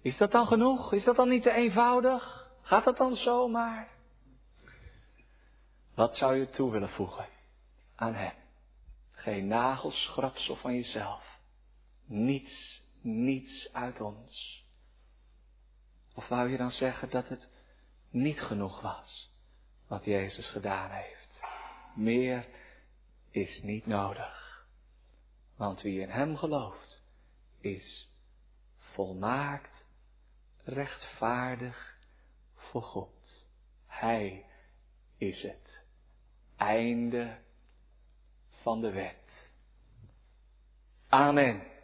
Is 0.00 0.16
dat 0.16 0.30
dan 0.30 0.46
genoeg? 0.46 0.92
Is 0.92 1.04
dat 1.04 1.16
dan 1.16 1.28
niet 1.28 1.42
te 1.42 1.50
eenvoudig? 1.50 2.50
Gaat 2.60 2.84
dat 2.84 2.96
dan 2.96 3.16
zomaar? 3.16 3.88
Wat 5.94 6.16
zou 6.16 6.36
je 6.36 6.50
toe 6.50 6.70
willen 6.70 6.90
voegen 6.90 7.28
aan 7.94 8.14
Hem? 8.14 8.34
Geen 9.10 9.46
nagelschrapsel 9.46 10.56
van 10.56 10.74
jezelf. 10.74 11.40
Niets, 12.04 12.82
niets 13.00 13.72
uit 13.72 14.00
ons. 14.00 14.66
Of 16.18 16.28
wou 16.28 16.48
je 16.48 16.56
dan 16.56 16.70
zeggen 16.70 17.10
dat 17.10 17.28
het 17.28 17.48
niet 18.10 18.40
genoeg 18.40 18.80
was 18.80 19.30
wat 19.86 20.04
Jezus 20.04 20.50
gedaan 20.50 20.90
heeft? 20.90 21.40
Meer 21.94 22.46
is 23.30 23.62
niet 23.62 23.86
nodig. 23.86 24.66
Want 25.56 25.82
wie 25.82 26.00
in 26.00 26.10
Hem 26.10 26.36
gelooft, 26.36 27.02
is 27.60 28.08
volmaakt 28.78 29.84
rechtvaardig 30.64 31.98
voor 32.54 32.82
God. 32.82 33.44
Hij 33.86 34.46
is 35.16 35.42
het 35.42 35.82
einde 36.56 37.38
van 38.62 38.80
de 38.80 38.90
wet. 38.90 39.50
Amen. 41.08 41.77